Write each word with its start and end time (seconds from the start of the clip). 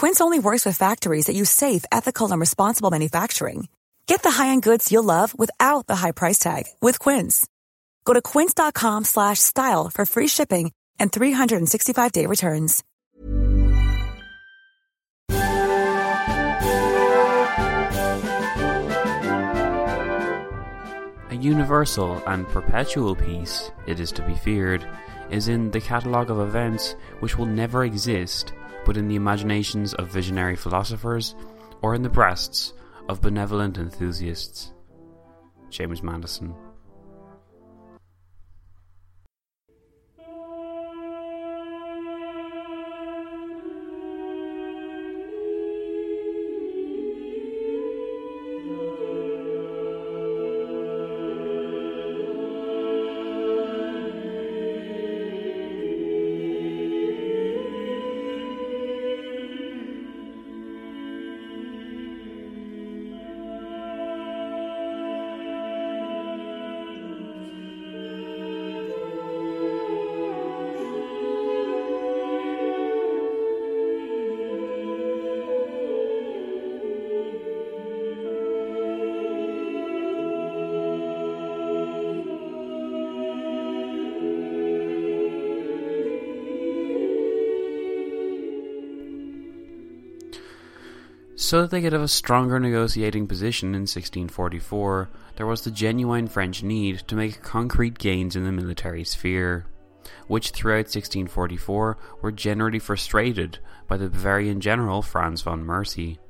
Quince 0.00 0.22
only 0.22 0.38
works 0.38 0.64
with 0.64 0.78
factories 0.78 1.26
that 1.26 1.36
use 1.36 1.50
safe, 1.50 1.84
ethical, 1.92 2.32
and 2.32 2.40
responsible 2.40 2.90
manufacturing. 2.90 3.68
Get 4.06 4.22
the 4.22 4.30
high-end 4.30 4.62
goods 4.62 4.90
you'll 4.90 5.04
love 5.04 5.38
without 5.38 5.86
the 5.86 5.96
high 5.96 6.12
price 6.12 6.38
tag 6.38 6.64
with 6.80 6.98
Quince. 6.98 7.46
Go 8.06 8.14
to 8.14 8.22
quince.com 8.22 9.04
slash 9.04 9.40
style 9.40 9.90
for 9.90 10.06
free 10.06 10.26
shipping 10.26 10.72
and 10.98 11.12
365-day 11.12 12.24
returns. 12.24 12.82
A 21.28 21.36
universal 21.38 22.22
and 22.26 22.48
perpetual 22.48 23.14
peace, 23.14 23.70
it 23.86 24.00
is 24.00 24.12
to 24.12 24.22
be 24.22 24.34
feared, 24.34 24.82
is 25.30 25.48
in 25.48 25.70
the 25.72 25.80
catalogue 25.82 26.30
of 26.30 26.40
events 26.40 26.94
which 27.18 27.36
will 27.36 27.44
never 27.44 27.84
exist 27.84 28.54
but 28.90 28.96
in 28.96 29.06
the 29.06 29.14
imaginations 29.14 29.94
of 29.94 30.08
visionary 30.08 30.56
philosophers 30.56 31.36
or 31.80 31.94
in 31.94 32.02
the 32.02 32.08
breasts 32.08 32.72
of 33.08 33.20
benevolent 33.20 33.78
enthusiasts. 33.78 34.72
James 35.70 36.02
Madison. 36.02 36.52
So 91.50 91.62
that 91.62 91.72
they 91.72 91.80
could 91.80 91.94
have 91.94 92.00
a 92.00 92.06
stronger 92.06 92.60
negotiating 92.60 93.26
position 93.26 93.70
in 93.70 93.80
1644, 93.80 95.10
there 95.34 95.46
was 95.46 95.62
the 95.62 95.72
genuine 95.72 96.28
French 96.28 96.62
need 96.62 96.98
to 97.08 97.16
make 97.16 97.42
concrete 97.42 97.98
gains 97.98 98.36
in 98.36 98.44
the 98.44 98.52
military 98.52 99.02
sphere, 99.02 99.66
which 100.28 100.50
throughout 100.50 100.86
1644 100.86 101.98
were 102.22 102.30
generally 102.30 102.78
frustrated 102.78 103.58
by 103.88 103.96
the 103.96 104.08
Bavarian 104.08 104.60
general 104.60 105.02
Franz 105.02 105.42
von 105.42 105.64
Mercy. 105.64 106.20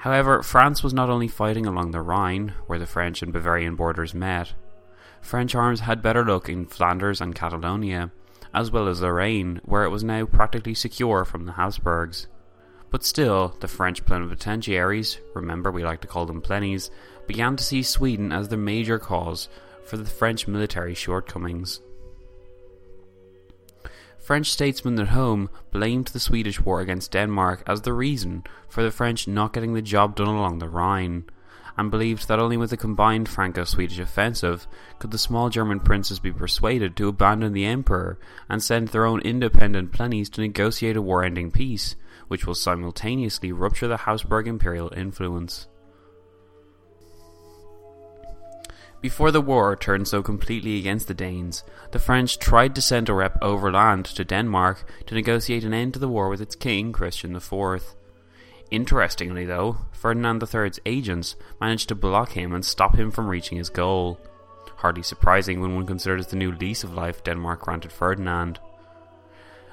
However, 0.00 0.42
France 0.42 0.82
was 0.82 0.92
not 0.92 1.08
only 1.08 1.26
fighting 1.26 1.64
along 1.64 1.92
the 1.92 2.02
Rhine, 2.02 2.52
where 2.66 2.78
the 2.78 2.84
French 2.84 3.22
and 3.22 3.32
Bavarian 3.32 3.74
borders 3.74 4.12
met. 4.12 4.52
French 5.22 5.54
arms 5.54 5.80
had 5.80 6.02
better 6.02 6.26
luck 6.26 6.50
in 6.50 6.66
Flanders 6.66 7.22
and 7.22 7.34
Catalonia, 7.34 8.12
as 8.52 8.70
well 8.70 8.86
as 8.86 9.00
Lorraine, 9.00 9.62
where 9.64 9.84
it 9.84 9.90
was 9.90 10.04
now 10.04 10.26
practically 10.26 10.74
secure 10.74 11.24
from 11.24 11.46
the 11.46 11.52
Habsburgs. 11.52 12.26
But 12.90 13.04
still, 13.04 13.54
the 13.60 13.68
French 13.68 14.04
plenipotentiaries, 14.04 15.18
remember 15.34 15.70
we 15.70 15.84
like 15.84 16.00
to 16.00 16.08
call 16.08 16.26
them 16.26 16.42
plennies, 16.42 16.90
began 17.26 17.56
to 17.56 17.64
see 17.64 17.82
Sweden 17.82 18.32
as 18.32 18.48
the 18.48 18.56
major 18.56 18.98
cause 18.98 19.48
for 19.84 19.96
the 19.96 20.04
French 20.04 20.48
military 20.48 20.94
shortcomings. 20.94 21.80
French 24.18 24.50
statesmen 24.50 24.98
at 25.00 25.08
home 25.08 25.50
blamed 25.72 26.08
the 26.08 26.20
Swedish 26.20 26.60
war 26.60 26.80
against 26.80 27.12
Denmark 27.12 27.62
as 27.66 27.82
the 27.82 27.92
reason 27.92 28.44
for 28.68 28.82
the 28.82 28.90
French 28.90 29.26
not 29.26 29.52
getting 29.52 29.74
the 29.74 29.82
job 29.82 30.14
done 30.14 30.28
along 30.28 30.58
the 30.58 30.68
Rhine, 30.68 31.24
and 31.76 31.90
believed 31.90 32.28
that 32.28 32.38
only 32.38 32.56
with 32.56 32.72
a 32.72 32.76
combined 32.76 33.28
Franco 33.28 33.64
Swedish 33.64 33.98
offensive 33.98 34.66
could 34.98 35.10
the 35.10 35.18
small 35.18 35.48
German 35.48 35.80
princes 35.80 36.20
be 36.20 36.32
persuaded 36.32 36.96
to 36.96 37.08
abandon 37.08 37.52
the 37.52 37.64
Emperor 37.64 38.18
and 38.48 38.62
send 38.62 38.88
their 38.88 39.06
own 39.06 39.20
independent 39.22 39.92
plennies 39.92 40.30
to 40.30 40.40
negotiate 40.40 40.96
a 40.96 41.02
war 41.02 41.24
ending 41.24 41.50
peace, 41.50 41.96
which 42.30 42.46
will 42.46 42.54
simultaneously 42.54 43.50
rupture 43.50 43.88
the 43.88 43.96
Habsburg 43.96 44.46
imperial 44.46 44.92
influence. 44.96 45.66
Before 49.00 49.32
the 49.32 49.40
war 49.40 49.74
turned 49.74 50.06
so 50.06 50.22
completely 50.22 50.78
against 50.78 51.08
the 51.08 51.14
Danes, 51.14 51.64
the 51.90 51.98
French 51.98 52.38
tried 52.38 52.76
to 52.76 52.80
send 52.80 53.08
a 53.08 53.14
rep 53.14 53.36
overland 53.42 54.04
to 54.04 54.24
Denmark 54.24 54.88
to 55.06 55.14
negotiate 55.16 55.64
an 55.64 55.74
end 55.74 55.94
to 55.94 55.98
the 55.98 56.08
war 56.08 56.28
with 56.28 56.40
its 56.40 56.54
king, 56.54 56.92
Christian 56.92 57.34
IV. 57.34 57.96
Interestingly, 58.70 59.44
though, 59.44 59.78
Ferdinand 59.90 60.40
III's 60.40 60.78
agents 60.86 61.34
managed 61.60 61.88
to 61.88 61.96
block 61.96 62.30
him 62.30 62.54
and 62.54 62.64
stop 62.64 62.94
him 62.94 63.10
from 63.10 63.26
reaching 63.26 63.58
his 63.58 63.70
goal. 63.70 64.20
Hardly 64.76 65.02
surprising 65.02 65.60
when 65.60 65.74
one 65.74 65.86
considers 65.86 66.28
the 66.28 66.36
new 66.36 66.52
lease 66.52 66.84
of 66.84 66.94
life 66.94 67.24
Denmark 67.24 67.62
granted 67.62 67.90
Ferdinand. 67.90 68.60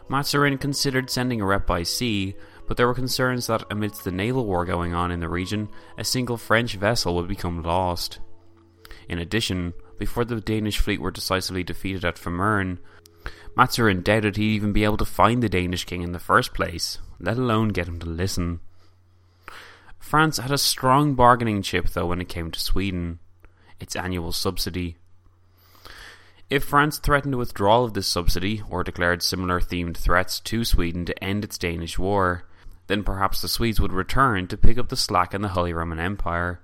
Mazarin 0.10 0.58
considered 0.58 1.10
sending 1.10 1.42
a 1.42 1.46
rep 1.46 1.68
by 1.68 1.84
sea, 1.84 2.36
but 2.68 2.78
there 2.78 2.88
were 2.88 2.94
concerns 2.94 3.48
that 3.48 3.64
amidst 3.70 4.04
the 4.04 4.12
naval 4.12 4.46
war 4.46 4.66
going 4.66 4.94
on 4.94 5.12
in 5.12 5.20
the 5.20 5.30
region, 5.30 5.70
a 5.98 6.04
single 6.04 6.38
French 6.38 6.76
vessel 6.76 7.16
would 7.16 7.28
become 7.28 7.64
lost. 7.64 8.20
In 9.10 9.20
addition, 9.20 9.74
before 9.98 10.26
the 10.26 10.40
Danish 10.42 10.80
fleet 10.80 11.02
were 11.02 11.12
decisively 11.12 11.64
defeated 11.64 12.06
at 12.06 12.18
Fehmarn, 12.18 12.78
Mazarin 13.56 14.04
doubted 14.04 14.36
he'd 14.38 14.56
even 14.56 14.72
be 14.72 14.84
able 14.84 14.98
to 14.98 15.06
find 15.06 15.42
the 15.42 15.50
Danish 15.50 15.86
king 15.86 16.04
in 16.04 16.12
the 16.12 16.20
first 16.20 16.54
place, 16.54 17.00
let 17.20 17.38
alone 17.38 17.70
get 17.70 17.88
him 17.88 18.00
to 18.00 18.06
listen. 18.06 18.60
France 20.00 20.38
had 20.38 20.52
a 20.52 20.58
strong 20.58 21.16
bargaining 21.16 21.62
chip, 21.62 21.90
though, 21.90 22.06
when 22.06 22.22
it 22.22 22.30
came 22.30 22.52
to 22.52 22.60
Sweden 22.60 23.20
its 23.80 23.96
annual 23.96 24.32
subsidy. 24.32 24.98
If 26.50 26.64
France 26.64 26.98
threatened 26.98 27.36
withdrawal 27.36 27.84
of 27.84 27.94
this 27.94 28.08
subsidy, 28.08 28.64
or 28.70 28.82
declared 28.82 29.22
similar 29.22 29.60
themed 29.60 29.98
threats 29.98 30.40
to 30.40 30.64
Sweden 30.64 31.04
to 31.06 31.24
end 31.24 31.44
its 31.44 31.58
Danish 31.58 32.00
war, 32.00 32.46
then 32.88 33.04
perhaps 33.04 33.42
the 33.42 33.50
Swedes 33.50 33.82
would 33.82 33.92
return 33.92 34.48
to 34.48 34.56
pick 34.56 34.78
up 34.78 34.88
the 34.88 34.96
slack 34.96 35.34
in 35.34 35.42
the 35.42 35.50
Holy 35.50 35.74
Roman 35.74 36.00
Empire. 36.00 36.62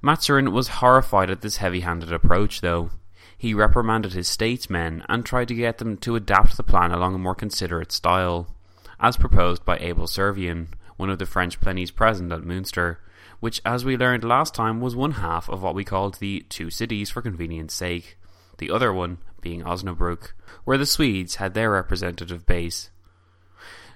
Mazarin 0.00 0.52
was 0.52 0.68
horrified 0.68 1.30
at 1.30 1.40
this 1.40 1.56
heavy 1.56 1.80
handed 1.80 2.12
approach, 2.12 2.60
though. 2.60 2.90
He 3.36 3.54
reprimanded 3.54 4.12
his 4.12 4.28
statesmen 4.28 5.02
and 5.08 5.26
tried 5.26 5.48
to 5.48 5.54
get 5.54 5.78
them 5.78 5.96
to 5.98 6.14
adapt 6.14 6.56
the 6.56 6.62
plan 6.62 6.92
along 6.92 7.16
a 7.16 7.18
more 7.18 7.34
considerate 7.34 7.90
style, 7.90 8.54
as 9.00 9.16
proposed 9.16 9.64
by 9.64 9.78
Abel 9.78 10.06
Servien, 10.06 10.68
one 10.96 11.10
of 11.10 11.18
the 11.18 11.26
French 11.26 11.60
plennies 11.60 11.92
present 11.92 12.30
at 12.30 12.44
Munster, 12.44 13.00
which, 13.40 13.60
as 13.64 13.84
we 13.84 13.96
learned 13.96 14.22
last 14.22 14.54
time, 14.54 14.80
was 14.80 14.94
one 14.94 15.12
half 15.12 15.48
of 15.48 15.60
what 15.60 15.74
we 15.74 15.82
called 15.82 16.14
the 16.20 16.46
Two 16.48 16.70
Cities 16.70 17.10
for 17.10 17.20
convenience 17.20 17.74
sake, 17.74 18.16
the 18.58 18.70
other 18.70 18.92
one 18.92 19.18
being 19.40 19.62
Osnabrück, 19.62 20.32
where 20.64 20.78
the 20.78 20.86
Swedes 20.86 21.36
had 21.36 21.54
their 21.54 21.70
representative 21.70 22.46
base. 22.46 22.90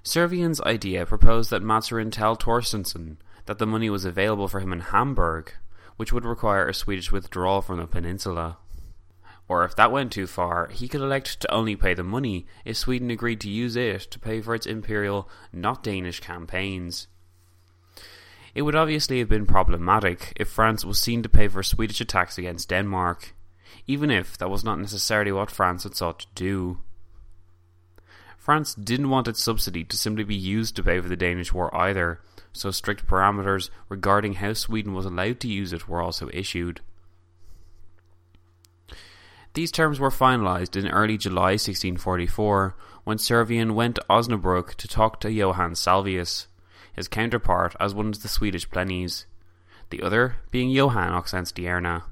Servien's 0.02 0.60
idea 0.62 1.06
proposed 1.06 1.50
that 1.50 1.62
Mazarin 1.62 2.10
tell 2.10 2.36
Torstensson 2.36 3.16
that 3.46 3.58
the 3.58 3.66
money 3.66 3.90
was 3.90 4.04
available 4.04 4.48
for 4.48 4.60
him 4.60 4.72
in 4.72 4.80
Hamburg, 4.80 5.54
which 5.96 6.12
would 6.12 6.24
require 6.24 6.68
a 6.68 6.74
Swedish 6.74 7.10
withdrawal 7.10 7.62
from 7.62 7.78
the 7.78 7.86
peninsula. 7.86 8.58
Or 9.48 9.64
if 9.64 9.74
that 9.76 9.90
went 9.90 10.12
too 10.12 10.26
far, 10.26 10.68
he 10.68 10.88
could 10.88 11.00
elect 11.00 11.40
to 11.40 11.50
only 11.50 11.74
pay 11.74 11.94
the 11.94 12.04
money 12.04 12.46
if 12.64 12.76
Sweden 12.76 13.10
agreed 13.10 13.40
to 13.40 13.50
use 13.50 13.76
it 13.76 14.02
to 14.10 14.18
pay 14.18 14.42
for 14.42 14.54
its 14.54 14.66
imperial, 14.66 15.28
not 15.52 15.82
Danish 15.82 16.20
campaigns. 16.20 17.08
It 18.54 18.62
would 18.62 18.76
obviously 18.76 19.18
have 19.20 19.28
been 19.28 19.46
problematic 19.46 20.32
if 20.36 20.48
France 20.48 20.84
was 20.84 21.00
seen 21.00 21.22
to 21.22 21.28
pay 21.28 21.48
for 21.48 21.62
Swedish 21.62 22.00
attacks 22.00 22.38
against 22.38 22.68
Denmark, 22.68 23.34
even 23.88 24.10
if 24.10 24.38
that 24.38 24.50
was 24.50 24.62
not 24.62 24.78
necessarily 24.78 25.32
what 25.32 25.50
France 25.50 25.82
had 25.82 25.96
sought 25.96 26.20
to 26.20 26.26
do. 26.34 26.78
France 28.36 28.74
didn't 28.74 29.10
want 29.10 29.26
its 29.26 29.42
subsidy 29.42 29.82
to 29.84 29.96
simply 29.96 30.24
be 30.24 30.36
used 30.36 30.76
to 30.76 30.82
pay 30.82 31.00
for 31.00 31.08
the 31.08 31.16
Danish 31.16 31.52
war 31.52 31.74
either, 31.74 32.20
so 32.52 32.70
strict 32.70 33.06
parameters 33.06 33.70
regarding 33.88 34.34
how 34.34 34.52
Sweden 34.52 34.94
was 34.94 35.06
allowed 35.06 35.40
to 35.40 35.48
use 35.48 35.72
it 35.72 35.88
were 35.88 36.02
also 36.02 36.28
issued. 36.32 36.80
These 39.54 39.72
terms 39.72 39.98
were 39.98 40.10
finalised 40.10 40.76
in 40.76 40.88
early 40.88 41.16
July 41.16 41.52
1644 41.52 42.76
when 43.04 43.16
Servien 43.16 43.72
went 43.72 43.96
to 43.96 44.04
Osnabrück 44.08 44.74
to 44.74 44.86
talk 44.86 45.18
to 45.20 45.32
Johann 45.32 45.72
Salvius, 45.72 46.46
his 46.92 47.08
counterpart 47.08 47.74
as 47.80 47.94
one 47.94 48.08
of 48.08 48.22
the 48.22 48.28
Swedish 48.28 48.68
plennies, 48.68 49.24
the 49.90 50.02
other 50.02 50.36
being 50.50 50.70
Johann 50.70 51.12
Oxenstierna, 51.12 52.04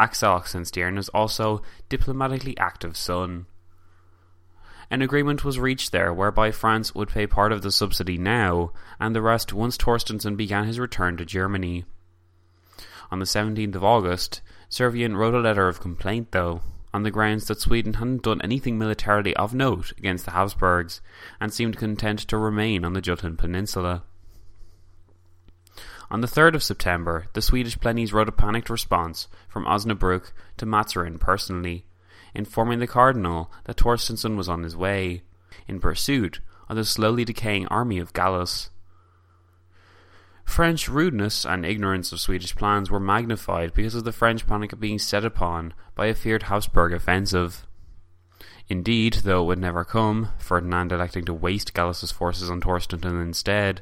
Axel 0.00 0.32
Oxenstierna's 0.32 1.10
also 1.10 1.60
diplomatically 1.90 2.56
active 2.56 2.96
son. 2.96 3.44
An 4.90 5.02
agreement 5.02 5.44
was 5.44 5.58
reached 5.58 5.92
there 5.92 6.10
whereby 6.12 6.52
France 6.52 6.94
would 6.94 7.10
pay 7.10 7.26
part 7.26 7.52
of 7.52 7.60
the 7.60 7.70
subsidy 7.70 8.16
now, 8.16 8.72
and 8.98 9.14
the 9.14 9.20
rest 9.20 9.52
once 9.52 9.76
Torstenson 9.76 10.36
began 10.36 10.64
his 10.64 10.80
return 10.80 11.18
to 11.18 11.26
Germany. 11.26 11.84
On 13.10 13.18
the 13.18 13.26
17th 13.26 13.74
of 13.74 13.84
August, 13.84 14.40
Servien 14.70 15.16
wrote 15.16 15.34
a 15.34 15.38
letter 15.38 15.68
of 15.68 15.80
complaint, 15.80 16.32
though, 16.32 16.62
on 16.94 17.02
the 17.02 17.10
grounds 17.10 17.46
that 17.48 17.60
Sweden 17.60 17.94
hadn't 17.94 18.22
done 18.22 18.40
anything 18.40 18.78
militarily 18.78 19.36
of 19.36 19.52
note 19.52 19.92
against 19.98 20.24
the 20.24 20.30
Habsburgs 20.30 21.02
and 21.38 21.52
seemed 21.52 21.76
content 21.76 22.20
to 22.20 22.38
remain 22.38 22.86
on 22.86 22.94
the 22.94 23.02
Jutland 23.02 23.38
Peninsula. 23.38 24.04
On 26.10 26.20
the 26.20 26.26
3rd 26.26 26.56
of 26.56 26.62
September, 26.62 27.26
the 27.34 27.42
Swedish 27.42 27.78
plennies 27.78 28.12
wrote 28.12 28.28
a 28.28 28.32
panicked 28.32 28.68
response 28.68 29.28
from 29.48 29.64
Osnabrück 29.64 30.32
to 30.56 30.66
Mazarin 30.66 31.18
personally, 31.20 31.84
informing 32.34 32.80
the 32.80 32.88
cardinal 32.88 33.50
that 33.64 33.76
Torstenson 33.76 34.36
was 34.36 34.48
on 34.48 34.64
his 34.64 34.76
way, 34.76 35.22
in 35.68 35.78
pursuit 35.78 36.40
of 36.68 36.76
the 36.76 36.84
slowly 36.84 37.24
decaying 37.24 37.66
army 37.68 37.98
of 37.98 38.12
Gallas. 38.12 38.70
French 40.44 40.88
rudeness 40.88 41.44
and 41.44 41.64
ignorance 41.64 42.10
of 42.10 42.20
Swedish 42.20 42.56
plans 42.56 42.90
were 42.90 42.98
magnified 42.98 43.72
because 43.72 43.94
of 43.94 44.02
the 44.02 44.12
French 44.12 44.48
panic 44.48 44.72
of 44.72 44.80
being 44.80 44.98
set 44.98 45.24
upon 45.24 45.74
by 45.94 46.06
a 46.06 46.14
feared 46.14 46.44
Habsburg 46.44 46.92
offensive. 46.92 47.68
Indeed, 48.68 49.14
though 49.22 49.42
it 49.42 49.46
would 49.46 49.58
never 49.60 49.84
come, 49.84 50.30
Ferdinand 50.38 50.90
electing 50.90 51.24
to 51.26 51.34
waste 51.34 51.72
Gallas's 51.72 52.10
forces 52.10 52.50
on 52.50 52.60
Torstenson 52.60 53.22
instead, 53.22 53.80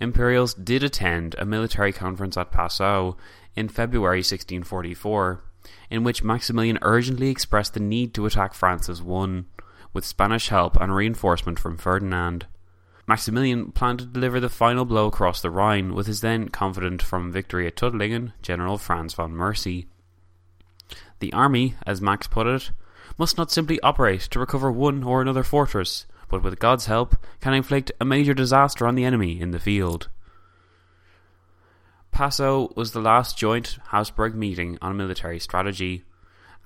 Imperials 0.00 0.54
did 0.54 0.82
attend 0.82 1.34
a 1.38 1.44
military 1.44 1.92
conference 1.92 2.36
at 2.36 2.52
Passau 2.52 3.16
in 3.56 3.68
February 3.68 4.18
1644, 4.18 5.42
in 5.90 6.04
which 6.04 6.22
Maximilian 6.22 6.78
urgently 6.82 7.30
expressed 7.30 7.74
the 7.74 7.80
need 7.80 8.14
to 8.14 8.26
attack 8.26 8.54
France 8.54 8.88
as 8.88 9.02
one, 9.02 9.46
with 9.92 10.04
Spanish 10.04 10.48
help 10.48 10.76
and 10.80 10.94
reinforcement 10.94 11.58
from 11.58 11.76
Ferdinand. 11.76 12.46
Maximilian 13.06 13.72
planned 13.72 14.00
to 14.00 14.04
deliver 14.04 14.38
the 14.38 14.50
final 14.50 14.84
blow 14.84 15.06
across 15.06 15.40
the 15.40 15.50
Rhine 15.50 15.94
with 15.94 16.06
his 16.06 16.20
then 16.20 16.50
confident 16.50 17.02
from 17.02 17.32
victory 17.32 17.66
at 17.66 17.74
Tuttlingen, 17.74 18.32
General 18.42 18.76
Franz 18.76 19.14
von 19.14 19.32
Mercy. 19.32 19.86
The 21.20 21.32
army, 21.32 21.74
as 21.86 22.00
Max 22.00 22.26
put 22.26 22.46
it, 22.46 22.70
must 23.16 23.36
not 23.36 23.50
simply 23.50 23.80
operate 23.80 24.20
to 24.20 24.38
recover 24.38 24.70
one 24.70 25.02
or 25.02 25.20
another 25.20 25.42
fortress, 25.42 26.06
but 26.28 26.42
with 26.42 26.58
God's 26.58 26.86
help 26.86 27.16
can 27.40 27.54
inflict 27.54 27.92
a 28.00 28.04
major 28.04 28.34
disaster 28.34 28.86
on 28.86 28.94
the 28.94 29.04
enemy 29.04 29.40
in 29.40 29.50
the 29.50 29.58
field. 29.58 30.08
Passau 32.12 32.72
was 32.74 32.92
the 32.92 33.00
last 33.00 33.38
joint 33.38 33.78
Habsburg 33.88 34.34
meeting 34.34 34.78
on 34.82 34.96
military 34.96 35.38
strategy. 35.38 36.04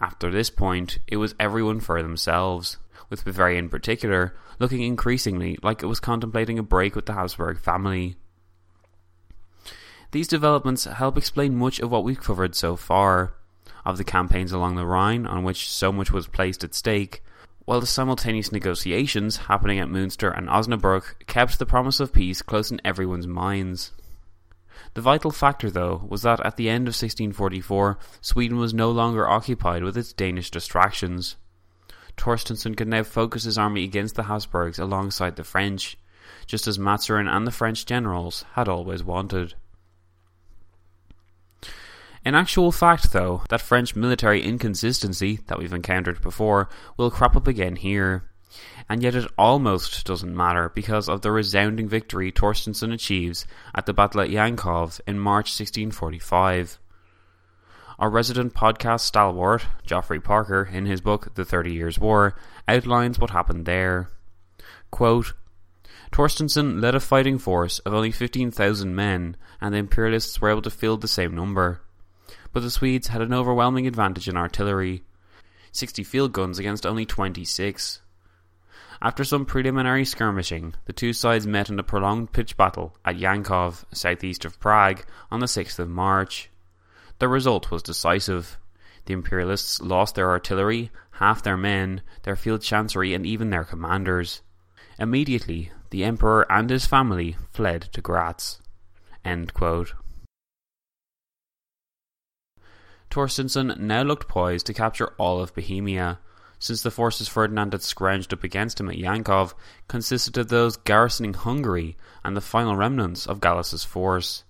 After 0.01 0.31
this 0.31 0.51
point, 0.51 0.99
it 1.07 1.19
was 1.19 1.35
everyone 1.39 1.81
for 1.81 2.03
themselves, 2.03 2.79
with 3.11 3.25
Bavaria 3.25 3.59
in 3.59 3.69
particular 3.69 4.35
looking 4.59 4.83
increasingly 4.83 5.59
like 5.63 5.83
it 5.83 5.87
was 5.87 6.01
contemplating 6.01 6.59
a 6.59 6.63
break 6.63 6.95
with 6.95 7.07
the 7.07 7.13
Habsburg 7.13 7.61
family. 7.61 8.17
These 10.13 10.29
developments 10.29 10.85
help 10.85 11.17
explain 11.19 11.57
much 11.57 11.81
of 11.81 11.91
what 11.91 12.05
we've 12.05 12.21
covered 12.21 12.55
so 12.55 12.77
far, 12.77 13.35
of 13.85 13.99
the 13.99 14.05
campaigns 14.05 14.53
along 14.53 14.77
the 14.77 14.87
Rhine 14.87 15.27
on 15.27 15.43
which 15.43 15.71
so 15.71 15.91
much 15.91 16.13
was 16.13 16.27
placed 16.27 16.63
at 16.63 16.75
stake, 16.75 17.23
while 17.65 17.81
the 17.81 17.87
simultaneous 17.87 18.53
negotiations 18.53 19.37
happening 19.37 19.79
at 19.79 19.89
Münster 19.89 20.37
and 20.37 20.49
Osnabrück 20.49 21.27
kept 21.27 21.59
the 21.59 21.67
promise 21.67 22.01
of 22.01 22.13
peace 22.13 22.43
close 22.43 22.71
in 22.71 22.81
everyone's 22.85 23.27
minds. 23.27 23.93
The 24.95 25.01
vital 25.01 25.31
factor, 25.31 25.71
though, 25.71 26.05
was 26.09 26.23
that 26.23 26.45
at 26.45 26.57
the 26.57 26.69
end 26.69 26.83
of 26.89 26.93
1644, 26.93 27.99
Sweden 28.21 28.59
was 28.59 28.75
no 28.75 28.91
longer 28.91 29.29
occupied 29.29 29.85
with 29.85 29.97
its 29.97 30.13
Danish 30.13 30.51
distractions. 30.51 31.37
Torstenson 32.17 32.77
could 32.77 32.89
now 32.89 33.03
focus 33.03 33.45
his 33.45 33.57
army 33.57 33.85
against 33.85 34.17
the 34.17 34.25
Habsburgs 34.25 34.79
alongside 34.79 35.37
the 35.37 35.45
French, 35.45 35.97
just 36.47 36.67
as 36.67 36.79
Mazarin 36.79 37.29
and 37.29 37.47
the 37.47 37.51
French 37.51 37.87
generals 37.87 38.45
had 38.53 38.69
always 38.69 39.03
wanted. 39.03 39.55
In 42.25 42.37
actual 42.37 42.71
fact, 42.71 43.13
though, 43.13 43.43
that 43.49 43.61
French 43.61 43.97
military 43.97 44.43
inconsistency 44.43 45.41
that 45.49 45.59
we've 45.59 45.73
encountered 45.73 46.23
before 46.23 46.69
will 46.97 47.11
crop 47.11 47.35
up 47.37 47.49
again 47.49 47.75
here. 47.75 48.31
And 48.89 49.03
yet 49.03 49.17
it 49.17 49.29
almost 49.37 50.07
doesn't 50.07 50.37
matter 50.37 50.69
because 50.69 51.09
of 51.09 51.23
the 51.23 51.33
resounding 51.33 51.89
victory 51.89 52.31
Torstenson 52.31 52.93
achieves 52.93 53.45
at 53.75 53.87
the 53.87 53.93
Battle 53.93 54.21
of 54.21 54.29
Yankov 54.29 55.01
in 55.07 55.19
March 55.19 55.47
1645. 55.47 56.79
Our 57.99 58.11
resident 58.11 58.55
podcast 58.55 59.01
stalwart, 59.01 59.67
Geoffrey 59.85 60.21
Parker, 60.21 60.69
in 60.71 60.87
his 60.87 61.01
book 61.01 61.35
The 61.35 61.45
Thirty 61.45 61.73
Years' 61.73 61.99
War, 61.99 62.37
outlines 62.69 63.19
what 63.19 63.31
happened 63.31 63.67
there. 63.67 64.11
Quote, 64.91 65.33
Torstenson 66.13 66.81
led 66.81 66.95
a 66.95 67.01
fighting 67.01 67.39
force 67.39 67.79
of 67.81 67.95
only 67.95 68.13
15,000 68.13 68.95
men, 68.95 69.37
and 69.61 69.75
the 69.75 69.79
Imperialists 69.79 70.41
were 70.41 70.51
able 70.51 70.63
to 70.63 70.71
field 70.71 71.01
the 71.01 71.09
same 71.09 71.35
number 71.35 71.82
but 72.53 72.63
the 72.63 72.71
Swedes 72.71 73.09
had 73.09 73.23
an 73.23 73.33
overwhelming 73.33 73.87
advantage 73.87 74.29
in 74.29 74.37
artillery 74.37 75.03
60 75.73 76.05
field 76.05 76.33
guns 76.33 76.59
against 76.59 76.85
only 76.85 77.07
26. 77.07 78.03
After 79.01 79.25
some 79.25 79.47
preliminary 79.47 80.05
skirmishing, 80.05 80.75
the 80.85 80.93
two 80.93 81.13
sides 81.13 81.47
met 81.47 81.71
in 81.71 81.79
a 81.79 81.83
prolonged 81.83 82.33
pitched 82.33 82.57
battle 82.57 82.95
at 83.05 83.17
Yankov, 83.17 83.85
southeast 83.93 84.45
of 84.45 84.61
Prague, 84.61 85.05
on 85.31 85.41
the 85.41 85.47
6th 85.47 85.79
of 85.79 85.89
March. 85.89 86.51
The 87.19 87.27
result 87.29 87.71
was 87.71 87.83
decisive. 87.83 88.59
The 89.07 89.15
Imperialists 89.15 89.81
lost 89.81 90.15
their 90.15 90.31
artillery, 90.31 90.91
half 91.13 91.43
their 91.43 91.57
men, 91.57 92.03
their 92.23 92.37
field 92.37 92.63
chancery, 92.63 93.15
and 93.15 93.27
even 93.27 93.51
their 93.51 93.65
commanders. 93.65 94.43
Immediately, 94.99 95.73
the 95.91 96.05
Emperor 96.05 96.47
and 96.51 96.71
his 96.71 96.87
family 96.87 97.37
fled 97.51 97.83
to 97.93 98.01
Graz. 98.01 98.61
End 99.25 99.53
quote. 99.53 99.95
Torstenson 103.13 103.79
now 103.79 104.03
looked 104.03 104.27
poised 104.27 104.65
to 104.65 104.73
capture 104.73 105.13
all 105.19 105.43
of 105.43 105.55
Bohemia, 105.55 106.19
since 106.59 106.81
the 106.81 106.91
forces 106.91 107.29
Ferdinand 107.29 107.75
had 107.75 107.83
scrounged 107.83 108.33
up 108.33 108.43
against 108.43 108.81
him 108.81 108.89
at 108.89 108.97
Yankov 108.97 109.53
consisted 109.87 110.39
of 110.39 110.49
those 110.49 110.79
garrisoning 110.79 111.35
Hungary 111.35 111.99
and 112.25 112.35
the 112.35 112.41
final 112.41 112.75
remnants 112.75 113.27
of 113.27 113.39
Gallas's 113.39 113.85
force. 113.85 114.45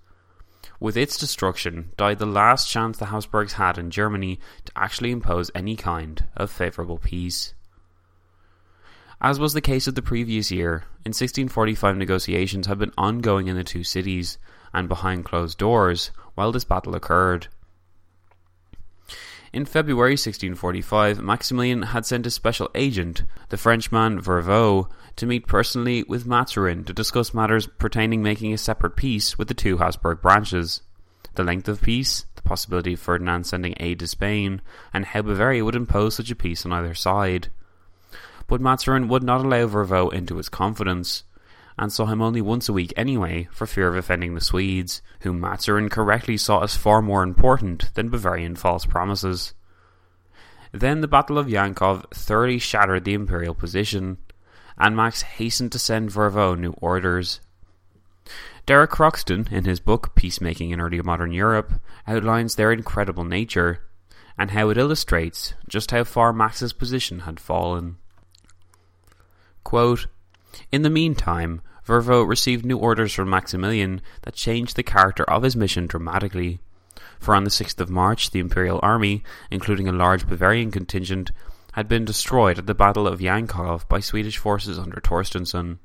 With 0.78 0.97
its 0.97 1.19
destruction 1.19 1.90
died 1.97 2.21
the 2.21 2.26
last 2.26 2.71
chance 2.71 2.99
the 2.99 3.07
Habsburgs 3.07 3.54
had 3.54 3.78
in 3.78 3.90
Germany 3.90 4.38
to 4.66 4.73
actually 4.76 5.11
impose 5.11 5.50
any 5.57 5.75
kind 5.75 6.25
of 6.37 6.49
favourable 6.49 6.99
peace. 6.99 7.54
As 9.21 9.40
was 9.40 9.54
the 9.54 9.61
case 9.61 9.88
of 9.88 9.97
the 9.97 10.02
previous 10.02 10.52
year, 10.52 10.85
in 11.04 11.11
1645 11.11 11.97
negotiations 11.97 12.69
had 12.69 12.78
been 12.78 12.92
ongoing 12.97 13.49
in 13.49 13.57
the 13.57 13.64
two 13.64 13.83
cities 13.83 14.38
and 14.73 14.88
behind 14.88 15.25
closed 15.25 15.59
doors 15.59 16.12
while 16.37 16.52
this 16.52 16.62
battle 16.62 16.95
occurred. 16.95 17.49
In 19.52 19.66
February 19.66 20.12
1645, 20.12 21.21
Maximilian 21.21 21.82
had 21.82 22.06
sent 22.06 22.26
a 22.26 22.30
special 22.30 22.71
agent, 22.75 23.25
the 23.50 23.59
Frenchman 23.59 24.18
Vervaux, 24.18 24.88
to 25.16 25.26
meet 25.26 25.47
personally 25.47 26.04
with 26.04 26.26
Mazarin 26.26 26.85
to 26.87 26.94
discuss 26.94 27.35
matters 27.35 27.66
pertaining 27.66 28.23
making 28.23 28.54
a 28.54 28.59
separate 28.59 28.97
peace 28.97 29.37
with 29.37 29.49
the 29.49 29.54
two 29.54 29.76
Habsburg 29.76 30.23
branches. 30.23 30.80
The 31.35 31.44
length 31.44 31.68
of 31.68 31.82
peace, 31.82 32.25
the 32.35 32.40
possibility 32.40 32.94
of 32.94 33.00
Ferdinand 33.00 33.44
sending 33.44 33.75
aid 33.78 33.99
to 33.99 34.06
Spain, 34.06 34.62
and 34.94 35.04
how 35.04 35.21
Bavaria 35.21 35.66
would 35.66 35.76
impose 35.76 36.14
such 36.14 36.30
a 36.30 36.35
peace 36.35 36.64
on 36.64 36.73
either 36.73 36.94
side. 36.94 37.49
But 38.47 38.62
Mazarin 38.62 39.09
would 39.09 39.23
not 39.23 39.44
allow 39.44 39.66
Vervaux 39.66 40.09
into 40.14 40.38
his 40.38 40.49
confidence, 40.49 41.25
and 41.78 41.92
saw 41.92 42.06
him 42.06 42.22
only 42.22 42.40
once 42.40 42.68
a 42.68 42.72
week 42.72 42.92
anyway 42.96 43.48
for 43.52 43.66
fear 43.66 43.88
of 43.88 43.96
offending 43.96 44.34
the 44.34 44.40
Swedes, 44.40 45.02
whom 45.20 45.40
Mazarin 45.40 45.88
correctly 45.88 46.36
saw 46.36 46.62
as 46.62 46.76
far 46.76 47.02
more 47.02 47.22
important 47.22 47.92
than 47.94 48.10
Bavarian 48.10 48.56
false 48.56 48.84
promises. 48.84 49.54
Then 50.72 51.00
the 51.00 51.08
Battle 51.08 51.38
of 51.38 51.48
Yankov 51.48 52.10
thoroughly 52.12 52.58
shattered 52.58 53.04
the 53.04 53.14
imperial 53.14 53.54
position, 53.54 54.18
and 54.78 54.96
Max 54.96 55.22
hastened 55.22 55.72
to 55.72 55.78
send 55.78 56.10
Vervaux 56.10 56.58
new 56.58 56.72
orders. 56.80 57.40
Derek 58.64 58.90
Croxton, 58.90 59.48
in 59.50 59.64
his 59.64 59.80
book 59.80 60.14
Peacemaking 60.14 60.70
in 60.70 60.80
Early 60.80 61.00
Modern 61.02 61.32
Europe, 61.32 61.72
outlines 62.06 62.54
their 62.54 62.72
incredible 62.72 63.24
nature 63.24 63.80
and 64.38 64.52
how 64.52 64.70
it 64.70 64.78
illustrates 64.78 65.54
just 65.68 65.90
how 65.90 66.04
far 66.04 66.32
Max's 66.32 66.72
position 66.72 67.20
had 67.20 67.40
fallen. 67.40 67.96
Quote, 69.64 70.06
in 70.71 70.82
the 70.82 70.90
meantime, 70.90 71.61
Vervaux 71.87 72.26
received 72.26 72.64
new 72.64 72.78
orders 72.78 73.12
from 73.12 73.30
Maximilian 73.30 74.00
that 74.23 74.35
changed 74.35 74.76
the 74.76 74.82
character 74.82 75.25
of 75.25 75.42
his 75.42 75.56
mission 75.56 75.87
dramatically. 75.87 76.61
For 77.18 77.35
on 77.35 77.44
the 77.44 77.50
6th 77.50 77.80
of 77.80 77.90
March, 77.90 78.30
the 78.30 78.40
Imperial 78.40 78.80
Army, 78.82 79.23
including 79.50 79.88
a 79.88 79.92
large 79.92 80.28
Bavarian 80.28 80.71
contingent, 80.71 81.32
had 81.73 81.88
been 81.88 82.04
destroyed 82.04 82.59
at 82.59 82.66
the 82.66 82.75
Battle 82.75 83.09
of 83.09 83.21
Yankov 83.21 83.88
by 83.88 84.00
Swedish 84.00 84.38
forces 84.38 84.78
under 84.78 85.00
Torstensson. 85.00 85.78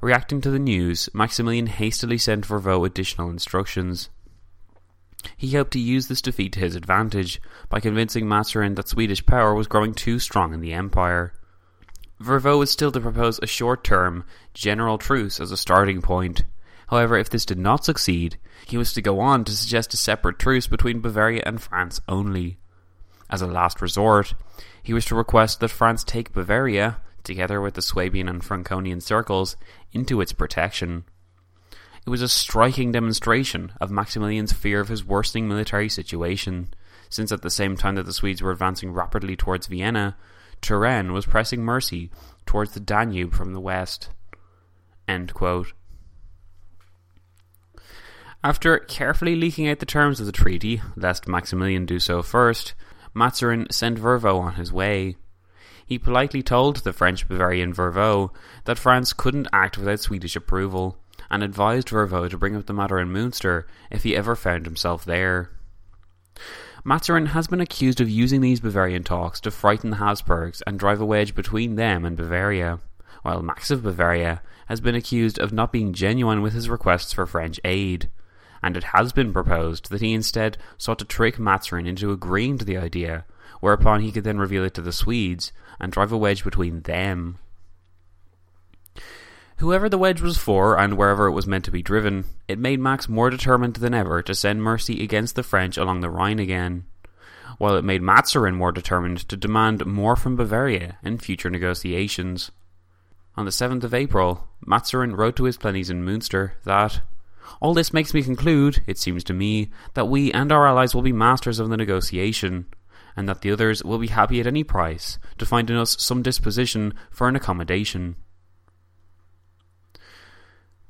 Reacting 0.00 0.40
to 0.40 0.50
the 0.50 0.58
news, 0.58 1.10
Maximilian 1.12 1.66
hastily 1.66 2.16
sent 2.16 2.46
Vervaux 2.46 2.86
additional 2.86 3.28
instructions. 3.28 4.08
He 5.36 5.54
hoped 5.54 5.72
to 5.72 5.78
use 5.78 6.08
this 6.08 6.22
defeat 6.22 6.54
to 6.54 6.60
his 6.60 6.74
advantage 6.74 7.42
by 7.68 7.80
convincing 7.80 8.26
Mazarin 8.26 8.74
that 8.76 8.88
Swedish 8.88 9.24
power 9.26 9.54
was 9.54 9.66
growing 9.66 9.92
too 9.92 10.18
strong 10.18 10.54
in 10.54 10.60
the 10.60 10.72
empire. 10.72 11.34
Vervaux 12.20 12.58
was 12.58 12.70
still 12.70 12.92
to 12.92 13.00
propose 13.00 13.40
a 13.42 13.46
short 13.46 13.82
term, 13.82 14.24
general 14.52 14.98
truce 14.98 15.40
as 15.40 15.50
a 15.50 15.56
starting 15.56 16.02
point. 16.02 16.44
However, 16.88 17.16
if 17.16 17.30
this 17.30 17.46
did 17.46 17.58
not 17.58 17.84
succeed, 17.84 18.36
he 18.66 18.76
was 18.76 18.92
to 18.92 19.00
go 19.00 19.20
on 19.20 19.44
to 19.44 19.52
suggest 19.52 19.94
a 19.94 19.96
separate 19.96 20.38
truce 20.38 20.66
between 20.66 21.00
Bavaria 21.00 21.42
and 21.46 21.62
France 21.62 22.00
only. 22.08 22.58
As 23.30 23.40
a 23.40 23.46
last 23.46 23.80
resort, 23.80 24.34
he 24.82 24.92
was 24.92 25.06
to 25.06 25.14
request 25.14 25.60
that 25.60 25.68
France 25.68 26.04
take 26.04 26.32
Bavaria, 26.34 26.98
together 27.22 27.60
with 27.60 27.74
the 27.74 27.82
Swabian 27.82 28.28
and 28.28 28.44
Franconian 28.44 29.00
circles, 29.00 29.56
into 29.92 30.20
its 30.20 30.32
protection. 30.32 31.04
It 32.04 32.10
was 32.10 32.22
a 32.22 32.28
striking 32.28 32.92
demonstration 32.92 33.72
of 33.80 33.90
Maximilian's 33.90 34.52
fear 34.52 34.80
of 34.80 34.88
his 34.88 35.04
worsening 35.04 35.48
military 35.48 35.88
situation, 35.88 36.74
since 37.08 37.32
at 37.32 37.42
the 37.42 37.50
same 37.50 37.76
time 37.76 37.94
that 37.94 38.04
the 38.04 38.12
Swedes 38.12 38.42
were 38.42 38.50
advancing 38.50 38.92
rapidly 38.92 39.36
towards 39.36 39.68
Vienna, 39.68 40.16
Turenne 40.60 41.12
was 41.12 41.26
pressing 41.26 41.64
Mercy 41.64 42.10
towards 42.46 42.72
the 42.72 42.80
Danube 42.80 43.32
from 43.32 43.52
the 43.52 43.60
west. 43.60 44.10
After 48.42 48.78
carefully 48.78 49.36
leaking 49.36 49.68
out 49.68 49.80
the 49.80 49.86
terms 49.86 50.18
of 50.18 50.26
the 50.26 50.32
treaty, 50.32 50.80
lest 50.96 51.28
Maximilian 51.28 51.84
do 51.84 51.98
so 51.98 52.22
first, 52.22 52.74
Mazarin 53.12 53.66
sent 53.70 53.98
Vervaux 53.98 54.40
on 54.40 54.54
his 54.54 54.72
way. 54.72 55.16
He 55.84 55.98
politely 55.98 56.42
told 56.42 56.76
the 56.76 56.92
French 56.92 57.28
Bavarian 57.28 57.74
Vervaux 57.74 58.30
that 58.64 58.78
France 58.78 59.12
couldn't 59.12 59.48
act 59.52 59.76
without 59.76 60.00
Swedish 60.00 60.36
approval, 60.36 60.96
and 61.30 61.42
advised 61.42 61.88
Vervaux 61.88 62.28
to 62.30 62.38
bring 62.38 62.56
up 62.56 62.66
the 62.66 62.72
matter 62.72 62.98
in 62.98 63.12
Munster 63.12 63.66
if 63.90 64.04
he 64.04 64.16
ever 64.16 64.34
found 64.34 64.64
himself 64.64 65.04
there. 65.04 65.50
Mazarin 66.82 67.26
has 67.26 67.46
been 67.46 67.60
accused 67.60 68.00
of 68.00 68.08
using 68.08 68.40
these 68.40 68.60
Bavarian 68.60 69.04
talks 69.04 69.38
to 69.40 69.50
frighten 69.50 69.90
the 69.90 69.96
Habsburgs 69.96 70.62
and 70.66 70.78
drive 70.78 70.98
a 70.98 71.04
wedge 71.04 71.34
between 71.34 71.74
them 71.74 72.06
and 72.06 72.16
Bavaria, 72.16 72.80
while 73.22 73.42
Max 73.42 73.70
of 73.70 73.82
Bavaria 73.82 74.40
has 74.66 74.80
been 74.80 74.94
accused 74.94 75.38
of 75.38 75.52
not 75.52 75.72
being 75.72 75.92
genuine 75.92 76.40
with 76.40 76.54
his 76.54 76.70
requests 76.70 77.12
for 77.12 77.26
French 77.26 77.60
aid, 77.64 78.08
and 78.62 78.78
it 78.78 78.84
has 78.84 79.12
been 79.12 79.30
proposed 79.30 79.90
that 79.90 80.00
he 80.00 80.14
instead 80.14 80.56
sought 80.78 80.98
to 81.00 81.04
trick 81.04 81.38
Mazarin 81.38 81.86
into 81.86 82.12
agreeing 82.12 82.56
to 82.56 82.64
the 82.64 82.78
idea, 82.78 83.26
whereupon 83.60 84.00
he 84.00 84.10
could 84.10 84.24
then 84.24 84.38
reveal 84.38 84.64
it 84.64 84.72
to 84.72 84.82
the 84.82 84.90
Swedes 84.90 85.52
and 85.78 85.92
drive 85.92 86.12
a 86.12 86.16
wedge 86.16 86.44
between 86.44 86.80
them. 86.82 87.36
Whoever 89.60 89.90
the 89.90 89.98
wedge 89.98 90.22
was 90.22 90.38
for, 90.38 90.78
and 90.78 90.96
wherever 90.96 91.26
it 91.26 91.32
was 91.32 91.46
meant 91.46 91.66
to 91.66 91.70
be 91.70 91.82
driven, 91.82 92.24
it 92.48 92.58
made 92.58 92.80
Max 92.80 93.10
more 93.10 93.28
determined 93.28 93.76
than 93.76 93.92
ever 93.92 94.22
to 94.22 94.34
send 94.34 94.62
Mercy 94.62 95.04
against 95.04 95.36
the 95.36 95.42
French 95.42 95.76
along 95.76 96.00
the 96.00 96.08
Rhine 96.08 96.38
again, 96.38 96.86
while 97.58 97.76
it 97.76 97.84
made 97.84 98.00
Mazarin 98.00 98.54
more 98.54 98.72
determined 98.72 99.18
to 99.28 99.36
demand 99.36 99.84
more 99.84 100.16
from 100.16 100.34
Bavaria 100.34 100.96
in 101.02 101.18
future 101.18 101.50
negotiations. 101.50 102.50
On 103.36 103.44
the 103.44 103.50
7th 103.50 103.84
of 103.84 103.92
April, 103.92 104.48
Mazarin 104.64 105.14
wrote 105.14 105.36
to 105.36 105.44
his 105.44 105.58
plennies 105.58 105.90
in 105.90 106.06
Munster 106.06 106.54
that 106.64 107.02
all 107.60 107.74
this 107.74 107.92
makes 107.92 108.14
me 108.14 108.22
conclude, 108.22 108.82
it 108.86 108.96
seems 108.96 109.22
to 109.24 109.34
me, 109.34 109.68
that 109.92 110.08
we 110.08 110.32
and 110.32 110.50
our 110.50 110.66
allies 110.66 110.94
will 110.94 111.02
be 111.02 111.12
masters 111.12 111.58
of 111.58 111.68
the 111.68 111.76
negotiation, 111.76 112.64
and 113.14 113.28
that 113.28 113.42
the 113.42 113.52
others 113.52 113.84
will 113.84 113.98
be 113.98 114.06
happy 114.06 114.40
at 114.40 114.46
any 114.46 114.64
price 114.64 115.18
to 115.36 115.44
find 115.44 115.68
in 115.68 115.76
us 115.76 116.00
some 116.00 116.22
disposition 116.22 116.94
for 117.10 117.28
an 117.28 117.36
accommodation. 117.36 118.16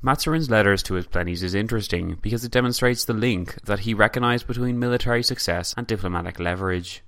Mazarin's 0.02 0.48
letters 0.48 0.82
to 0.84 0.94
his 0.94 1.06
plennies 1.06 1.42
is 1.42 1.54
interesting 1.54 2.16
because 2.22 2.42
it 2.42 2.52
demonstrates 2.52 3.04
the 3.04 3.12
link 3.12 3.60
that 3.64 3.80
he 3.80 3.92
recognized 3.92 4.46
between 4.46 4.78
military 4.78 5.22
success 5.22 5.74
and 5.76 5.86
diplomatic 5.86 6.40
leverage. 6.40 7.02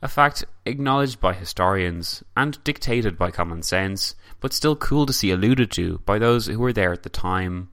A 0.00 0.08
fact 0.08 0.44
acknowledged 0.64 1.20
by 1.20 1.32
historians 1.32 2.22
and 2.36 2.62
dictated 2.62 3.18
by 3.18 3.30
common 3.32 3.62
sense, 3.62 4.14
but 4.40 4.52
still 4.52 4.76
cool 4.76 5.06
to 5.06 5.12
see 5.12 5.32
alluded 5.32 5.72
to 5.72 5.98
by 6.06 6.18
those 6.18 6.46
who 6.46 6.58
were 6.58 6.72
there 6.72 6.92
at 6.92 7.02
the 7.02 7.08
time. 7.08 7.70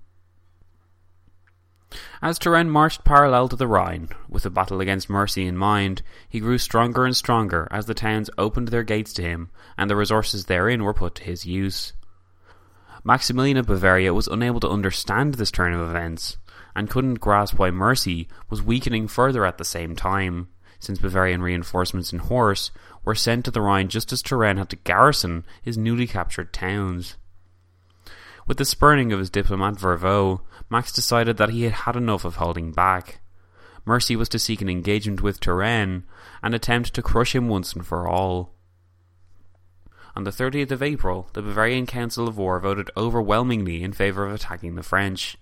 As 2.22 2.38
Turenne 2.38 2.70
marched 2.70 3.04
parallel 3.04 3.48
to 3.50 3.56
the 3.56 3.68
Rhine, 3.68 4.10
with 4.28 4.44
the 4.44 4.52
battle 4.52 4.82
against 4.82 5.10
Mercy 5.10 5.46
in 5.48 5.58
mind, 5.58 6.02
he 6.28 6.40
grew 6.40 6.58
stronger 6.58 7.06
and 7.06 7.16
stronger 7.16 7.68
as 7.72 7.86
the 7.86 7.96
towns 7.96 8.30
opened 8.38 8.68
their 8.68 8.84
gates 8.84 9.14
to 9.14 9.24
him 9.24 9.50
and 9.78 9.90
the 9.90 9.96
resources 9.96 10.46
therein 10.46 10.84
were 10.84 10.94
put 10.94 11.16
to 11.16 11.24
his 11.24 11.46
use. 11.46 11.94
Maximilian 13.04 13.58
of 13.58 13.68
Bavaria 13.68 14.14
was 14.14 14.28
unable 14.28 14.60
to 14.60 14.70
understand 14.70 15.36
this 15.36 15.52
turn 15.52 15.74
of 15.74 15.90
events, 15.90 16.38
and 16.76 16.90
couldn't 16.90 17.22
grasp 17.22 17.58
why 17.58 17.72
Mercy 17.72 18.28
was 18.50 18.62
weakening 18.62 19.08
further 19.08 19.46
at 19.46 19.58
the 19.58 19.66
same 19.66 19.96
time, 19.96 20.50
since 20.80 21.00
Bavarian 21.00 21.42
reinforcements 21.42 22.12
in 22.12 22.20
horse 22.20 22.72
were 23.04 23.16
sent 23.16 23.46
to 23.46 23.52
the 23.52 23.62
Rhine 23.62 23.88
just 23.88 24.12
as 24.12 24.22
Turenne 24.22 24.58
had 24.58 24.70
to 24.70 24.76
garrison 24.76 25.46
his 25.62 25.78
newly 25.78 26.08
captured 26.08 26.54
towns. 26.54 27.16
With 28.48 28.58
the 28.58 28.66
spurning 28.66 29.14
of 29.14 29.20
his 29.20 29.30
diplomat 29.30 29.76
Vervaux, 29.76 30.42
Max 30.70 30.92
decided 30.92 31.38
that 31.38 31.50
he 31.50 31.64
had 31.64 31.74
had 31.74 31.96
enough 31.96 32.26
of 32.26 32.38
holding 32.38 32.72
back. 32.72 33.22
Mercy 33.86 34.16
was 34.16 34.30
to 34.30 34.40
seek 34.40 34.62
an 34.62 34.70
engagement 34.70 35.22
with 35.22 35.40
Turenne 35.40 36.04
and 36.42 36.54
attempt 36.54 36.94
to 36.94 37.02
crush 37.02 37.36
him 37.36 37.48
once 37.48 37.74
and 37.74 37.86
for 37.86 38.08
all. 38.08 38.56
On 40.20 40.26
the 40.26 40.32
30th 40.32 40.72
of 40.72 40.84
April, 40.84 41.30
the 41.32 41.42
Bavarian 41.42 41.86
Council 41.86 42.28
of 42.28 42.38
War 42.38 42.60
voted 42.60 42.92
overwhelmingly 42.98 43.82
in 43.82 43.94
favour 43.94 44.26
of 44.26 44.34
attacking 44.34 44.76
the 44.76 44.84
French, 44.84 45.38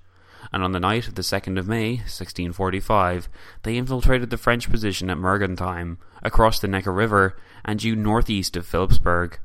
and 0.53 0.63
on 0.63 0.72
the 0.72 0.79
night 0.79 1.07
of 1.07 1.15
the 1.15 1.24
2nd 1.24 1.57
of 1.57 1.67
May, 1.67 1.93
1645, 1.93 3.27
they 3.63 3.75
infiltrated 3.75 4.29
the 4.29 4.38
French 4.38 4.69
position 4.69 5.10
at 5.10 5.17
Mergentheim, 5.17 5.98
across 6.22 6.60
the 6.60 6.67
Neckar 6.67 6.96
River, 6.96 7.36
and 7.65 7.79
due 7.79 7.96
northeast 7.96 8.55
of 8.55 8.67
Philipsburg, 8.67 9.39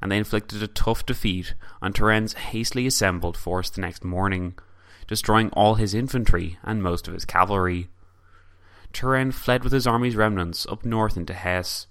and 0.00 0.10
they 0.10 0.18
inflicted 0.18 0.64
a 0.64 0.66
tough 0.66 1.06
defeat 1.06 1.54
on 1.80 1.92
Turenne's 1.92 2.32
hastily 2.32 2.88
assembled 2.88 3.36
force 3.36 3.70
the 3.70 3.80
next 3.80 4.02
morning, 4.02 4.58
destroying 5.06 5.50
all 5.50 5.76
his 5.76 5.94
infantry 5.94 6.58
and 6.64 6.82
most 6.82 7.06
of 7.06 7.14
his 7.14 7.24
cavalry. 7.24 7.88
Turenne 8.92 9.30
fled 9.30 9.62
with 9.62 9.72
his 9.72 9.86
army's 9.86 10.16
remnants 10.16 10.66
up 10.68 10.84
north 10.84 11.16
into 11.16 11.34
Hesse, 11.34 11.86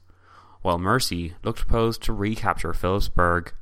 while 0.62 0.77
Mercy 0.77 1.34
looked 1.44 1.68
poised 1.68 2.03
to 2.03 2.13
recapture 2.13 2.74
Philipsburg. 2.74 3.53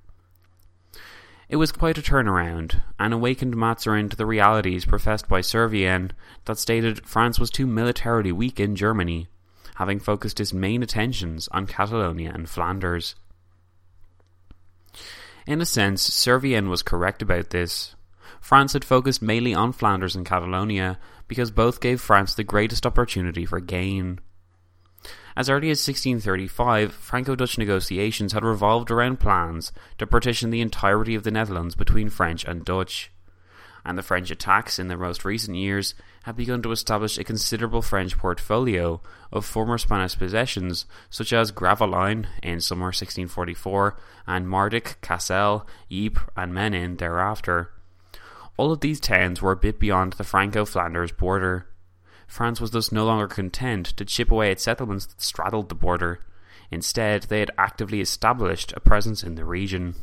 It 1.49 1.55
was 1.55 1.71
quite 1.71 1.97
a 1.97 2.01
turnaround, 2.01 2.81
and 2.99 3.13
awakened 3.13 3.55
Mazarin 3.55 4.09
to 4.09 4.15
the 4.15 4.27
realities 4.27 4.85
professed 4.85 5.27
by 5.27 5.41
Servien 5.41 6.11
that 6.45 6.59
stated 6.59 7.07
France 7.07 7.39
was 7.39 7.49
too 7.49 7.65
militarily 7.65 8.31
weak 8.31 8.59
in 8.59 8.75
Germany, 8.75 9.27
having 9.75 9.99
focused 9.99 10.37
his 10.37 10.53
main 10.53 10.83
attentions 10.83 11.47
on 11.51 11.65
Catalonia 11.65 12.31
and 12.33 12.47
Flanders. 12.47 13.15
In 15.47 15.61
a 15.61 15.65
sense, 15.65 16.07
Servien 16.07 16.69
was 16.69 16.83
correct 16.83 17.23
about 17.23 17.49
this. 17.49 17.95
France 18.39 18.73
had 18.73 18.85
focused 18.85 19.21
mainly 19.21 19.55
on 19.55 19.71
Flanders 19.71 20.15
and 20.15 20.25
Catalonia 20.25 20.99
because 21.27 21.49
both 21.49 21.81
gave 21.81 21.99
France 21.99 22.35
the 22.35 22.43
greatest 22.43 22.85
opportunity 22.85 23.45
for 23.45 23.59
gain. 23.59 24.19
As 25.35 25.49
early 25.49 25.69
as 25.69 25.85
1635, 25.85 26.93
Franco 26.93 27.35
Dutch 27.35 27.57
negotiations 27.57 28.33
had 28.33 28.43
revolved 28.43 28.91
around 28.91 29.19
plans 29.19 29.71
to 29.97 30.07
partition 30.07 30.49
the 30.49 30.61
entirety 30.61 31.15
of 31.15 31.23
the 31.23 31.31
Netherlands 31.31 31.75
between 31.75 32.09
French 32.09 32.43
and 32.43 32.65
Dutch, 32.65 33.11
and 33.85 33.97
the 33.97 34.03
French 34.03 34.29
attacks 34.31 34.79
in 34.79 34.87
the 34.87 34.97
most 34.97 35.23
recent 35.23 35.55
years 35.55 35.95
had 36.23 36.35
begun 36.35 36.61
to 36.61 36.71
establish 36.71 37.17
a 37.17 37.23
considerable 37.23 37.81
French 37.81 38.17
portfolio 38.17 39.01
of 39.31 39.45
former 39.45 39.77
Spanish 39.77 40.17
possessions 40.17 40.85
such 41.09 41.31
as 41.31 41.51
Gravelines 41.51 42.27
in 42.43 42.59
summer 42.59 42.87
1644 42.87 43.97
and 44.27 44.45
Mardyk, 44.45 44.99
Cassel, 45.01 45.65
Ypres, 45.89 46.29
and 46.35 46.53
Menin 46.53 46.97
thereafter. 46.97 47.71
All 48.57 48.73
of 48.73 48.81
these 48.81 48.99
towns 48.99 49.41
were 49.41 49.53
a 49.53 49.55
bit 49.55 49.79
beyond 49.79 50.13
the 50.13 50.25
Franco 50.25 50.65
Flanders 50.65 51.13
border. 51.13 51.68
France 52.29 52.61
was 52.61 52.69
thus 52.71 52.91
no 52.91 53.05
longer 53.05 53.27
content 53.27 53.87
to 53.87 54.05
chip 54.05 54.29
away 54.31 54.51
at 54.51 54.61
settlements 54.61 55.07
that 55.07 55.21
straddled 55.21 55.67
the 55.67 55.75
border. 55.75 56.19
Instead, 56.69 57.23
they 57.23 57.39
had 57.39 57.49
actively 57.57 57.99
established 57.99 58.71
a 58.77 58.79
presence 58.79 59.23
in 59.23 59.33
the 59.33 59.43
region. 59.43 59.95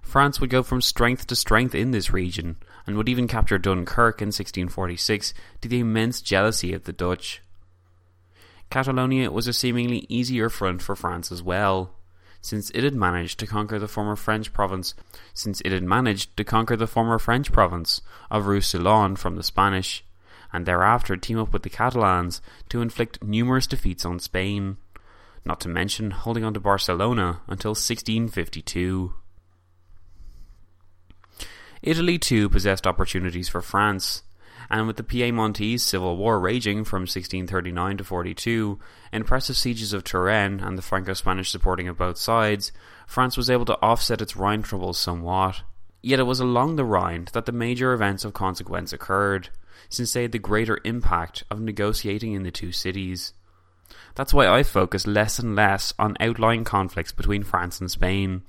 France 0.00 0.40
would 0.40 0.48
go 0.48 0.62
from 0.62 0.80
strength 0.80 1.26
to 1.26 1.36
strength 1.36 1.74
in 1.74 1.90
this 1.90 2.10
region, 2.10 2.56
and 2.86 2.96
would 2.96 3.10
even 3.10 3.28
capture 3.28 3.58
Dunkirk 3.58 4.22
in 4.22 4.28
1646 4.28 5.34
to 5.60 5.68
the 5.68 5.80
immense 5.80 6.22
jealousy 6.22 6.72
of 6.72 6.84
the 6.84 6.92
Dutch. 6.94 7.42
Catalonia 8.70 9.30
was 9.30 9.46
a 9.46 9.52
seemingly 9.52 10.06
easier 10.08 10.48
front 10.48 10.80
for 10.80 10.96
France 10.96 11.30
as 11.30 11.42
well, 11.42 11.97
since 12.40 12.70
it 12.70 12.84
had 12.84 12.94
managed 12.94 13.38
to 13.40 13.46
conquer 13.46 13.78
the 13.78 13.88
former 13.88 14.16
French 14.16 14.52
province 14.52 14.94
since 15.34 15.60
it 15.62 15.72
had 15.72 15.82
managed 15.82 16.36
to 16.36 16.44
conquer 16.44 16.76
the 16.76 16.86
former 16.86 17.18
French 17.18 17.52
province 17.52 18.00
of 18.30 18.46
Roussillon 18.46 19.16
from 19.16 19.36
the 19.36 19.42
Spanish, 19.42 20.04
and 20.52 20.64
thereafter 20.64 21.16
team 21.16 21.38
up 21.38 21.52
with 21.52 21.62
the 21.62 21.70
Catalans 21.70 22.40
to 22.68 22.80
inflict 22.80 23.22
numerous 23.22 23.66
defeats 23.66 24.04
on 24.04 24.18
Spain, 24.18 24.76
not 25.44 25.60
to 25.60 25.68
mention 25.68 26.10
holding 26.10 26.44
on 26.44 26.54
to 26.54 26.60
Barcelona 26.60 27.40
until 27.46 27.70
1652. 27.70 29.12
Italy 31.82 32.18
too 32.18 32.48
possessed 32.48 32.86
opportunities 32.86 33.48
for 33.48 33.62
France, 33.62 34.22
and 34.70 34.86
with 34.86 34.96
the 34.96 35.02
Piedmontese 35.02 35.82
civil 35.82 36.16
war 36.16 36.38
raging 36.38 36.84
from 36.84 37.02
1639 37.02 37.98
to 37.98 38.04
42, 38.04 38.78
impressive 39.12 39.56
sieges 39.56 39.92
of 39.92 40.04
Turenne 40.04 40.60
and 40.60 40.76
the 40.76 40.82
Franco-Spanish 40.82 41.50
supporting 41.50 41.88
of 41.88 41.96
both 41.96 42.18
sides, 42.18 42.72
France 43.06 43.36
was 43.36 43.48
able 43.48 43.64
to 43.64 43.80
offset 43.80 44.20
its 44.20 44.36
Rhine 44.36 44.62
troubles 44.62 44.98
somewhat. 44.98 45.62
Yet 46.02 46.20
it 46.20 46.24
was 46.24 46.40
along 46.40 46.76
the 46.76 46.84
Rhine 46.84 47.28
that 47.32 47.46
the 47.46 47.52
major 47.52 47.92
events 47.92 48.24
of 48.24 48.34
consequence 48.34 48.92
occurred, 48.92 49.48
since 49.88 50.12
they 50.12 50.22
had 50.22 50.32
the 50.32 50.38
greater 50.38 50.78
impact 50.84 51.44
of 51.50 51.60
negotiating 51.60 52.34
in 52.34 52.42
the 52.42 52.50
two 52.50 52.72
cities. 52.72 53.32
That's 54.14 54.34
why 54.34 54.46
I 54.48 54.62
focus 54.62 55.06
less 55.06 55.38
and 55.38 55.56
less 55.56 55.94
on 55.98 56.16
outlying 56.20 56.64
conflicts 56.64 57.12
between 57.12 57.42
France 57.42 57.80
and 57.80 57.90
Spain, 57.90 58.42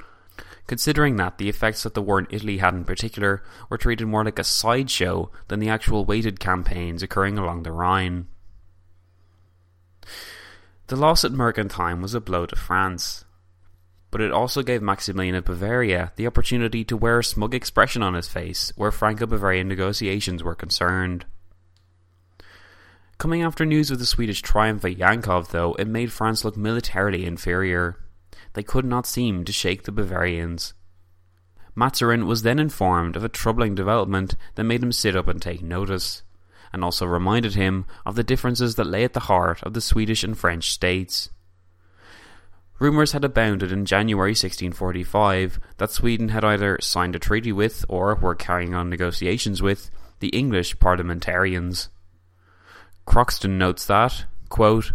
considering 0.69 1.15
that 1.15 1.39
the 1.39 1.49
effects 1.49 1.81
that 1.81 1.95
the 1.95 2.01
war 2.01 2.19
in 2.19 2.27
Italy 2.29 2.59
had 2.59 2.75
in 2.75 2.85
particular 2.85 3.41
were 3.71 3.77
treated 3.77 4.05
more 4.05 4.23
like 4.23 4.37
a 4.37 4.43
sideshow 4.43 5.31
than 5.47 5.59
the 5.59 5.67
actual 5.67 6.05
weighted 6.05 6.39
campaigns 6.39 7.01
occurring 7.01 7.39
along 7.39 7.63
the 7.63 7.71
Rhine. 7.71 8.27
The 10.85 10.95
loss 10.95 11.25
at 11.25 11.31
Mergentheim 11.31 12.03
was 12.03 12.13
a 12.13 12.21
blow 12.21 12.45
to 12.45 12.55
France, 12.55 13.25
but 14.11 14.21
it 14.21 14.31
also 14.31 14.61
gave 14.61 14.83
Maximilian 14.83 15.33
of 15.33 15.45
Bavaria 15.45 16.11
the 16.17 16.27
opportunity 16.27 16.83
to 16.83 16.95
wear 16.95 17.17
a 17.17 17.23
smug 17.23 17.55
expression 17.55 18.03
on 18.03 18.13
his 18.13 18.27
face 18.27 18.71
where 18.75 18.91
Franco 18.91 19.25
Bavarian 19.25 19.67
negotiations 19.67 20.43
were 20.43 20.53
concerned. 20.53 21.25
Coming 23.17 23.41
after 23.41 23.65
news 23.65 23.89
of 23.89 23.97
the 23.97 24.05
Swedish 24.05 24.43
triumph 24.43 24.85
at 24.85 24.97
Yankov, 24.97 25.49
though, 25.49 25.73
it 25.79 25.87
made 25.87 26.11
France 26.11 26.45
look 26.45 26.55
militarily 26.55 27.25
inferior 27.25 27.97
they 28.59 28.63
could 28.63 28.83
not 28.83 29.05
seem 29.05 29.45
to 29.45 29.53
shake 29.53 29.83
the 29.83 29.91
Bavarians. 29.91 30.73
Mazarin 31.75 32.27
was 32.27 32.41
then 32.41 32.59
informed 32.59 33.15
of 33.15 33.23
a 33.23 33.29
troubling 33.29 33.73
development 33.73 34.35
that 34.55 34.65
made 34.65 34.83
him 34.83 34.91
sit 34.91 35.15
up 35.15 35.29
and 35.29 35.41
take 35.41 35.61
notice, 35.61 36.23
and 36.73 36.83
also 36.83 37.05
reminded 37.05 37.55
him 37.55 37.85
of 38.05 38.15
the 38.15 38.23
differences 38.31 38.75
that 38.75 38.83
lay 38.83 39.05
at 39.05 39.13
the 39.13 39.21
heart 39.31 39.63
of 39.63 39.73
the 39.73 39.79
Swedish 39.79 40.25
and 40.25 40.37
French 40.37 40.71
states. 40.71 41.29
Rumours 42.79 43.13
had 43.13 43.23
abounded 43.23 43.71
in 43.71 43.85
January 43.85 44.31
1645 44.31 45.57
that 45.77 45.91
Sweden 45.91 46.27
had 46.27 46.43
either 46.43 46.77
signed 46.81 47.15
a 47.15 47.19
treaty 47.19 47.53
with, 47.53 47.85
or 47.87 48.13
were 48.15 48.35
carrying 48.35 48.73
on 48.73 48.89
negotiations 48.89 49.61
with, 49.61 49.89
the 50.19 50.35
English 50.35 50.77
parliamentarians. 50.81 51.87
Croxton 53.05 53.57
notes 53.57 53.85
that, 53.85 54.25
quote, 54.49 54.91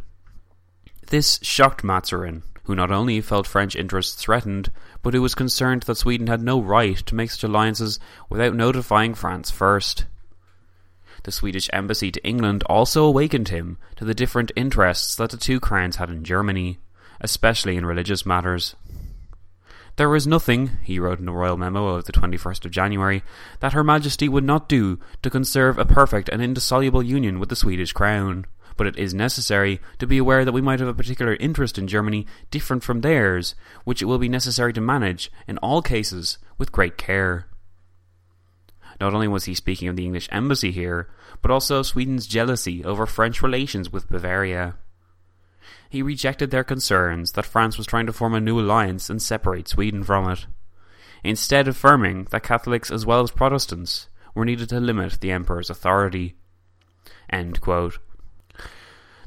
This 1.08 1.40
shocked 1.42 1.82
Mazarin, 1.82 2.42
who 2.64 2.74
not 2.74 2.90
only 2.90 3.20
felt 3.20 3.46
French 3.46 3.76
interests 3.76 4.20
threatened, 4.20 4.70
but 5.02 5.14
who 5.14 5.22
was 5.22 5.34
concerned 5.34 5.82
that 5.82 5.96
Sweden 5.96 6.26
had 6.26 6.42
no 6.42 6.60
right 6.60 6.96
to 6.96 7.14
make 7.14 7.30
such 7.30 7.44
alliances 7.44 7.98
without 8.28 8.54
notifying 8.54 9.14
France 9.14 9.50
first. 9.50 10.06
The 11.24 11.32
Swedish 11.32 11.70
embassy 11.72 12.10
to 12.10 12.26
England 12.26 12.62
also 12.64 13.04
awakened 13.04 13.48
him 13.48 13.78
to 13.96 14.04
the 14.04 14.14
different 14.14 14.52
interests 14.56 15.16
that 15.16 15.30
the 15.30 15.36
two 15.36 15.60
crowns 15.60 15.96
had 15.96 16.10
in 16.10 16.24
Germany, 16.24 16.78
especially 17.20 17.76
in 17.76 17.86
religious 17.86 18.26
matters. 18.26 18.76
There 19.96 20.08
was 20.08 20.26
nothing, 20.26 20.72
he 20.82 20.98
wrote 20.98 21.20
in 21.20 21.28
a 21.28 21.32
royal 21.32 21.56
memo 21.56 21.88
of 21.88 22.04
the 22.04 22.12
21st 22.12 22.64
of 22.64 22.72
January, 22.72 23.22
that 23.60 23.74
Her 23.74 23.84
Majesty 23.84 24.28
would 24.28 24.42
not 24.42 24.68
do 24.68 24.98
to 25.22 25.30
conserve 25.30 25.78
a 25.78 25.84
perfect 25.84 26.28
and 26.28 26.42
indissoluble 26.42 27.02
union 27.02 27.38
with 27.38 27.48
the 27.48 27.56
Swedish 27.56 27.92
crown 27.92 28.46
but 28.76 28.86
it 28.86 28.96
is 28.96 29.14
necessary 29.14 29.80
to 29.98 30.06
be 30.06 30.18
aware 30.18 30.44
that 30.44 30.52
we 30.52 30.60
might 30.60 30.80
have 30.80 30.88
a 30.88 30.94
particular 30.94 31.36
interest 31.36 31.78
in 31.78 31.86
Germany 31.86 32.26
different 32.50 32.82
from 32.82 33.00
theirs, 33.00 33.54
which 33.84 34.02
it 34.02 34.06
will 34.06 34.18
be 34.18 34.28
necessary 34.28 34.72
to 34.72 34.80
manage, 34.80 35.30
in 35.46 35.58
all 35.58 35.82
cases, 35.82 36.38
with 36.58 36.72
great 36.72 36.96
care. 36.96 37.46
Not 39.00 39.14
only 39.14 39.28
was 39.28 39.44
he 39.44 39.54
speaking 39.54 39.88
of 39.88 39.96
the 39.96 40.04
English 40.04 40.28
embassy 40.30 40.70
here, 40.70 41.08
but 41.42 41.50
also 41.50 41.82
Sweden's 41.82 42.26
jealousy 42.26 42.84
over 42.84 43.06
French 43.06 43.42
relations 43.42 43.92
with 43.92 44.08
Bavaria. 44.08 44.76
He 45.88 46.02
rejected 46.02 46.50
their 46.50 46.64
concerns 46.64 47.32
that 47.32 47.46
France 47.46 47.76
was 47.76 47.86
trying 47.86 48.06
to 48.06 48.12
form 48.12 48.34
a 48.34 48.40
new 48.40 48.58
alliance 48.60 49.10
and 49.10 49.20
separate 49.20 49.68
Sweden 49.68 50.02
from 50.04 50.28
it, 50.30 50.46
instead 51.22 51.68
affirming 51.68 52.24
that 52.30 52.42
Catholics 52.42 52.90
as 52.90 53.06
well 53.06 53.20
as 53.20 53.30
Protestants 53.30 54.08
were 54.34 54.44
needed 54.44 54.68
to 54.70 54.80
limit 54.80 55.20
the 55.20 55.30
Emperor's 55.30 55.70
authority. 55.70 56.34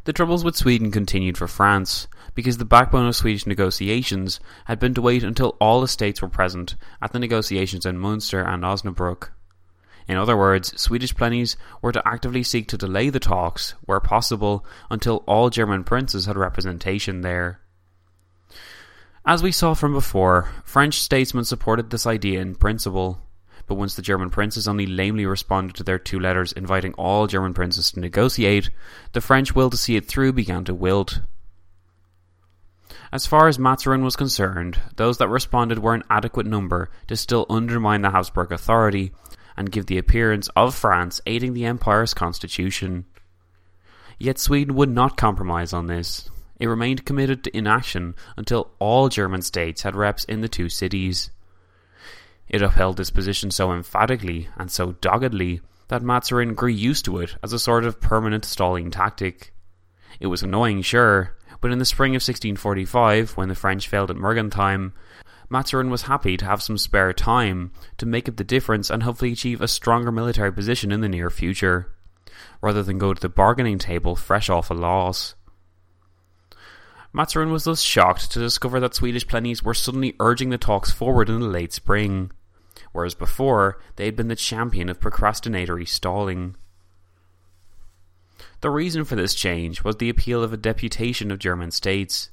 The 0.08 0.14
troubles 0.14 0.46
with 0.46 0.56
Sweden 0.56 0.90
continued 0.90 1.38
for 1.38 1.50
France, 1.50 2.08
because 2.34 2.60
the 2.60 2.64
backbone 2.64 3.08
of 3.08 3.16
Swedish 3.18 3.46
negotiations 3.46 4.40
had 4.64 4.80
been 4.80 4.94
to 4.94 5.02
wait 5.02 5.22
until 5.22 5.58
all 5.60 5.82
the 5.82 5.88
states 5.90 6.22
were 6.22 6.30
present 6.30 6.78
at 7.02 7.12
the 7.12 7.20
negotiations 7.20 7.86
in 7.86 7.98
Munster 7.98 8.42
and 8.42 8.64
Osnabrück. 8.64 9.32
In 10.08 10.16
other 10.16 10.38
words, 10.38 10.80
Swedish 10.80 11.14
plennies 11.14 11.58
were 11.82 11.92
to 11.92 12.08
actively 12.08 12.42
seek 12.42 12.70
to 12.70 12.78
delay 12.78 13.10
the 13.10 13.20
talks, 13.20 13.72
where 13.82 14.00
possible, 14.00 14.66
until 14.90 15.26
all 15.28 15.50
German 15.50 15.84
princes 15.84 16.26
had 16.26 16.38
representation 16.38 17.20
there. 17.20 17.60
As 19.26 19.44
we 19.44 19.52
saw 19.52 19.74
from 19.74 19.92
before, 19.92 20.50
French 20.64 21.02
statesmen 21.02 21.44
supported 21.44 21.90
this 21.90 22.08
idea 22.08 22.40
in 22.40 22.56
principle, 22.56 23.27
but 23.68 23.76
once 23.76 23.96
the 23.96 24.02
German 24.02 24.30
princes 24.30 24.68
only 24.68 24.88
lamely 24.88 25.26
responded 25.26 25.76
to 25.76 25.84
their 25.84 26.00
two 26.00 26.20
letters 26.20 26.54
inviting 26.54 26.94
all 26.94 27.28
German 27.28 27.54
princes 27.54 27.92
to 27.92 28.00
negotiate, 28.00 28.70
the 29.12 29.22
French 29.22 29.54
will 29.54 29.70
to 29.70 29.78
see 29.78 29.96
it 29.96 30.06
through 30.06 30.34
began 30.34 30.64
to 30.64 30.74
wilt. 30.74 31.20
As 33.12 33.26
far 33.26 33.48
as 33.48 33.60
Mazarin 33.60 34.04
was 34.04 34.16
concerned, 34.16 34.82
those 34.96 35.18
that 35.18 35.30
responded 35.30 35.80
were 35.80 35.94
an 35.94 36.04
adequate 36.10 36.46
number 36.46 36.90
to 37.08 37.16
still 37.16 37.46
undermine 37.50 38.02
the 38.02 38.12
Habsburg 38.12 38.52
authority 38.52 39.12
and 39.56 39.72
give 39.72 39.86
the 39.86 39.98
appearance 39.98 40.50
of 40.56 40.76
France 40.76 41.22
aiding 41.26 41.54
the 41.54 41.66
empire's 41.66 42.14
constitution. 42.14 43.06
Yet 44.20 44.40
Sweden 44.40 44.76
would 44.76 44.90
not 44.90 45.18
compromise 45.18 45.74
on 45.74 45.88
this. 45.88 46.30
It 46.60 46.68
remained 46.68 47.06
committed 47.06 47.44
to 47.44 47.58
inaction 47.58 48.16
until 48.36 48.72
all 48.80 49.10
German 49.10 49.42
states 49.42 49.84
had 49.84 49.96
reps 49.96 50.24
in 50.24 50.42
the 50.42 50.50
two 50.50 50.70
cities. 50.70 51.30
It 52.50 52.62
upheld 52.62 52.98
this 52.98 53.10
position 53.10 53.52
so 53.52 53.74
emphatically 53.74 54.48
and 54.58 54.72
so 54.72 54.94
doggedly 54.94 55.62
that 55.90 56.02
Mazarin 56.02 56.54
grew 56.54 56.70
used 56.70 57.06
to 57.06 57.20
it 57.20 57.36
as 57.44 57.54
a 57.54 57.60
sort 57.60 57.86
of 57.86 58.00
permanent 58.00 58.46
stalling 58.46 58.92
tactic. 58.92 59.54
It 60.20 60.28
was 60.28 60.44
annoying, 60.44 60.82
sure, 60.82 61.36
but 61.62 61.72
in 61.72 61.80
the 61.80 61.86
spring 61.86 62.12
of 62.12 62.22
1645, 62.22 63.32
when 63.32 63.50
the 63.50 63.56
French 63.56 63.88
failed 63.88 64.12
at 64.12 64.18
Mergentheim, 64.18 64.94
Mazarin 65.50 65.90
was 65.90 66.04
happy 66.04 66.36
to 66.38 66.46
have 66.46 66.62
some 66.62 66.78
spare 66.78 67.14
time 67.14 67.72
to 67.98 68.06
make 68.06 68.28
up 68.28 68.36
the 68.36 68.44
difference 68.44 68.90
and 68.90 69.04
hopefully 69.04 69.32
achieve 69.32 69.62
a 69.62 69.68
stronger 69.68 70.12
military 70.12 70.52
position 70.52 70.92
in 70.92 71.02
the 71.02 71.10
near 71.10 71.30
future, 71.30 71.94
rather 72.62 72.84
than 72.84 72.98
go 72.98 73.14
to 73.14 73.22
the 73.22 73.30
bargaining 73.30 73.78
table 73.78 74.16
fresh 74.16 74.50
off 74.50 74.70
a 74.70 74.74
loss. 74.74 75.36
Mazarin 77.14 77.52
was 77.52 77.64
thus 77.64 77.82
shocked 77.82 78.32
to 78.32 78.40
discover 78.40 78.80
that 78.80 78.94
Swedish 78.94 79.26
plennies 79.26 79.64
were 79.64 79.74
suddenly 79.74 80.16
urging 80.20 80.50
the 80.50 80.58
talks 80.58 80.92
forward 80.92 81.30
in 81.30 81.40
the 81.40 81.48
late 81.48 81.74
spring 81.74 82.32
whereas 82.98 83.14
before 83.14 83.80
they 83.96 84.06
had 84.06 84.16
been 84.16 84.28
the 84.28 84.36
champion 84.36 84.90
of 84.90 85.00
procrastinatory 85.00 85.88
stalling. 85.88 86.56
The 88.62 88.72
reason 88.72 89.06
for 89.06 89.16
this 89.16 89.36
change 89.36 89.84
was 89.84 89.98
the 89.98 90.10
appeal 90.10 90.44
of 90.44 90.52
a 90.52 90.58
deputation 90.58 91.30
of 91.30 91.38
German 91.38 91.70
states, 91.70 92.32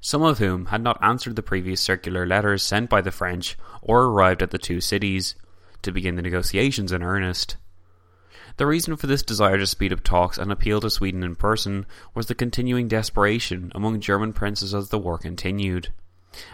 some 0.00 0.22
of 0.22 0.38
whom 0.38 0.66
had 0.66 0.82
not 0.82 0.98
answered 1.00 1.36
the 1.36 1.42
previous 1.42 1.80
circular 1.80 2.26
letters 2.26 2.64
sent 2.64 2.90
by 2.90 3.00
the 3.00 3.12
French 3.12 3.56
or 3.80 4.06
arrived 4.06 4.42
at 4.42 4.50
the 4.50 4.58
two 4.58 4.80
cities, 4.80 5.36
to 5.82 5.92
begin 5.92 6.16
the 6.16 6.22
negotiations 6.22 6.90
in 6.90 7.04
earnest. 7.04 7.56
The 8.56 8.66
reason 8.66 8.96
for 8.96 9.06
this 9.06 9.22
desire 9.22 9.58
to 9.58 9.68
speed 9.68 9.92
up 9.92 10.02
talks 10.02 10.36
and 10.36 10.50
appeal 10.50 10.80
to 10.80 10.90
Sweden 10.90 11.22
in 11.22 11.36
person 11.36 11.86
was 12.12 12.26
the 12.26 12.34
continuing 12.34 12.88
desperation 12.88 13.70
among 13.72 14.00
German 14.00 14.32
princes 14.32 14.74
as 14.74 14.88
the 14.88 14.98
war 14.98 15.16
continued, 15.16 15.92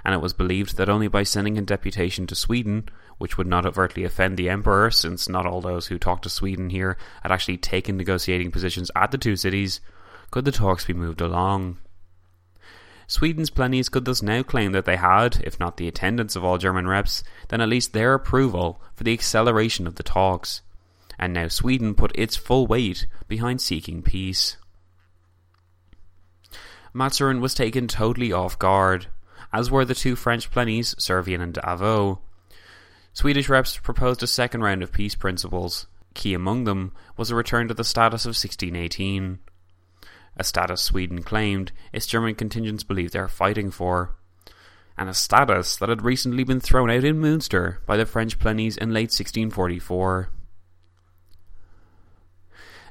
and 0.04 0.14
it 0.14 0.20
was 0.20 0.32
believed 0.32 0.76
that 0.76 0.88
only 0.88 1.08
by 1.08 1.22
sending 1.22 1.56
a 1.56 1.62
deputation 1.62 2.26
to 2.26 2.34
Sweden, 2.34 2.88
which 3.18 3.36
would 3.36 3.46
not 3.46 3.66
overtly 3.66 4.04
offend 4.04 4.36
the 4.36 4.48
emperor, 4.48 4.90
since 4.90 5.28
not 5.28 5.46
all 5.46 5.60
those 5.60 5.88
who 5.88 5.98
talked 5.98 6.22
to 6.22 6.30
Sweden 6.30 6.70
here 6.70 6.96
had 7.22 7.30
actually 7.30 7.58
taken 7.58 7.96
negotiating 7.96 8.50
positions 8.50 8.90
at 8.96 9.10
the 9.10 9.18
two 9.18 9.36
cities, 9.36 9.80
could 10.30 10.44
the 10.44 10.52
talks 10.52 10.84
be 10.84 10.92
moved 10.92 11.20
along. 11.20 11.78
Sweden's 13.06 13.50
plennies 13.50 13.90
could 13.90 14.04
thus 14.04 14.22
now 14.22 14.42
claim 14.42 14.72
that 14.72 14.84
they 14.84 14.96
had, 14.96 15.40
if 15.42 15.58
not 15.58 15.78
the 15.78 15.88
attendance 15.88 16.36
of 16.36 16.44
all 16.44 16.58
German 16.58 16.86
reps, 16.86 17.24
then 17.48 17.60
at 17.60 17.68
least 17.68 17.94
their 17.94 18.12
approval 18.12 18.82
for 18.94 19.04
the 19.04 19.14
acceleration 19.14 19.86
of 19.86 19.94
the 19.94 20.02
talks. 20.02 20.60
And 21.18 21.32
now 21.32 21.48
Sweden 21.48 21.94
put 21.94 22.12
its 22.14 22.36
full 22.36 22.66
weight 22.66 23.06
behind 23.26 23.62
seeking 23.62 24.02
peace. 24.02 24.58
Mazarin 26.92 27.40
was 27.40 27.54
taken 27.54 27.88
totally 27.88 28.30
off 28.30 28.58
guard, 28.58 29.06
as 29.52 29.70
were 29.70 29.86
the 29.86 29.94
two 29.94 30.14
French 30.14 30.50
plennies, 30.50 30.94
Servien 30.96 31.40
and 31.40 31.54
Avaux. 31.54 32.18
Swedish 33.18 33.48
reps 33.48 33.78
proposed 33.78 34.22
a 34.22 34.28
second 34.28 34.62
round 34.62 34.80
of 34.80 34.92
peace 34.92 35.16
principles. 35.16 35.88
Key 36.14 36.34
among 36.34 36.62
them 36.62 36.92
was 37.16 37.32
a 37.32 37.34
return 37.34 37.66
to 37.66 37.74
the 37.74 37.82
status 37.82 38.24
of 38.24 38.30
1618 38.30 39.40
a 40.38 40.44
status 40.44 40.80
Sweden 40.80 41.24
claimed 41.24 41.72
its 41.92 42.06
German 42.06 42.36
contingents 42.36 42.84
believed 42.84 43.12
they 43.12 43.20
were 43.20 43.26
fighting 43.26 43.72
for, 43.72 44.14
and 44.96 45.08
a 45.08 45.14
status 45.14 45.76
that 45.76 45.88
had 45.88 46.02
recently 46.02 46.44
been 46.44 46.60
thrown 46.60 46.90
out 46.90 47.02
in 47.02 47.18
Munster 47.18 47.80
by 47.86 47.96
the 47.96 48.06
French 48.06 48.38
plennies 48.38 48.78
in 48.78 48.92
late 48.94 49.10
1644. 49.10 50.30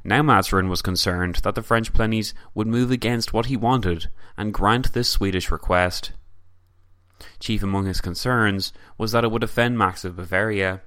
Now 0.04 0.22
Mazarin 0.22 0.68
was 0.68 0.82
concerned 0.82 1.36
that 1.44 1.56
the 1.56 1.64
French 1.64 1.94
plennies 1.94 2.34
would 2.54 2.68
move 2.68 2.92
against 2.92 3.32
what 3.32 3.46
he 3.46 3.56
wanted 3.56 4.10
and 4.36 4.54
grant 4.54 4.92
this 4.92 5.10
Swedish 5.10 5.50
request. 5.52 6.12
Chief 7.40 7.64
among 7.64 7.86
his 7.86 8.02
concerns 8.02 8.74
was 8.98 9.12
that 9.12 9.24
it 9.24 9.32
would 9.32 9.44
offend 9.44 9.78
Max 9.78 10.06
of 10.06 10.16
Bavaria, 10.16 10.82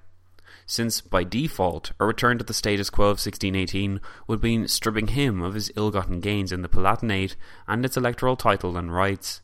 since 0.67 1.01
by 1.01 1.25
default 1.25 1.93
a 1.99 2.07
return 2.07 2.39
to 2.39 2.45
the 2.45 2.55
status 2.55 2.91
quo 2.91 3.07
of 3.07 3.19
1618 3.19 4.01
would 4.29 4.43
mean 4.43 4.69
stripping 4.69 5.09
him 5.09 5.43
of 5.43 5.55
his 5.55 5.73
ill-gotten 5.75 6.21
gains 6.21 6.53
in 6.53 6.63
the 6.63 6.69
Palatinate 6.69 7.35
and 7.67 7.85
its 7.85 7.97
electoral 7.97 8.37
title 8.37 8.77
and 8.77 8.95
rights. 8.95 9.43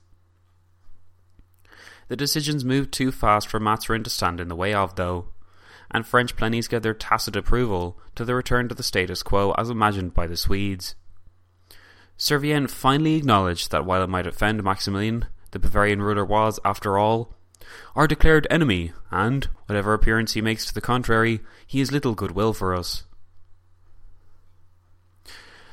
The 2.09 2.16
decisions 2.16 2.64
moved 2.64 2.92
too 2.92 3.11
fast 3.11 3.49
for 3.49 3.59
Mazarin 3.59 4.05
to 4.05 4.11
stand 4.11 4.38
in 4.38 4.46
the 4.46 4.55
way 4.55 4.72
of, 4.72 4.94
though, 4.94 5.31
and 5.90 6.07
French 6.07 6.37
plennies 6.37 6.68
gave 6.68 6.83
their 6.83 6.94
tacit 6.94 7.35
approval 7.35 7.99
to 8.14 8.25
the 8.25 8.35
return 8.35 8.68
to 8.68 8.75
the 8.75 8.85
status 8.85 9.25
quo 9.25 9.53
as 9.59 9.70
imagined 9.70 10.14
by 10.14 10.29
the 10.29 10.37
Swedes. 10.37 10.94
Servien 12.16 12.70
finally 12.70 13.16
acknowledged 13.16 13.70
that 13.70 13.85
while 13.85 14.03
it 14.03 14.09
might 14.09 14.27
offend 14.27 14.62
Maximilian, 14.62 15.27
the 15.57 15.61
Bavarian 15.61 16.03
ruler 16.03 16.23
was, 16.23 16.61
after 16.66 16.99
all, 16.99 17.33
our 17.95 18.07
declared 18.07 18.47
enemy, 18.51 18.92
and, 19.11 19.49
whatever 19.64 19.95
appearance 19.95 20.35
he 20.35 20.42
makes 20.42 20.66
to 20.66 20.75
the 20.75 20.83
contrary, 20.83 21.40
he 21.66 21.79
has 21.79 21.90
little 21.90 22.14
goodwill 22.14 22.53
for 22.53 22.75
us. 22.75 23.05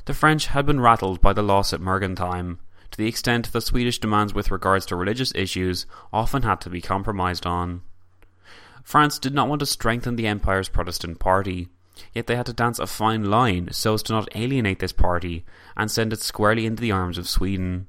The 0.06 0.14
French 0.14 0.48
had 0.48 0.66
been 0.66 0.80
rattled 0.80 1.20
by 1.20 1.34
the 1.34 1.44
loss 1.44 1.74
at 1.74 1.82
Mergentheim, 1.82 2.60
to 2.92 2.98
the 2.98 3.10
extent 3.10 3.52
that 3.52 3.60
Swedish 3.60 4.00
demands 4.00 4.34
with 4.34 4.52
regards 4.52 4.86
to 4.86 4.96
religious 4.96 5.36
issues 5.36 5.86
often 6.14 6.44
had 6.44 6.62
to 6.62 6.70
be 6.70 6.80
compromised 6.80 7.46
on. 7.46 7.82
France 8.86 9.20
did 9.20 9.34
not 9.34 9.50
want 9.50 9.60
to 9.60 9.66
strengthen 9.66 10.16
the 10.16 10.28
Empire's 10.28 10.70
Protestant 10.70 11.20
party, 11.20 11.68
yet 12.14 12.28
they 12.28 12.38
had 12.38 12.46
to 12.46 12.54
dance 12.54 12.80
a 12.80 12.88
fine 12.88 13.26
line 13.26 13.68
so 13.74 13.96
as 13.96 14.04
to 14.04 14.14
not 14.14 14.30
alienate 14.34 14.80
this 14.80 14.94
party 14.94 15.44
and 15.76 15.92
send 15.92 16.14
it 16.14 16.22
squarely 16.22 16.66
into 16.66 16.80
the 16.80 16.92
arms 16.92 17.18
of 17.18 17.28
Sweden. 17.28 17.88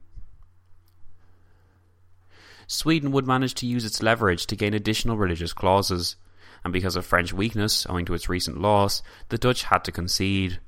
Sweden 2.67 3.13
would 3.13 3.27
manage 3.27 3.55
to 3.55 3.67
use 3.67 3.85
its 3.85 4.03
leverage 4.03 4.47
to 4.47 4.57
gain 4.57 4.75
additional 4.75 5.17
religious 5.17 5.53
clauses, 5.53 6.17
and 6.65 6.73
because 6.73 6.97
of 6.97 7.05
French 7.05 7.33
weakness 7.33 7.87
owing 7.89 8.05
to 8.07 8.15
its 8.15 8.29
recent 8.29 8.61
loss, 8.61 9.03
the 9.29 9.39
Dutch 9.39 9.65
had 9.65 9.85
to 9.85 9.93
concede, 9.93 10.61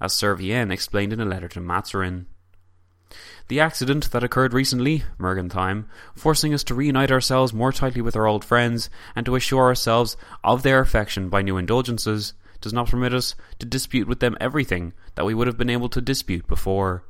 as 0.00 0.12
Servien 0.12 0.72
explained 0.72 1.12
in 1.12 1.20
a 1.20 1.24
letter 1.24 1.48
to 1.48 1.60
Mazarin. 1.60 2.26
The 3.48 3.60
accident 3.60 4.10
that 4.10 4.24
occurred 4.24 4.52
recently, 4.52 5.04
Mergentheim, 5.18 5.86
forcing 6.14 6.52
us 6.54 6.64
to 6.64 6.74
reunite 6.74 7.12
ourselves 7.12 7.52
more 7.52 7.72
tightly 7.72 8.00
with 8.00 8.16
our 8.16 8.26
old 8.26 8.44
friends 8.44 8.90
and 9.14 9.24
to 9.26 9.36
assure 9.36 9.64
ourselves 9.64 10.16
of 10.42 10.62
their 10.62 10.80
affection 10.80 11.28
by 11.28 11.42
new 11.42 11.56
indulgences, 11.56 12.32
does 12.60 12.72
not 12.72 12.88
permit 12.88 13.12
us 13.12 13.34
to 13.58 13.66
dispute 13.66 14.08
with 14.08 14.20
them 14.20 14.36
everything 14.40 14.94
that 15.14 15.26
we 15.26 15.34
would 15.34 15.46
have 15.46 15.58
been 15.58 15.70
able 15.70 15.90
to 15.90 16.00
dispute 16.00 16.46
before. 16.48 17.04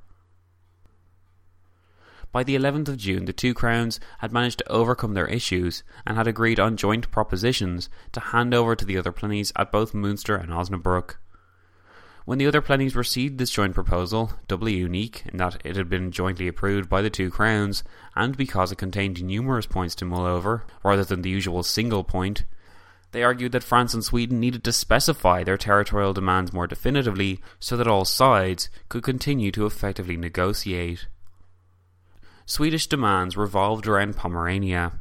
By 2.35 2.42
the 2.42 2.57
11th 2.57 2.88
of 2.88 2.97
June, 2.97 3.27
the 3.27 3.33
two 3.33 3.55
crowns 3.55 4.01
had 4.18 4.33
managed 4.33 4.59
to 4.59 4.68
overcome 4.68 5.14
their 5.14 5.29
issues 5.29 5.85
and 6.05 6.16
had 6.16 6.27
agreed 6.27 6.59
on 6.59 6.77
joint 6.77 7.09
propositions 7.12 7.88
to 8.11 8.18
hand 8.18 8.53
over 8.53 8.75
to 8.75 8.85
the 8.85 8.99
other 8.99 9.12
plennies 9.12 9.53
at 9.55 9.70
both 9.70 9.94
Munster 9.94 10.35
and 10.35 10.51
Osnabrück. 10.51 11.14
When 12.25 12.38
the 12.38 12.49
other 12.49 12.61
plennies 12.61 12.97
received 12.97 13.38
this 13.38 13.51
joint 13.53 13.73
proposal, 13.77 14.33
doubly 14.49 14.75
unique 14.75 15.23
in 15.27 15.37
that 15.37 15.59
it 15.64 15.77
had 15.77 15.88
been 15.88 16.11
jointly 16.11 16.49
approved 16.49 16.88
by 16.88 17.03
the 17.03 17.09
two 17.09 17.31
crowns, 17.31 17.85
and 18.16 18.37
because 18.37 18.73
it 18.73 18.79
contained 18.79 19.23
numerous 19.23 19.66
points 19.66 19.94
to 19.94 20.05
mull 20.05 20.27
over, 20.27 20.64
rather 20.83 21.05
than 21.05 21.23
the 21.23 21.31
usual 21.31 21.62
single 21.62 22.03
point, 22.03 22.44
they 23.12 23.23
argued 23.23 23.53
that 23.53 23.62
France 23.62 23.94
and 23.94 24.05
Sweden 24.05 24.40
needed 24.40 24.64
to 24.64 24.73
specify 24.73 25.44
their 25.44 25.57
territorial 25.57 26.12
demands 26.12 26.53
more 26.53 26.66
definitively 26.66 27.40
so 27.61 27.77
that 27.77 27.87
all 27.87 28.05
sides 28.05 28.70
could 28.88 29.05
continue 29.05 29.53
to 29.53 29.66
effectively 29.66 30.16
negotiate. 30.16 31.07
Swedish 32.46 32.87
demands 32.87 33.37
revolved 33.37 33.87
around 33.87 34.16
Pomerania, 34.16 35.00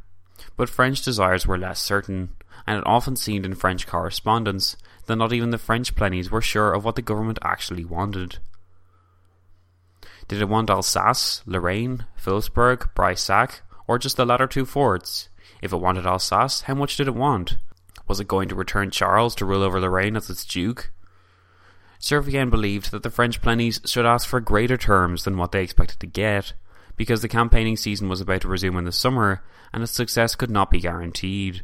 but 0.55 0.69
French 0.69 1.03
desires 1.03 1.45
were 1.45 1.57
less 1.57 1.81
certain, 1.81 2.29
and 2.65 2.77
it 2.77 2.87
often 2.87 3.15
seemed 3.15 3.45
in 3.45 3.55
French 3.55 3.85
correspondence 3.85 4.77
that 5.05 5.17
not 5.17 5.33
even 5.33 5.49
the 5.49 5.57
French 5.57 5.95
plennies 5.95 6.29
were 6.29 6.41
sure 6.41 6.73
of 6.73 6.85
what 6.85 6.95
the 6.95 7.01
government 7.01 7.39
actually 7.41 7.83
wanted. 7.83 8.39
Did 10.27 10.41
it 10.41 10.47
want 10.47 10.69
Alsace, 10.69 11.43
Lorraine, 11.45 12.05
Philipsburg, 12.15 12.93
Breisach, 12.95 13.59
or 13.87 13.99
just 13.99 14.15
the 14.15 14.25
latter 14.25 14.47
two 14.47 14.65
forts? 14.65 15.29
If 15.61 15.73
it 15.73 15.77
wanted 15.77 16.05
Alsace, 16.05 16.61
how 16.61 16.75
much 16.75 16.95
did 16.95 17.07
it 17.07 17.15
want? 17.15 17.57
Was 18.07 18.19
it 18.19 18.27
going 18.27 18.47
to 18.49 18.55
return 18.55 18.91
Charles 18.91 19.35
to 19.35 19.45
rule 19.45 19.63
over 19.63 19.79
Lorraine 19.79 20.15
as 20.15 20.29
its 20.29 20.45
duke? 20.45 20.91
Servien 21.99 22.49
believed 22.49 22.91
that 22.91 23.03
the 23.03 23.09
French 23.09 23.41
plennies 23.41 23.85
should 23.87 24.05
ask 24.05 24.27
for 24.27 24.39
greater 24.39 24.77
terms 24.77 25.23
than 25.23 25.37
what 25.37 25.51
they 25.51 25.63
expected 25.63 25.99
to 25.99 26.07
get, 26.07 26.53
because 26.95 27.21
the 27.21 27.27
campaigning 27.27 27.77
season 27.77 28.09
was 28.09 28.21
about 28.21 28.41
to 28.41 28.47
resume 28.47 28.77
in 28.77 28.85
the 28.85 28.91
summer 28.91 29.43
and 29.73 29.81
its 29.83 29.91
success 29.91 30.35
could 30.35 30.51
not 30.51 30.69
be 30.69 30.79
guaranteed. 30.79 31.63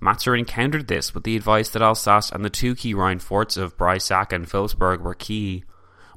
Mazarin 0.00 0.40
encountered 0.40 0.88
this 0.88 1.14
with 1.14 1.24
the 1.24 1.36
advice 1.36 1.68
that 1.70 1.82
Alsace 1.82 2.30
and 2.30 2.44
the 2.44 2.50
two 2.50 2.74
key 2.74 2.94
Rhine 2.94 3.18
forts 3.18 3.56
of 3.56 3.76
Breisach 3.76 4.32
and 4.32 4.48
Philipsburg 4.48 5.00
were 5.00 5.14
key, 5.14 5.64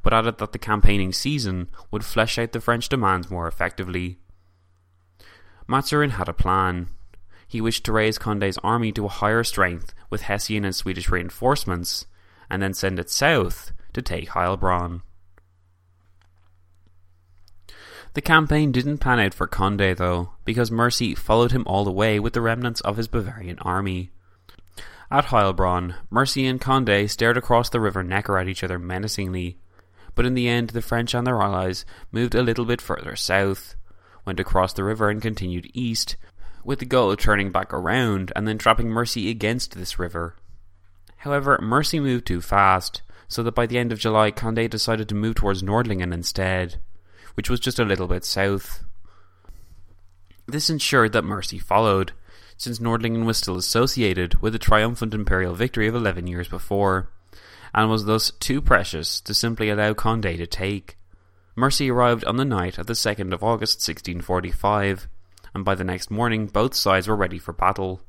but 0.04 0.14
added 0.14 0.38
that 0.38 0.52
the 0.52 0.60
campaigning 0.60 1.14
season 1.14 1.70
would 1.92 2.06
flesh 2.06 2.38
out 2.38 2.52
the 2.52 2.62
French 2.62 2.90
demands 2.90 3.32
more 3.32 3.48
effectively. 3.48 4.20
Mazarin 5.68 6.12
had 6.12 6.30
a 6.30 6.34
plan. 6.34 6.90
He 7.48 7.62
wished 7.62 7.86
to 7.86 7.94
raise 7.94 8.18
Conde's 8.18 8.58
army 8.64 8.92
to 8.94 9.06
a 9.06 9.10
higher 9.10 9.44
strength 9.44 9.94
with 10.10 10.24
Hessian 10.24 10.66
and 10.66 10.76
Swedish 10.76 11.10
reinforcements, 11.10 12.06
and 12.50 12.62
then 12.62 12.74
send 12.74 13.00
it 13.00 13.10
south 13.10 13.72
to 13.94 14.02
take 14.02 14.30
Heilbronn. 14.30 15.02
The 18.18 18.22
campaign 18.24 18.72
didn't 18.72 18.98
pan 18.98 19.20
out 19.20 19.36
for 19.36 19.46
Conde, 19.46 19.96
though, 19.96 20.32
because 20.44 20.72
Mercy 20.72 21.14
followed 21.14 21.52
him 21.52 21.62
all 21.68 21.86
the 21.86 21.92
way 21.92 22.20
with 22.20 22.34
the 22.34 22.42
remnants 22.42 22.82
of 22.82 22.98
his 22.98 23.08
Bavarian 23.08 23.60
army. 23.60 24.10
At 25.12 25.26
Heilbronn, 25.26 25.94
Mercy 26.10 26.48
and 26.48 26.60
Conde 26.60 27.12
stared 27.12 27.38
across 27.38 27.70
the 27.70 27.80
river 27.80 28.04
Neckar 28.04 28.42
at 28.42 28.48
each 28.48 28.64
other 28.64 28.80
menacingly, 28.80 29.60
but 30.16 30.26
in 30.26 30.34
the 30.34 30.48
end 30.48 30.72
the 30.72 30.82
French 30.82 31.14
and 31.14 31.28
their 31.28 31.40
allies 31.40 31.86
moved 32.12 32.34
a 32.34 32.42
little 32.42 32.66
bit 32.66 32.82
further 32.82 33.16
south, 33.16 33.76
went 34.26 34.40
across 34.40 34.74
the 34.74 34.84
river 34.84 35.12
and 35.12 35.22
continued 35.22 35.70
east, 35.76 36.16
with 36.64 36.80
the 36.80 36.86
goal 36.86 37.12
of 37.12 37.20
turning 37.20 37.52
back 37.52 37.72
around 37.72 38.34
and 38.36 38.48
then 38.48 38.58
trapping 38.58 38.90
Mercy 38.90 39.30
against 39.30 39.76
this 39.76 40.00
river. 40.00 40.36
However, 41.18 41.60
Mercy 41.62 42.00
moved 42.00 42.26
too 42.26 42.42
fast, 42.42 43.04
so 43.28 43.44
that 43.44 43.54
by 43.54 43.68
the 43.68 43.78
end 43.78 43.92
of 43.92 44.00
July 44.00 44.32
Conde 44.32 44.72
decided 44.72 45.08
to 45.08 45.14
move 45.14 45.36
towards 45.36 45.62
Nordlingen 45.62 46.12
instead 46.12 46.80
which 47.38 47.52
was 47.52 47.60
just 47.60 47.78
a 47.78 47.86
little 47.86 48.08
bit 48.08 48.26
south. 48.26 48.84
This 50.48 50.72
ensured 50.72 51.14
that 51.14 51.24
Mercy 51.24 51.60
followed, 51.60 52.14
since 52.58 52.80
Nordlingen 52.80 53.26
was 53.26 53.38
still 53.38 53.58
associated 53.58 54.42
with 54.42 54.54
the 54.54 54.60
triumphant 54.60 55.14
imperial 55.14 55.54
victory 55.54 55.88
of 55.88 55.94
eleven 55.94 56.26
years 56.26 56.48
before, 56.48 57.12
and 57.76 57.92
was 57.92 58.06
thus 58.06 58.32
too 58.32 58.60
precious 58.60 59.22
to 59.22 59.36
simply 59.36 59.70
allow 59.70 59.94
Conde 59.94 60.24
to 60.24 60.48
take. 60.48 60.98
Mercy 61.56 61.92
arrived 61.92 62.26
on 62.26 62.38
the 62.38 62.46
night 62.46 62.80
of 62.80 62.88
the 62.88 62.94
2nd 62.94 63.32
of 63.34 63.44
August 63.44 63.88
1645, 63.88 65.08
and 65.54 65.64
by 65.64 65.76
the 65.76 65.84
next 65.84 66.10
morning 66.10 66.48
both 66.48 66.74
sides 66.74 67.08
were 67.08 67.16
ready 67.16 67.38
for 67.38 67.54
battle. 67.54 68.02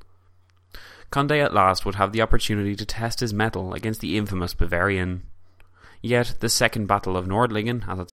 Conde 1.10 1.32
at 1.32 1.52
last 1.52 1.84
would 1.84 1.96
have 1.96 2.12
the 2.12 2.22
opportunity 2.22 2.74
to 2.76 2.86
test 2.86 3.20
his 3.20 3.34
mettle 3.34 3.74
against 3.74 4.00
the 4.00 4.16
infamous 4.16 4.54
Bavarian. 4.54 5.24
Yet 6.00 6.36
the 6.40 6.48
Second 6.48 6.86
Battle 6.86 7.16
of 7.16 7.26
Nordlingen, 7.26 7.86
as 7.88 7.98
it's 8.00 8.12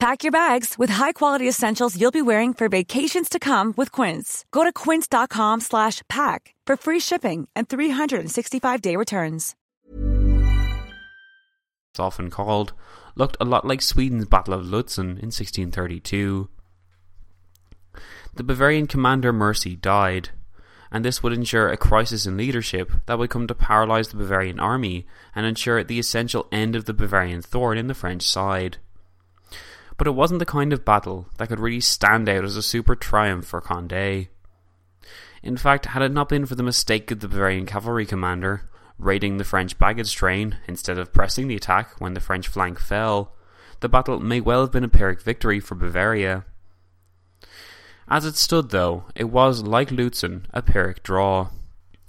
Pack 0.00 0.24
your 0.24 0.32
bags 0.32 0.78
with 0.78 0.88
high-quality 0.88 1.46
essentials 1.46 2.00
you'll 2.00 2.10
be 2.10 2.22
wearing 2.22 2.54
for 2.54 2.70
vacations 2.70 3.28
to 3.28 3.38
come 3.38 3.74
with 3.76 3.92
Quince. 3.92 4.46
Go 4.50 4.64
to 4.64 4.72
quince.com 4.72 5.60
slash 5.60 6.00
pack 6.08 6.54
for 6.66 6.74
free 6.78 7.00
shipping 7.00 7.48
and 7.54 7.68
365-day 7.68 8.96
returns. 8.96 9.54
it's 11.92 12.00
often 12.00 12.30
called, 12.30 12.72
looked 13.14 13.36
a 13.42 13.44
lot 13.44 13.66
like 13.66 13.82
Sweden's 13.82 14.24
Battle 14.24 14.54
of 14.54 14.64
Lutzen 14.64 15.18
in 15.20 15.28
1632. 15.28 16.48
The 18.36 18.42
Bavarian 18.42 18.86
commander 18.86 19.34
Mercy 19.34 19.76
died, 19.76 20.30
and 20.90 21.04
this 21.04 21.22
would 21.22 21.34
ensure 21.34 21.68
a 21.68 21.76
crisis 21.76 22.24
in 22.24 22.38
leadership 22.38 22.90
that 23.04 23.18
would 23.18 23.28
come 23.28 23.46
to 23.48 23.54
paralyse 23.54 24.08
the 24.08 24.16
Bavarian 24.16 24.58
army 24.58 25.06
and 25.34 25.44
ensure 25.44 25.84
the 25.84 25.98
essential 25.98 26.48
end 26.50 26.74
of 26.74 26.86
the 26.86 26.94
Bavarian 26.94 27.42
thorn 27.42 27.76
in 27.76 27.86
the 27.86 27.92
French 27.92 28.22
side. 28.22 28.78
But 30.00 30.06
it 30.06 30.12
wasn't 30.12 30.38
the 30.38 30.46
kind 30.46 30.72
of 30.72 30.82
battle 30.82 31.26
that 31.36 31.48
could 31.48 31.60
really 31.60 31.82
stand 31.82 32.26
out 32.26 32.42
as 32.42 32.56
a 32.56 32.62
super 32.62 32.96
triumph 32.96 33.44
for 33.44 33.60
Condé. 33.60 34.28
In 35.42 35.58
fact, 35.58 35.84
had 35.84 36.00
it 36.00 36.10
not 36.10 36.30
been 36.30 36.46
for 36.46 36.54
the 36.54 36.62
mistake 36.62 37.10
of 37.10 37.20
the 37.20 37.28
Bavarian 37.28 37.66
cavalry 37.66 38.06
commander, 38.06 38.62
raiding 38.98 39.36
the 39.36 39.44
French 39.44 39.78
baggage 39.78 40.14
train 40.14 40.56
instead 40.66 40.96
of 40.96 41.12
pressing 41.12 41.48
the 41.48 41.56
attack 41.56 42.00
when 42.00 42.14
the 42.14 42.20
French 42.20 42.48
flank 42.48 42.80
fell, 42.80 43.34
the 43.80 43.90
battle 43.90 44.18
may 44.20 44.40
well 44.40 44.62
have 44.62 44.72
been 44.72 44.84
a 44.84 44.88
Pyrrhic 44.88 45.20
victory 45.20 45.60
for 45.60 45.74
Bavaria. 45.74 46.46
As 48.08 48.24
it 48.24 48.36
stood, 48.36 48.70
though, 48.70 49.04
it 49.14 49.24
was, 49.24 49.64
like 49.64 49.90
Lutzen, 49.90 50.46
a 50.54 50.62
Pyrrhic 50.62 51.02
draw. 51.02 51.50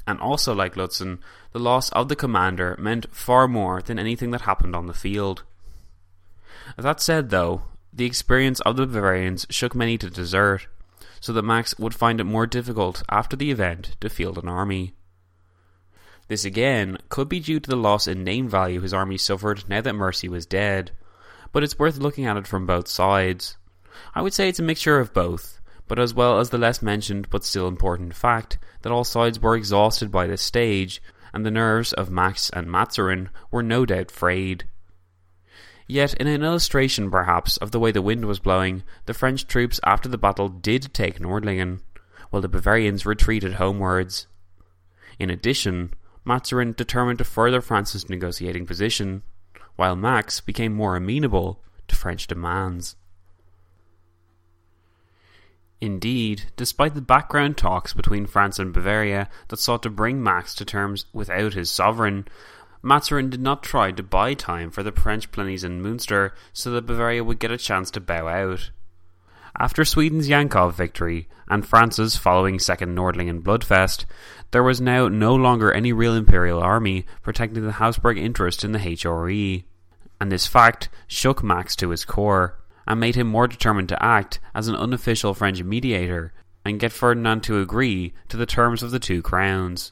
And 0.07 0.17
also 0.21 0.55
like 0.55 0.75
Lutzen, 0.75 1.19
the 1.51 1.59
loss 1.59 1.89
of 1.89 2.07
the 2.07 2.15
commander 2.15 2.77
meant 2.79 3.13
far 3.13 3.49
more 3.49 3.81
than 3.81 3.99
anything 3.99 4.31
that 4.31 4.47
happened 4.47 4.77
on 4.77 4.87
the 4.87 4.93
field. 4.93 5.43
That 6.77 7.01
said, 7.01 7.31
though, 7.31 7.63
the 7.93 8.05
experience 8.05 8.59
of 8.61 8.77
the 8.77 8.87
Bavarians 8.87 9.45
shook 9.49 9.75
many 9.75 9.97
to 9.97 10.09
desert, 10.09 10.67
so 11.19 11.33
that 11.33 11.43
Max 11.43 11.77
would 11.77 11.93
find 11.93 12.19
it 12.19 12.25
more 12.25 12.47
difficult 12.47 13.03
after 13.09 13.35
the 13.35 13.51
event 13.51 13.95
to 13.99 14.09
field 14.09 14.37
an 14.37 14.47
army. 14.47 14.93
This 16.27 16.45
again 16.45 16.97
could 17.09 17.27
be 17.27 17.39
due 17.39 17.59
to 17.59 17.69
the 17.69 17.75
loss 17.75 18.07
in 18.07 18.23
name 18.23 18.47
value 18.47 18.79
his 18.79 18.93
army 18.93 19.17
suffered 19.17 19.67
now 19.67 19.81
that 19.81 19.93
Mercy 19.93 20.29
was 20.29 20.45
dead, 20.45 20.91
but 21.51 21.63
it's 21.63 21.77
worth 21.77 21.97
looking 21.97 22.25
at 22.25 22.37
it 22.37 22.47
from 22.47 22.65
both 22.65 22.87
sides. 22.87 23.57
I 24.15 24.21
would 24.21 24.33
say 24.33 24.47
it's 24.47 24.59
a 24.59 24.63
mixture 24.63 24.99
of 24.99 25.13
both, 25.13 25.59
but 25.87 25.99
as 25.99 26.13
well 26.13 26.39
as 26.39 26.49
the 26.49 26.57
less 26.57 26.81
mentioned 26.81 27.29
but 27.29 27.43
still 27.43 27.67
important 27.67 28.15
fact 28.15 28.57
that 28.81 28.91
all 28.91 29.03
sides 29.03 29.41
were 29.41 29.57
exhausted 29.57 30.09
by 30.09 30.25
this 30.25 30.41
stage, 30.41 31.01
and 31.33 31.45
the 31.45 31.51
nerves 31.51 31.91
of 31.91 32.09
Max 32.09 32.49
and 32.51 32.67
Mazarin 32.67 33.29
were 33.51 33.61
no 33.61 33.85
doubt 33.85 34.09
frayed. 34.09 34.63
Yet, 35.91 36.13
in 36.13 36.27
an 36.27 36.41
illustration 36.41 37.11
perhaps 37.11 37.57
of 37.57 37.71
the 37.71 37.79
way 37.79 37.91
the 37.91 38.01
wind 38.01 38.23
was 38.23 38.39
blowing, 38.39 38.83
the 39.07 39.13
French 39.13 39.45
troops 39.45 39.77
after 39.83 40.07
the 40.07 40.17
battle 40.17 40.47
did 40.47 40.93
take 40.93 41.19
Nordlingen, 41.19 41.81
while 42.29 42.41
the 42.41 42.47
Bavarians 42.47 43.05
retreated 43.05 43.55
homewards. 43.55 44.25
In 45.19 45.29
addition, 45.29 45.93
Mazarin 46.23 46.71
determined 46.77 47.17
to 47.17 47.25
further 47.25 47.59
France's 47.59 48.07
negotiating 48.07 48.65
position, 48.65 49.23
while 49.75 49.97
Max 49.97 50.39
became 50.39 50.73
more 50.73 50.95
amenable 50.95 51.61
to 51.89 51.95
French 51.97 52.25
demands. 52.25 52.95
Indeed, 55.81 56.43
despite 56.55 56.95
the 56.95 57.01
background 57.01 57.57
talks 57.57 57.91
between 57.91 58.27
France 58.27 58.59
and 58.59 58.71
Bavaria 58.71 59.27
that 59.49 59.59
sought 59.59 59.83
to 59.83 59.89
bring 59.89 60.23
Max 60.23 60.55
to 60.55 60.63
terms 60.63 61.07
without 61.11 61.53
his 61.53 61.69
sovereign, 61.69 62.29
Mazarin 62.83 63.29
did 63.29 63.41
not 63.41 63.61
try 63.63 63.91
to 63.91 64.03
buy 64.03 64.33
time 64.33 64.71
for 64.71 64.81
the 64.81 64.91
French 64.91 65.31
plenties 65.31 65.63
in 65.63 65.81
Munster 65.81 66.33
so 66.51 66.71
that 66.71 66.85
Bavaria 66.85 67.23
would 67.23 67.39
get 67.39 67.51
a 67.51 67.57
chance 67.57 67.91
to 67.91 67.99
bow 67.99 68.27
out. 68.27 68.71
After 69.59 69.83
Sweden's 69.83 70.29
Yankov 70.29 70.73
victory 70.73 71.27
and 71.47 71.65
France's 71.65 72.15
following 72.15 72.57
Second 72.57 72.95
Nordlingen 72.97 73.43
Bloodfest, 73.43 74.05
there 74.51 74.63
was 74.63 74.81
now 74.81 75.07
no 75.09 75.35
longer 75.35 75.71
any 75.71 75.93
real 75.93 76.15
imperial 76.15 76.61
army 76.61 77.05
protecting 77.21 77.63
the 77.63 77.73
Habsburg 77.73 78.17
interest 78.17 78.63
in 78.63 78.71
the 78.71 78.79
HRE, 78.79 79.63
and 80.19 80.31
this 80.31 80.47
fact 80.47 80.89
shook 81.07 81.43
Max 81.43 81.75
to 81.75 81.89
his 81.89 82.05
core 82.05 82.57
and 82.87 82.99
made 82.99 83.15
him 83.15 83.27
more 83.27 83.47
determined 83.47 83.89
to 83.89 84.03
act 84.03 84.39
as 84.55 84.67
an 84.67 84.75
unofficial 84.75 85.33
French 85.33 85.61
mediator 85.61 86.33
and 86.65 86.79
get 86.79 86.91
Ferdinand 86.91 87.41
to 87.41 87.59
agree 87.59 88.13
to 88.29 88.37
the 88.37 88.45
terms 88.45 88.81
of 88.81 88.91
the 88.91 88.99
two 88.99 89.21
crowns. 89.21 89.91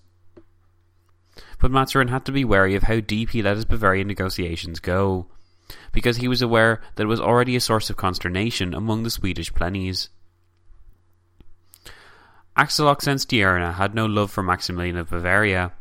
But 1.59 1.71
Mazarin 1.71 2.07
had 2.07 2.25
to 2.25 2.31
be 2.31 2.45
wary 2.45 2.75
of 2.75 2.83
how 2.83 3.01
deep 3.01 3.31
he 3.31 3.41
let 3.41 3.57
his 3.57 3.65
Bavarian 3.65 4.07
negotiations 4.07 4.79
go, 4.79 5.27
because 5.91 6.17
he 6.17 6.27
was 6.27 6.41
aware 6.41 6.81
that 6.95 7.03
it 7.03 7.07
was 7.07 7.19
already 7.19 7.55
a 7.55 7.61
source 7.61 7.89
of 7.89 7.97
consternation 7.97 8.73
among 8.73 9.03
the 9.03 9.09
Swedish 9.09 9.53
plennies. 9.53 10.07
Axel 12.55 12.87
Oxenstierna 12.87 13.75
had 13.75 13.93
no 13.93 14.05
love 14.05 14.31
for 14.31 14.41
Maximilian 14.43 14.97
of 14.97 15.09
Bavaria, 15.09 15.73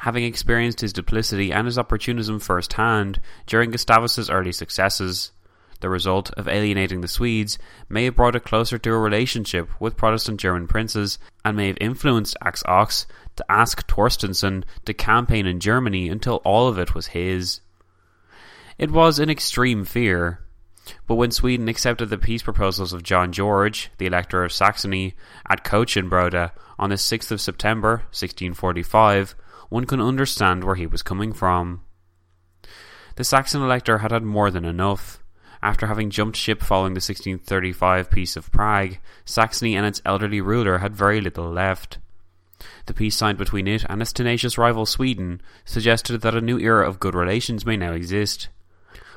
having 0.00 0.24
experienced 0.24 0.80
his 0.80 0.92
duplicity 0.92 1.52
and 1.52 1.66
his 1.66 1.78
opportunism 1.78 2.38
first-hand 2.38 3.20
during 3.46 3.70
Gustavus's 3.70 4.28
early 4.28 4.52
successes. 4.52 5.32
The 5.82 5.90
result 5.90 6.30
of 6.34 6.46
alienating 6.46 7.00
the 7.00 7.08
Swedes 7.08 7.58
may 7.88 8.04
have 8.04 8.14
brought 8.14 8.36
it 8.36 8.44
closer 8.44 8.78
to 8.78 8.92
a 8.92 8.98
relationship 8.98 9.68
with 9.80 9.96
Protestant 9.96 10.38
German 10.38 10.68
princes 10.68 11.18
and 11.44 11.56
may 11.56 11.66
have 11.66 11.78
influenced 11.80 12.36
Axe 12.40 12.62
Ox 12.66 13.04
to 13.34 13.44
ask 13.50 13.84
Torstensson 13.88 14.62
to 14.84 14.94
campaign 14.94 15.44
in 15.44 15.58
Germany 15.58 16.08
until 16.08 16.36
all 16.44 16.68
of 16.68 16.78
it 16.78 16.94
was 16.94 17.08
his. 17.08 17.62
It 18.78 18.92
was 18.92 19.18
an 19.18 19.28
extreme 19.28 19.84
fear, 19.84 20.46
but 21.08 21.16
when 21.16 21.32
Sweden 21.32 21.66
accepted 21.66 22.10
the 22.10 22.16
peace 22.16 22.44
proposals 22.44 22.92
of 22.92 23.02
John 23.02 23.32
George, 23.32 23.90
the 23.98 24.06
Elector 24.06 24.44
of 24.44 24.52
Saxony, 24.52 25.16
at 25.48 25.64
Kötzschenbroda 25.64 26.52
on 26.78 26.90
the 26.90 26.96
6th 26.96 27.32
of 27.32 27.40
September 27.40 28.04
1645, 28.12 29.34
one 29.68 29.86
can 29.86 30.00
understand 30.00 30.62
where 30.62 30.76
he 30.76 30.86
was 30.86 31.02
coming 31.02 31.32
from. 31.32 31.80
The 33.16 33.24
Saxon 33.24 33.62
elector 33.62 33.98
had 33.98 34.12
had 34.12 34.22
more 34.22 34.48
than 34.52 34.64
enough. 34.64 35.21
After 35.62 35.86
having 35.86 36.10
jumped 36.10 36.36
ship 36.36 36.60
following 36.60 36.94
the 36.94 36.98
1635 36.98 38.10
Peace 38.10 38.36
of 38.36 38.50
Prague, 38.50 38.98
Saxony 39.24 39.76
and 39.76 39.86
its 39.86 40.02
elderly 40.04 40.40
ruler 40.40 40.78
had 40.78 40.96
very 40.96 41.20
little 41.20 41.50
left. 41.50 41.98
The 42.86 42.94
peace 42.94 43.16
signed 43.16 43.38
between 43.38 43.68
it 43.68 43.84
and 43.88 44.02
its 44.02 44.12
tenacious 44.12 44.58
rival 44.58 44.86
Sweden 44.86 45.40
suggested 45.64 46.20
that 46.20 46.34
a 46.34 46.40
new 46.40 46.58
era 46.58 46.88
of 46.88 46.98
good 46.98 47.14
relations 47.14 47.64
may 47.64 47.76
now 47.76 47.92
exist. 47.92 48.48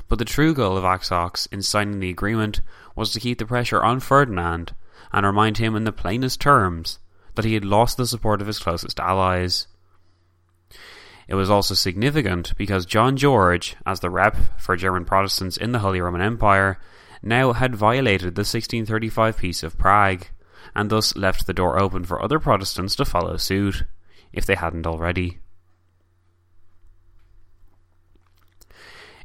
But 0.08 0.20
the 0.20 0.26
true 0.26 0.54
goal 0.54 0.78
of 0.78 0.84
Axox 0.84 1.52
in 1.52 1.64
signing 1.64 2.00
the 2.00 2.10
agreement 2.10 2.62
was 2.96 3.12
to 3.14 3.20
keep 3.20 3.40
the 3.40 3.46
pressure 3.46 3.84
on 3.84 4.00
Ferdinand 4.00 4.76
and 5.12 5.26
remind 5.26 5.58
him 5.58 5.76
in 5.76 5.84
the 5.84 5.92
plainest 5.92 6.40
terms 6.40 7.00
that 7.34 7.46
he 7.46 7.56
had 7.56 7.66
lost 7.66 7.98
the 7.98 8.06
support 8.06 8.40
of 8.42 8.48
his 8.48 8.60
closest 8.60 9.00
allies. 9.00 9.68
It 11.28 11.36
was 11.36 11.50
also 11.50 11.74
significant 11.74 12.56
because 12.58 12.86
John 12.86 13.18
George, 13.18 13.76
as 13.86 14.00
the 14.00 14.10
rep 14.10 14.38
for 14.60 14.76
German 14.76 15.06
Protestants 15.06 15.58
in 15.58 15.72
the 15.72 15.80
Holy 15.80 16.00
Roman 16.00 16.22
Empire, 16.22 16.80
now 17.24 17.54
had 17.54 17.76
violated 17.76 18.36
the 18.36 18.42
1635 18.42 19.38
Peace 19.38 19.64
of 19.64 19.78
Prague, 19.78 20.28
and 20.76 20.90
thus 20.90 21.16
left 21.16 21.48
the 21.48 21.54
door 21.54 21.80
open 21.80 22.04
for 22.04 22.22
other 22.22 22.40
Protestants 22.40 22.96
to 22.98 23.06
follow 23.06 23.38
suit, 23.38 23.84
if 24.32 24.46
they 24.46 24.56
hadn't 24.56 24.86
already. 24.86 25.40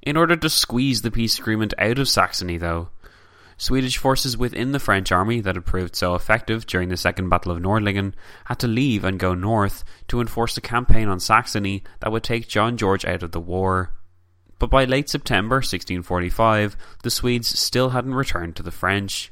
In 0.02 0.16
order 0.16 0.36
to 0.36 0.48
squeeze 0.48 1.02
the 1.02 1.10
peace 1.10 1.38
agreement 1.38 1.74
out 1.76 1.98
of 1.98 2.08
Saxony, 2.08 2.56
though, 2.56 2.88
Swedish 3.61 3.99
forces 3.99 4.38
within 4.38 4.73
the 4.73 4.79
French 4.79 5.12
army 5.12 5.42
that 5.42 5.55
had 5.55 5.66
proved 5.66 5.94
so 5.94 6.14
effective 6.14 6.64
during 6.64 6.88
the 6.88 6.96
Second 6.96 7.29
Battle 7.29 7.53
of 7.53 7.59
Nordlingen 7.59 8.14
had 8.46 8.59
to 8.61 8.66
leave 8.66 9.05
and 9.05 9.18
go 9.18 9.35
north 9.35 9.85
to 10.09 10.23
enforce 10.23 10.57
a 10.57 10.62
campaign 10.62 11.09
on 11.09 11.20
Saxony 11.20 11.85
that 12.01 12.11
would 12.11 12.23
take 12.23 12.49
John 12.49 12.79
George 12.79 13.05
out 13.05 13.23
of 13.23 13.33
the 13.33 13.40
war. 13.40 13.92
But 14.59 14.70
by 14.70 14.87
late 14.87 15.11
September 15.11 15.57
1645, 15.57 16.75
the 17.03 17.11
Swedes 17.11 17.59
still 17.59 17.90
hadn't 17.90 18.14
returned 18.14 18.57
to 18.57 18.62
the 18.62 18.70
French. 18.70 19.31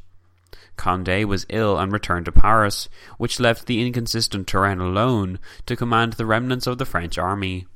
Conde 0.77 1.25
was 1.25 1.47
ill 1.49 1.79
and 1.79 1.91
returned 1.91 2.27
to 2.27 2.33
Paris, 2.33 2.91
which 3.17 3.41
left 3.41 3.64
the 3.64 3.81
inconsistent 3.81 4.47
Turenne 4.47 4.83
alone 4.83 5.38
to 5.64 5.75
command 5.75 6.12
the 6.12 6.27
remnants 6.27 6.67
of 6.67 6.77
the 6.77 6.85
French 6.85 7.17
army. 7.17 7.67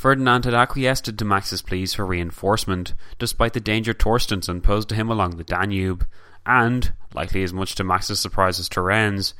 Ferdinand 0.00 0.46
had 0.46 0.54
acquiesced 0.54 1.14
to 1.14 1.24
Max's 1.26 1.60
pleas 1.60 1.92
for 1.92 2.06
reinforcement, 2.06 2.94
despite 3.18 3.52
the 3.52 3.60
danger 3.60 3.92
Torstenson 3.92 4.62
posed 4.62 4.88
to 4.88 4.94
him 4.94 5.10
along 5.10 5.36
the 5.36 5.44
Danube, 5.44 6.06
and, 6.46 6.94
likely 7.12 7.42
as 7.42 7.52
much 7.52 7.74
to 7.74 7.84
Max's 7.84 8.18
surprise 8.18 8.58
as 8.58 8.70
Turenne's, 8.70 9.34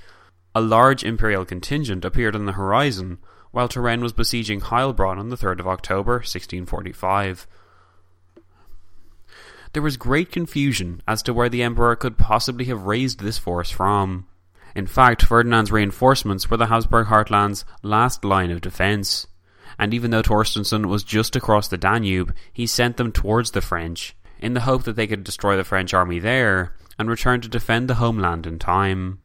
a 0.55 0.61
large 0.61 1.03
imperial 1.03 1.47
contingent 1.47 2.05
appeared 2.05 2.37
on 2.37 2.45
the 2.45 2.53
horizon, 2.53 3.17
while 3.53 3.69
Turenne 3.69 4.03
was 4.03 4.13
besieging 4.13 4.61
Heilbronn 4.61 5.17
on 5.17 5.31
the 5.31 5.37
3rd 5.39 5.61
of 5.61 5.67
October, 5.67 6.17
1645. 6.17 7.47
There 9.73 9.83
was 9.83 9.97
great 9.97 10.31
confusion 10.31 11.01
as 11.09 11.23
to 11.23 11.33
where 11.33 11.49
the 11.49 11.63
Emperor 11.63 11.97
could 11.97 12.19
possibly 12.19 12.67
have 12.67 12.83
raised 12.83 13.21
this 13.21 13.39
force 13.39 13.71
from. 13.71 14.27
In 14.77 14.87
fact, 14.87 15.23
Ferdinand's 15.23 15.73
reinforcements 15.73 16.51
were 16.51 16.59
the 16.59 16.67
Habsburg 16.67 17.07
heartland's 17.07 17.65
last 17.83 18.27
line 18.27 18.51
of 18.51 18.61
defence 18.61 19.27
and 19.81 19.95
even 19.95 20.11
though 20.11 20.21
Torstenson 20.21 20.85
was 20.85 21.03
just 21.03 21.35
across 21.35 21.67
the 21.67 21.79
Danube, 21.79 22.35
he 22.53 22.67
sent 22.67 22.99
them 22.99 23.11
towards 23.11 23.53
the 23.53 23.63
French, 23.63 24.15
in 24.39 24.53
the 24.53 24.61
hope 24.61 24.83
that 24.83 24.95
they 24.95 25.07
could 25.07 25.25
destroy 25.25 25.57
the 25.57 25.65
French 25.65 25.95
army 25.95 26.19
there 26.19 26.75
and 26.99 27.09
return 27.09 27.41
to 27.41 27.49
defend 27.49 27.89
the 27.89 27.95
homeland 27.95 28.47
in 28.47 28.59
time. 28.59 29.21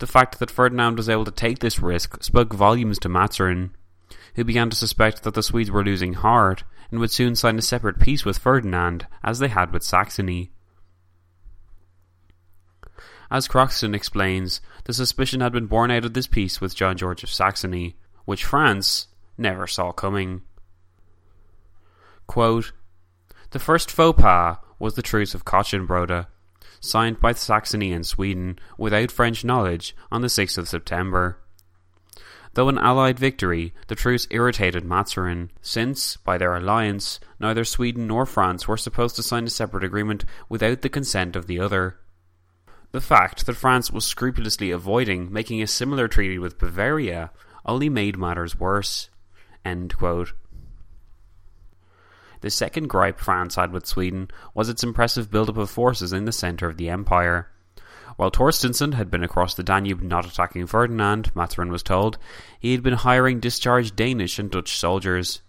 The 0.00 0.06
fact 0.06 0.38
that 0.38 0.50
Ferdinand 0.50 0.98
was 0.98 1.08
able 1.08 1.24
to 1.24 1.30
take 1.30 1.60
this 1.60 1.80
risk 1.80 2.22
spoke 2.22 2.52
volumes 2.52 2.98
to 2.98 3.08
Mazarin, 3.08 3.70
who 4.34 4.44
began 4.44 4.68
to 4.68 4.76
suspect 4.76 5.22
that 5.22 5.32
the 5.32 5.42
Swedes 5.42 5.70
were 5.70 5.82
losing 5.82 6.12
heart 6.12 6.64
and 6.90 7.00
would 7.00 7.10
soon 7.10 7.34
sign 7.34 7.58
a 7.58 7.62
separate 7.62 7.98
peace 7.98 8.26
with 8.26 8.36
Ferdinand, 8.36 9.06
as 9.24 9.38
they 9.38 9.48
had 9.48 9.72
with 9.72 9.82
Saxony. 9.82 10.52
As 13.30 13.48
Croxton 13.48 13.94
explains, 13.94 14.60
the 14.84 14.92
suspicion 14.92 15.40
had 15.40 15.52
been 15.52 15.68
born 15.68 15.90
out 15.90 16.04
of 16.04 16.12
this 16.12 16.26
peace 16.26 16.60
with 16.60 16.76
John 16.76 16.98
George 16.98 17.22
of 17.24 17.30
Saxony, 17.30 17.96
which 18.26 18.44
France, 18.44 19.06
never 19.36 19.66
saw 19.66 19.92
coming. 19.92 20.42
Quote, 22.26 22.72
the 23.50 23.58
first 23.58 23.90
faux 23.90 24.20
pas 24.20 24.56
was 24.78 24.94
the 24.94 25.02
Truce 25.02 25.34
of 25.34 25.44
Kötzschenbroda, 25.44 26.26
signed 26.80 27.20
by 27.20 27.32
Saxony 27.32 27.92
and 27.92 28.06
Sweden 28.06 28.58
without 28.78 29.12
French 29.12 29.44
knowledge 29.44 29.94
on 30.10 30.22
the 30.22 30.28
6th 30.28 30.56
of 30.56 30.68
September. 30.68 31.38
Though 32.54 32.68
an 32.68 32.78
Allied 32.78 33.18
victory, 33.18 33.72
the 33.86 33.94
truce 33.94 34.26
irritated 34.30 34.84
Mazarin, 34.84 35.50
since, 35.62 36.16
by 36.18 36.36
their 36.36 36.54
alliance, 36.54 37.18
neither 37.40 37.64
Sweden 37.64 38.06
nor 38.06 38.26
France 38.26 38.68
were 38.68 38.76
supposed 38.76 39.16
to 39.16 39.22
sign 39.22 39.44
a 39.44 39.50
separate 39.50 39.84
agreement 39.84 40.24
without 40.48 40.82
the 40.82 40.90
consent 40.90 41.34
of 41.34 41.46
the 41.46 41.60
other. 41.60 41.98
The 42.90 43.00
fact 43.00 43.46
that 43.46 43.54
France 43.54 43.90
was 43.90 44.04
scrupulously 44.04 44.70
avoiding 44.70 45.32
making 45.32 45.62
a 45.62 45.66
similar 45.66 46.08
treaty 46.08 46.38
with 46.38 46.58
Bavaria 46.58 47.30
only 47.64 47.88
made 47.88 48.18
matters 48.18 48.58
worse. 48.58 49.08
The 52.40 52.50
second 52.50 52.88
gripe 52.88 53.20
France 53.20 53.54
had 53.54 53.72
with 53.72 53.86
Sweden 53.86 54.28
was 54.52 54.68
its 54.68 54.82
impressive 54.82 55.30
build-up 55.30 55.56
of 55.56 55.70
forces 55.70 56.12
in 56.12 56.24
the 56.24 56.32
centre 56.32 56.68
of 56.68 56.76
the 56.76 56.90
empire. 56.90 57.48
While 58.16 58.30
Torstenson 58.30 58.94
had 58.94 59.10
been 59.10 59.22
across 59.22 59.54
the 59.54 59.62
Danube 59.62 60.02
not 60.02 60.26
attacking 60.26 60.66
Ferdinand, 60.66 61.34
Mazarin 61.34 61.70
was 61.70 61.82
told, 61.82 62.18
he 62.58 62.72
had 62.72 62.82
been 62.82 62.94
hiring 62.94 63.40
discharged 63.40 63.96
Danish 63.96 64.38
and 64.38 64.50
Dutch 64.50 64.76
soldiers. 64.76 65.42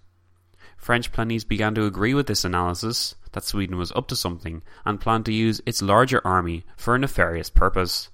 French 0.77 1.11
plennies 1.11 1.47
began 1.47 1.73
to 1.75 1.85
agree 1.85 2.13
with 2.13 2.27
this 2.27 2.45
analysis 2.45 3.15
that 3.31 3.43
Sweden 3.43 3.77
was 3.77 3.91
up 3.93 4.07
to 4.09 4.15
something 4.15 4.61
and 4.85 5.01
planned 5.01 5.25
to 5.25 5.33
use 5.33 5.61
its 5.65 5.81
larger 5.81 6.21
army 6.25 6.65
for 6.77 6.93
a 6.93 6.99
nefarious 6.99 7.49
purpose. 7.49 8.09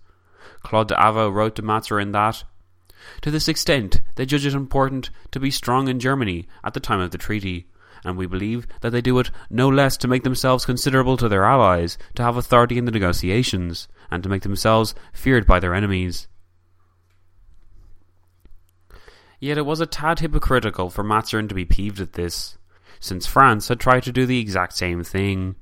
Claude 0.63 0.87
de 0.87 0.95
d'Avaux 0.95 1.29
wrote 1.29 1.55
to 1.55 1.61
Mazarin 1.61 2.11
that 2.11 2.43
to 3.21 3.31
this 3.31 3.47
extent, 3.47 4.01
they 4.15 4.25
judge 4.25 4.45
it 4.45 4.53
important 4.53 5.09
to 5.31 5.39
be 5.39 5.51
strong 5.51 5.87
in 5.87 5.99
Germany 5.99 6.47
at 6.63 6.73
the 6.73 6.79
time 6.79 6.99
of 6.99 7.11
the 7.11 7.17
treaty, 7.17 7.67
and 8.03 8.17
we 8.17 8.25
believe 8.25 8.67
that 8.81 8.91
they 8.91 9.01
do 9.01 9.17
it 9.19 9.31
no 9.49 9.67
less 9.67 9.97
to 9.97 10.07
make 10.07 10.23
themselves 10.23 10.65
considerable 10.65 11.17
to 11.17 11.27
their 11.27 11.45
allies, 11.45 11.97
to 12.15 12.23
have 12.23 12.37
authority 12.37 12.77
in 12.77 12.85
the 12.85 12.91
negotiations, 12.91 13.87
and 14.09 14.23
to 14.23 14.29
make 14.29 14.43
themselves 14.43 14.95
feared 15.13 15.45
by 15.45 15.59
their 15.59 15.73
enemies. 15.73 16.27
Yet 19.39 19.57
it 19.57 19.65
was 19.65 19.79
a 19.79 19.85
tad 19.85 20.19
hypocritical 20.19 20.89
for 20.89 21.03
Mazarin 21.03 21.47
to 21.47 21.55
be 21.55 21.65
peeved 21.65 21.99
at 22.01 22.13
this, 22.13 22.57
since 22.99 23.25
France 23.25 23.69
had 23.69 23.79
tried 23.79 24.03
to 24.03 24.11
do 24.11 24.25
the 24.25 24.39
exact 24.39 24.73
same 24.73 25.03
thing. 25.03 25.55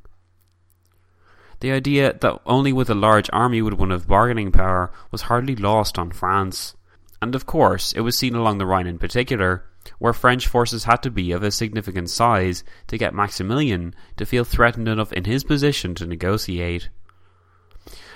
The 1.59 1.71
idea 1.71 2.13
that 2.13 2.41
only 2.45 2.71
with 2.71 2.89
a 2.89 2.95
large 2.95 3.29
army 3.33 3.61
would 3.61 3.75
one 3.75 3.89
have 3.89 4.07
bargaining 4.07 4.51
power 4.51 4.91
was 5.11 5.23
hardly 5.23 5.55
lost 5.55 5.97
on 5.97 6.11
France, 6.11 6.75
and 7.21 7.35
of 7.35 7.45
course 7.45 7.93
it 7.93 8.01
was 8.01 8.17
seen 8.17 8.35
along 8.35 8.57
the 8.57 8.65
Rhine 8.65 8.87
in 8.87 8.99
particular, 8.99 9.65
where 9.99 10.13
French 10.13 10.47
forces 10.47 10.83
had 10.83 11.01
to 11.03 11.11
be 11.11 11.31
of 11.31 11.43
a 11.43 11.51
significant 11.51 12.09
size 12.09 12.63
to 12.87 12.97
get 12.97 13.13
Maximilian 13.13 13.95
to 14.17 14.25
feel 14.25 14.43
threatened 14.43 14.87
enough 14.87 15.13
in 15.13 15.23
his 15.23 15.43
position 15.43 15.95
to 15.95 16.05
negotiate. 16.05 16.89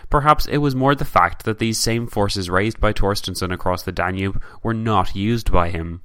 Perhaps 0.09 0.45
it 0.47 0.57
was 0.57 0.75
more 0.75 0.93
the 0.93 1.05
fact 1.05 1.45
that 1.45 1.59
these 1.59 1.79
same 1.79 2.05
forces 2.05 2.49
raised 2.49 2.79
by 2.81 2.91
Torstenson 2.91 3.53
across 3.53 3.83
the 3.83 3.93
Danube 3.93 4.41
were 4.61 4.73
not 4.73 5.15
used 5.15 5.51
by 5.51 5.69
him, 5.69 6.01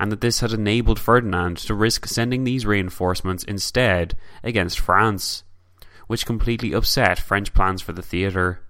and 0.00 0.10
that 0.10 0.22
this 0.22 0.40
had 0.40 0.52
enabled 0.52 0.98
Ferdinand 0.98 1.58
to 1.58 1.74
risk 1.74 2.06
sending 2.06 2.44
these 2.44 2.64
reinforcements 2.64 3.44
instead 3.44 4.16
against 4.42 4.80
France, 4.80 5.44
which 6.06 6.24
completely 6.24 6.72
upset 6.72 7.18
French 7.18 7.52
plans 7.52 7.82
for 7.82 7.92
the 7.92 8.02
theatre. 8.02 8.62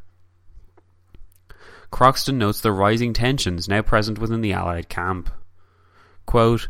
Croxton 1.92 2.38
notes 2.38 2.61
the 2.62 2.72
rising 2.72 3.12
tensions 3.12 3.68
now 3.68 3.83
present 3.83 4.18
within 4.18 4.40
the 4.40 4.55
Allied 4.55 4.88
camp. 4.88 5.31
Quote, 6.26 6.68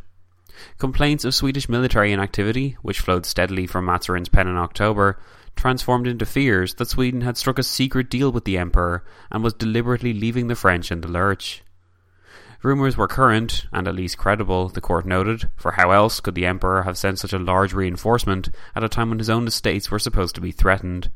Complaints 0.78 1.24
of 1.24 1.34
Swedish 1.34 1.68
military 1.68 2.12
inactivity, 2.12 2.76
which 2.82 3.00
flowed 3.00 3.24
steadily 3.24 3.66
from 3.66 3.84
Mazarin's 3.84 4.28
pen 4.28 4.48
in 4.48 4.56
October, 4.56 5.18
transformed 5.54 6.08
into 6.08 6.26
fears 6.26 6.74
that 6.74 6.88
Sweden 6.88 7.20
had 7.20 7.36
struck 7.36 7.58
a 7.58 7.62
secret 7.62 8.10
deal 8.10 8.32
with 8.32 8.44
the 8.44 8.58
Emperor 8.58 9.04
and 9.30 9.44
was 9.44 9.54
deliberately 9.54 10.12
leaving 10.12 10.48
the 10.48 10.56
French 10.56 10.90
in 10.90 11.00
the 11.00 11.08
lurch. 11.08 11.62
Rumours 12.62 12.96
were 12.96 13.08
current, 13.08 13.66
and 13.72 13.86
at 13.86 13.94
least 13.94 14.18
credible, 14.18 14.68
the 14.68 14.80
court 14.80 15.06
noted, 15.06 15.48
for 15.56 15.72
how 15.72 15.92
else 15.92 16.20
could 16.20 16.34
the 16.34 16.46
Emperor 16.46 16.82
have 16.82 16.98
sent 16.98 17.20
such 17.20 17.32
a 17.32 17.38
large 17.38 17.72
reinforcement 17.72 18.50
at 18.74 18.84
a 18.84 18.88
time 18.88 19.10
when 19.10 19.18
his 19.18 19.30
own 19.30 19.46
estates 19.46 19.90
were 19.90 19.98
supposed 20.00 20.34
to 20.34 20.40
be 20.40 20.50
threatened? 20.50 21.10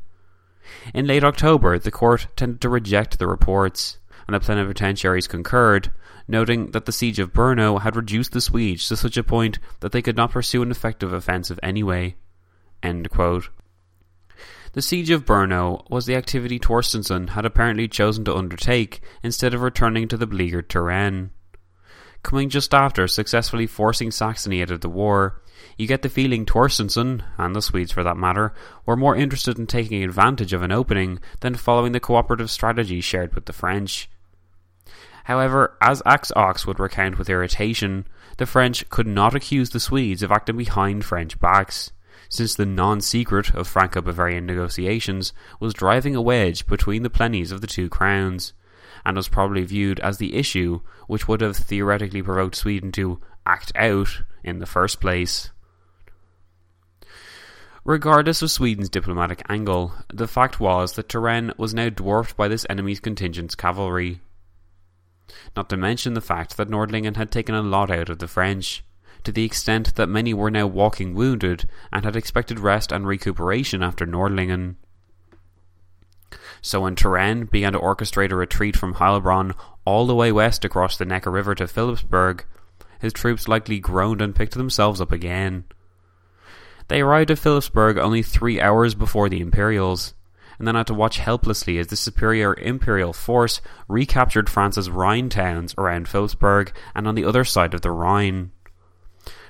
In 0.93 1.07
late 1.07 1.23
October, 1.23 1.79
the 1.79 1.91
court 1.91 2.27
tended 2.35 2.61
to 2.61 2.69
reject 2.69 3.19
the 3.19 3.27
reports, 3.27 3.99
and 4.27 4.35
the 4.35 4.39
plenipotentiaries 4.39 5.27
concurred, 5.27 5.91
noting 6.27 6.71
that 6.71 6.85
the 6.85 6.91
siege 6.91 7.19
of 7.19 7.33
Brno 7.33 7.81
had 7.81 7.95
reduced 7.95 8.33
the 8.33 8.41
Swedes 8.41 8.87
to 8.87 8.97
such 8.97 9.17
a 9.17 9.23
point 9.23 9.59
that 9.79 9.91
they 9.91 10.01
could 10.01 10.17
not 10.17 10.31
pursue 10.31 10.61
an 10.61 10.71
effective 10.71 11.13
offensive 11.13 11.59
anyway. 11.63 12.15
The 14.73 14.81
siege 14.81 15.09
of 15.09 15.25
Brno 15.25 15.89
was 15.89 16.05
the 16.05 16.15
activity 16.15 16.59
Torstenson 16.59 17.29
had 17.29 17.45
apparently 17.45 17.87
chosen 17.87 18.25
to 18.25 18.35
undertake 18.35 19.01
instead 19.23 19.53
of 19.53 19.61
returning 19.61 20.07
to 20.09 20.17
the 20.17 20.27
beleaguered 20.27 20.69
Turenne. 20.69 21.31
Coming 22.23 22.49
just 22.49 22.73
after 22.73 23.07
successfully 23.07 23.67
forcing 23.67 24.11
Saxony 24.11 24.61
out 24.61 24.71
of 24.71 24.81
the 24.81 24.89
war, 24.89 25.41
you 25.77 25.87
get 25.87 26.01
the 26.01 26.09
feeling 26.09 26.45
Torstenson, 26.45 27.23
and 27.37 27.55
the 27.55 27.61
Swedes 27.61 27.91
for 27.91 28.03
that 28.03 28.17
matter, 28.17 28.53
were 28.85 28.95
more 28.95 29.15
interested 29.15 29.57
in 29.57 29.67
taking 29.67 30.03
advantage 30.03 30.53
of 30.53 30.61
an 30.61 30.71
opening 30.71 31.19
than 31.39 31.55
following 31.55 31.91
the 31.91 31.99
cooperative 31.99 32.49
strategy 32.49 32.99
shared 32.99 33.33
with 33.35 33.45
the 33.45 33.53
French. 33.53 34.09
However, 35.25 35.77
as 35.81 36.01
Axe 36.05 36.31
Ox 36.35 36.65
would 36.65 36.79
recount 36.79 37.17
with 37.17 37.29
irritation, 37.29 38.07
the 38.37 38.45
French 38.45 38.89
could 38.89 39.07
not 39.07 39.35
accuse 39.35 39.69
the 39.69 39.79
Swedes 39.79 40.23
of 40.23 40.31
acting 40.31 40.57
behind 40.57 41.03
French 41.03 41.39
backs, 41.39 41.91
since 42.29 42.55
the 42.55 42.65
non 42.65 43.01
secret 43.01 43.53
of 43.53 43.67
Franco 43.67 44.01
Bavarian 44.01 44.45
negotiations 44.45 45.33
was 45.59 45.73
driving 45.73 46.15
a 46.15 46.21
wedge 46.21 46.65
between 46.65 47.03
the 47.03 47.09
plennies 47.09 47.51
of 47.51 47.61
the 47.61 47.67
two 47.67 47.89
crowns, 47.89 48.53
and 49.07 49.15
was 49.15 49.29
probably 49.29 49.63
viewed 49.63 50.01
as 50.01 50.17
the 50.17 50.35
issue 50.35 50.81
which 51.07 51.29
would 51.29 51.39
have 51.39 51.55
theoretically 51.55 52.21
provoked 52.21 52.55
Sweden 52.55 52.91
to 52.91 53.21
act 53.45 53.71
out 53.73 54.21
in 54.43 54.59
the 54.59 54.65
first 54.65 54.99
place. 54.99 55.49
Regardless 57.85 58.41
of 58.41 58.51
Sweden's 58.51 58.89
diplomatic 58.89 59.41
angle, 59.47 59.93
the 60.13 60.27
fact 60.27 60.59
was 60.59 60.93
that 60.93 61.07
Turenne 61.07 61.53
was 61.57 61.73
now 61.73 61.87
dwarfed 61.87 62.35
by 62.35 62.49
this 62.49 62.65
enemy's 62.69 62.99
contingent's 62.99 63.55
cavalry, 63.55 64.19
not 65.55 65.69
to 65.69 65.77
mention 65.77 66.13
the 66.13 66.19
fact 66.19 66.57
that 66.57 66.69
Nordlingen 66.69 67.15
had 67.15 67.31
taken 67.31 67.55
a 67.55 67.61
lot 67.61 67.89
out 67.89 68.09
of 68.09 68.19
the 68.19 68.27
French, 68.27 68.83
to 69.23 69.31
the 69.31 69.45
extent 69.45 69.95
that 69.95 70.09
many 70.09 70.33
were 70.33 70.51
now 70.51 70.67
walking 70.67 71.13
wounded 71.13 71.69
and 71.93 72.03
had 72.03 72.17
expected 72.17 72.59
rest 72.59 72.91
and 72.91 73.07
recuperation 73.07 73.81
after 73.81 74.05
Nordlingen. 74.05 74.75
So 76.61 76.81
when 76.81 76.95
Turenne 76.95 77.49
began 77.49 77.73
to 77.73 77.79
orchestrate 77.79 78.31
a 78.31 78.35
retreat 78.35 78.75
from 78.75 78.95
Heilbronn 78.95 79.55
all 79.85 80.07
the 80.07 80.15
way 80.15 80.31
west 80.31 80.65
across 80.65 80.97
the 80.97 81.05
Neckar 81.05 81.31
River 81.31 81.55
to 81.55 81.67
Philipsburg, 81.67 82.45
his 82.99 83.13
troops 83.13 83.47
likely 83.47 83.79
groaned 83.79 84.21
and 84.21 84.35
picked 84.35 84.55
themselves 84.55 84.99
up 84.99 85.11
again. 85.11 85.65
They 86.87 87.01
arrived 87.01 87.31
at 87.31 87.39
Philipsburg 87.39 87.97
only 87.97 88.23
three 88.23 88.61
hours 88.61 88.95
before 88.95 89.29
the 89.29 89.41
Imperials, 89.41 90.13
and 90.57 90.67
then 90.67 90.75
had 90.75 90.87
to 90.87 90.93
watch 90.93 91.17
helplessly 91.17 91.77
as 91.77 91.87
the 91.87 91.95
superior 91.95 92.55
imperial 92.55 93.13
force 93.13 93.61
recaptured 93.87 94.49
France's 94.49 94.89
Rhine 94.89 95.29
towns 95.29 95.75
around 95.77 96.07
Philipsburg 96.07 96.71
and 96.95 97.07
on 97.07 97.15
the 97.15 97.25
other 97.25 97.43
side 97.43 97.73
of 97.73 97.81
the 97.81 97.91
Rhine. 97.91 98.51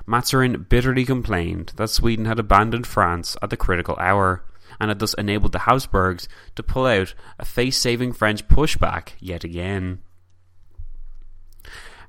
Mazarin 0.06 0.68
bitterly 0.70 1.06
complained 1.06 1.74
that 1.76 1.90
Sweden 1.90 2.26
had 2.26 2.40
abandoned 2.40 2.88
France 2.88 3.38
at 3.42 3.50
the 3.50 3.58
critical 3.58 3.96
hour, 4.00 4.44
and 4.80 4.90
had 4.90 5.00
thus 5.00 5.14
enabled 5.16 5.52
the 5.52 5.60
Habsburgs 5.60 6.28
to 6.56 6.64
pull 6.64 6.86
out 6.86 7.14
a 7.40 7.46
face 7.46 7.78
saving 7.78 8.14
French 8.14 8.48
pushback 8.48 9.14
yet 9.20 9.44
again. 9.44 10.00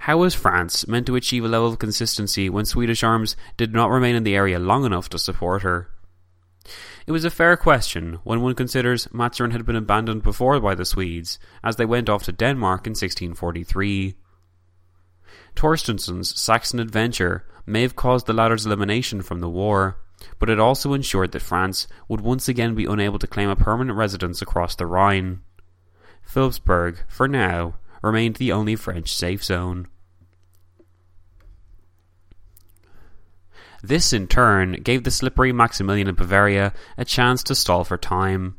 How 0.00 0.18
was 0.18 0.34
France 0.34 0.86
meant 0.86 1.06
to 1.06 1.16
achieve 1.16 1.44
a 1.44 1.48
level 1.48 1.68
of 1.68 1.78
consistency 1.78 2.48
when 2.48 2.64
Swedish 2.64 3.02
arms 3.02 3.36
did 3.56 3.72
not 3.72 3.90
remain 3.90 4.14
in 4.14 4.22
the 4.22 4.36
area 4.36 4.58
long 4.58 4.84
enough 4.84 5.08
to 5.10 5.18
support 5.18 5.62
her? 5.62 5.88
It 7.06 7.12
was 7.12 7.24
a 7.24 7.30
fair 7.30 7.56
question 7.56 8.18
when 8.22 8.42
one 8.42 8.54
considers 8.54 9.08
Mazarin 9.12 9.52
had 9.52 9.64
been 9.64 9.76
abandoned 9.76 10.22
before 10.22 10.60
by 10.60 10.74
the 10.74 10.84
Swedes, 10.84 11.38
as 11.64 11.76
they 11.76 11.86
went 11.86 12.08
off 12.08 12.24
to 12.24 12.32
Denmark 12.32 12.86
in 12.86 12.90
1643. 12.90 14.14
Torstensson's 15.54 16.38
Saxon 16.38 16.78
adventure 16.78 17.44
may 17.66 17.82
have 17.82 17.96
caused 17.96 18.26
the 18.26 18.32
latter's 18.32 18.66
elimination 18.66 19.22
from 19.22 19.40
the 19.40 19.48
war, 19.48 19.98
but 20.38 20.50
it 20.50 20.60
also 20.60 20.94
ensured 20.94 21.32
that 21.32 21.42
France 21.42 21.86
would 22.08 22.20
once 22.20 22.48
again 22.48 22.74
be 22.74 22.84
unable 22.84 23.18
to 23.18 23.26
claim 23.26 23.48
a 23.48 23.56
permanent 23.56 23.96
residence 23.96 24.42
across 24.42 24.74
the 24.74 24.86
Rhine. 24.86 25.42
Philipsburg, 26.22 26.98
for 27.08 27.26
now, 27.26 27.74
remained 28.02 28.36
the 28.36 28.52
only 28.52 28.76
French 28.76 29.14
safe 29.14 29.42
zone. 29.42 29.88
This, 33.82 34.12
in 34.12 34.26
turn, 34.26 34.72
gave 34.82 35.04
the 35.04 35.10
slippery 35.10 35.52
Maximilian 35.52 36.08
of 36.08 36.16
Bavaria 36.16 36.72
a 36.96 37.04
chance 37.04 37.42
to 37.44 37.54
stall 37.54 37.84
for 37.84 37.96
time, 37.96 38.56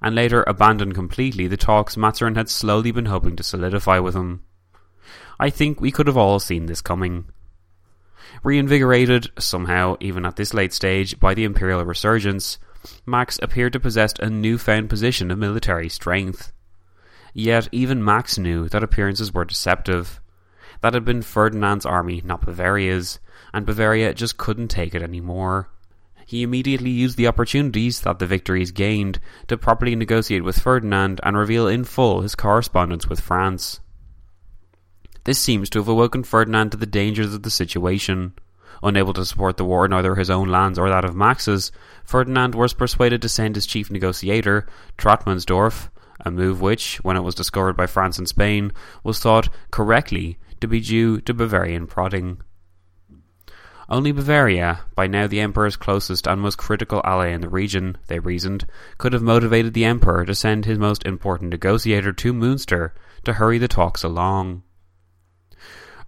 and 0.00 0.14
later 0.14 0.44
abandoned 0.46 0.94
completely 0.94 1.48
the 1.48 1.56
talks 1.56 1.96
Mazarin 1.96 2.36
had 2.36 2.48
slowly 2.48 2.92
been 2.92 3.06
hoping 3.06 3.34
to 3.36 3.42
solidify 3.42 3.98
with 3.98 4.14
him. 4.14 4.44
I 5.40 5.50
think 5.50 5.80
we 5.80 5.90
could 5.90 6.06
have 6.06 6.16
all 6.16 6.38
seen 6.38 6.66
this 6.66 6.80
coming. 6.80 7.26
Reinvigorated, 8.44 9.28
somehow, 9.38 9.96
even 10.00 10.26
at 10.26 10.36
this 10.36 10.52
late 10.52 10.74
stage, 10.74 11.18
by 11.18 11.32
the 11.32 11.44
imperial 11.44 11.82
resurgence, 11.82 12.58
Max 13.06 13.40
appeared 13.42 13.72
to 13.72 13.80
possess 13.80 14.12
a 14.20 14.28
newfound 14.28 14.90
position 14.90 15.30
of 15.30 15.38
military 15.38 15.88
strength. 15.88 16.52
Yet 17.32 17.70
even 17.72 18.04
Max 18.04 18.36
knew 18.36 18.68
that 18.68 18.82
appearances 18.82 19.32
were 19.32 19.46
deceptive. 19.46 20.20
That 20.82 20.92
had 20.92 21.06
been 21.06 21.22
Ferdinand's 21.22 21.86
army, 21.86 22.20
not 22.22 22.44
Bavaria's, 22.44 23.18
and 23.54 23.64
Bavaria 23.64 24.12
just 24.12 24.36
couldn't 24.36 24.68
take 24.68 24.94
it 24.94 25.00
anymore. 25.02 25.70
He 26.26 26.42
immediately 26.42 26.90
used 26.90 27.16
the 27.16 27.26
opportunities 27.26 28.02
that 28.02 28.18
the 28.18 28.26
victories 28.26 28.72
gained 28.72 29.20
to 29.48 29.56
properly 29.56 29.96
negotiate 29.96 30.44
with 30.44 30.58
Ferdinand 30.58 31.18
and 31.22 31.36
reveal 31.36 31.66
in 31.66 31.84
full 31.84 32.20
his 32.20 32.34
correspondence 32.34 33.08
with 33.08 33.20
France. 33.20 33.80
This 35.24 35.38
seems 35.38 35.70
to 35.70 35.78
have 35.78 35.88
awoken 35.88 36.22
Ferdinand 36.22 36.70
to 36.70 36.76
the 36.76 36.86
dangers 36.86 37.32
of 37.32 37.42
the 37.42 37.50
situation. 37.50 38.34
Unable 38.82 39.14
to 39.14 39.24
support 39.24 39.56
the 39.56 39.64
war 39.64 39.86
in 39.86 39.92
either 39.94 40.14
his 40.14 40.28
own 40.28 40.48
lands 40.48 40.78
or 40.78 40.90
that 40.90 41.04
of 41.04 41.16
Max's, 41.16 41.72
Ferdinand 42.04 42.54
was 42.54 42.74
persuaded 42.74 43.22
to 43.22 43.28
send 43.30 43.54
his 43.54 43.64
chief 43.64 43.90
negotiator, 43.90 44.66
Trautmannsdorf, 44.98 45.88
a 46.20 46.30
move 46.30 46.60
which, 46.60 46.96
when 47.02 47.16
it 47.16 47.22
was 47.22 47.34
discovered 47.34 47.74
by 47.74 47.86
France 47.86 48.18
and 48.18 48.28
Spain, 48.28 48.72
was 49.02 49.18
thought 49.18 49.48
correctly 49.70 50.38
to 50.60 50.68
be 50.68 50.80
due 50.80 51.22
to 51.22 51.32
Bavarian 51.32 51.86
prodding. 51.86 52.42
Only 53.88 54.12
Bavaria, 54.12 54.80
by 54.94 55.06
now 55.06 55.26
the 55.26 55.40
Emperor's 55.40 55.76
closest 55.76 56.26
and 56.26 56.40
most 56.40 56.58
critical 56.58 57.00
ally 57.04 57.28
in 57.28 57.40
the 57.40 57.48
region, 57.48 57.96
they 58.08 58.18
reasoned, 58.18 58.66
could 58.98 59.14
have 59.14 59.22
motivated 59.22 59.72
the 59.72 59.84
Emperor 59.86 60.26
to 60.26 60.34
send 60.34 60.66
his 60.66 60.78
most 60.78 61.04
important 61.06 61.50
negotiator 61.50 62.12
to 62.12 62.34
Münster 62.34 62.90
to 63.24 63.34
hurry 63.34 63.56
the 63.56 63.68
talks 63.68 64.02
along. 64.02 64.62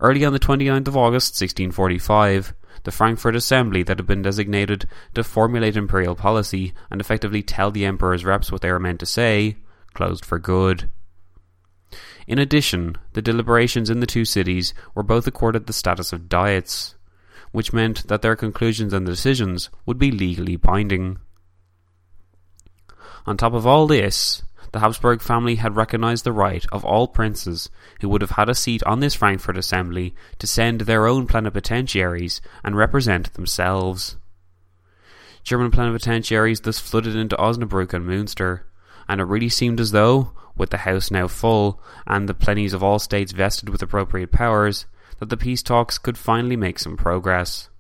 Early 0.01 0.25
on 0.25 0.33
the 0.33 0.39
29th 0.39 0.89
of 0.89 0.97
August 0.97 1.41
1645, 1.41 2.55
the 2.85 2.91
Frankfurt 2.91 3.35
Assembly 3.35 3.83
that 3.83 3.99
had 3.99 4.07
been 4.07 4.23
designated 4.23 4.87
to 5.15 5.25
formulate 5.25 5.77
imperial 5.77 6.15
policy 6.15 6.75
and 6.91 7.01
effectively 7.01 7.43
tell 7.43 7.71
the 7.71 7.87
Emperor's 7.87 8.25
reps 8.25 8.53
what 8.53 8.61
they 8.61 8.71
were 8.71 8.79
meant 8.79 9.01
to 9.01 9.07
say, 9.07 9.57
closed 9.95 10.25
for 10.25 10.39
good. 10.39 10.89
In 12.27 12.39
addition, 12.39 12.97
the 13.15 13.23
deliberations 13.23 13.89
in 13.89 14.01
the 14.01 14.07
two 14.07 14.25
cities 14.25 14.75
were 14.95 15.03
both 15.03 15.27
accorded 15.27 15.67
the 15.67 15.73
status 15.73 16.13
of 16.13 16.29
diets, 16.29 16.97
which 17.53 17.73
meant 17.73 18.07
that 18.09 18.21
their 18.21 18.37
conclusions 18.37 18.93
and 18.93 19.07
decisions 19.07 19.71
would 19.87 19.99
be 19.99 20.11
legally 20.11 20.57
binding. 20.57 21.19
On 23.25 23.37
top 23.37 23.55
of 23.55 23.67
all 23.67 23.87
this, 23.87 24.43
the 24.77 24.81
Habsburg 24.81 25.23
family 25.23 25.55
had 25.55 25.75
recognized 25.75 26.25
the 26.25 26.33
right 26.33 26.67
of 26.71 26.85
all 26.85 27.09
princes 27.09 27.71
who 28.03 28.11
would 28.11 28.21
have 28.21 28.33
had 28.33 28.51
a 28.51 28.55
seat 28.55 28.83
on 28.83 29.01
this 29.01 29.15
Frankfurt 29.15 29.57
assembly 29.57 30.15
to 30.39 30.47
send 30.47 30.83
their 30.83 31.07
own 31.07 31.27
plenipotentiaries 31.27 32.43
and 32.63 32.77
represent 32.77 33.33
themselves. 33.33 34.19
German 35.43 35.71
plenipotentiaries 35.71 36.61
thus 36.61 36.79
flooded 36.79 37.17
into 37.17 37.35
Osnabrück 37.37 37.95
and 37.95 38.07
Münster, 38.07 38.65
and 39.09 39.19
it 39.19 39.25
really 39.25 39.49
seemed 39.49 39.81
as 39.81 39.93
though, 39.93 40.33
with 40.59 40.69
the 40.69 40.85
house 40.85 41.11
now 41.11 41.27
full 41.27 41.83
and 42.07 42.29
the 42.29 42.35
plennies 42.35 42.75
of 42.75 42.83
all 42.83 42.99
states 42.99 43.33
vested 43.33 43.71
with 43.71 43.81
appropriate 43.81 44.31
powers, 44.31 44.85
that 45.21 45.31
the 45.31 45.39
peace 45.39 45.63
talks 45.63 45.97
could 45.97 46.19
finally 46.19 46.55
make 46.57 46.79
some 46.79 46.99
progress. 46.99 47.71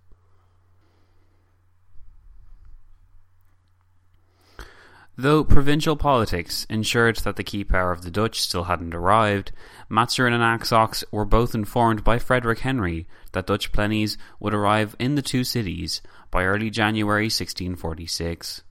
Though 5.19 5.45
provincial 5.45 5.97
politics 5.97 6.67
ensured 6.69 7.17
that 7.19 7.37
the 7.37 7.45
key 7.45 7.65
power 7.65 7.91
of 7.91 8.03
the 8.03 8.11
Dutch 8.11 8.41
still 8.41 8.65
hadn't 8.65 8.95
arrived, 8.95 9.51
Mazarin 9.89 10.35
and 10.35 10.43
Axe-Ox 10.43 11.05
were 11.11 11.25
both 11.25 11.55
informed 11.55 12.05
by 12.05 12.19
Frederick 12.19 12.59
Henry 12.59 13.09
that 13.33 13.47
Dutch 13.47 13.73
plennies 13.73 14.19
would 14.41 14.53
arrive 14.53 14.95
in 14.99 15.15
the 15.15 15.23
two 15.23 15.43
cities 15.43 16.03
by 16.31 16.45
early 16.45 16.69
January 16.69 17.27
1646. 17.27 18.63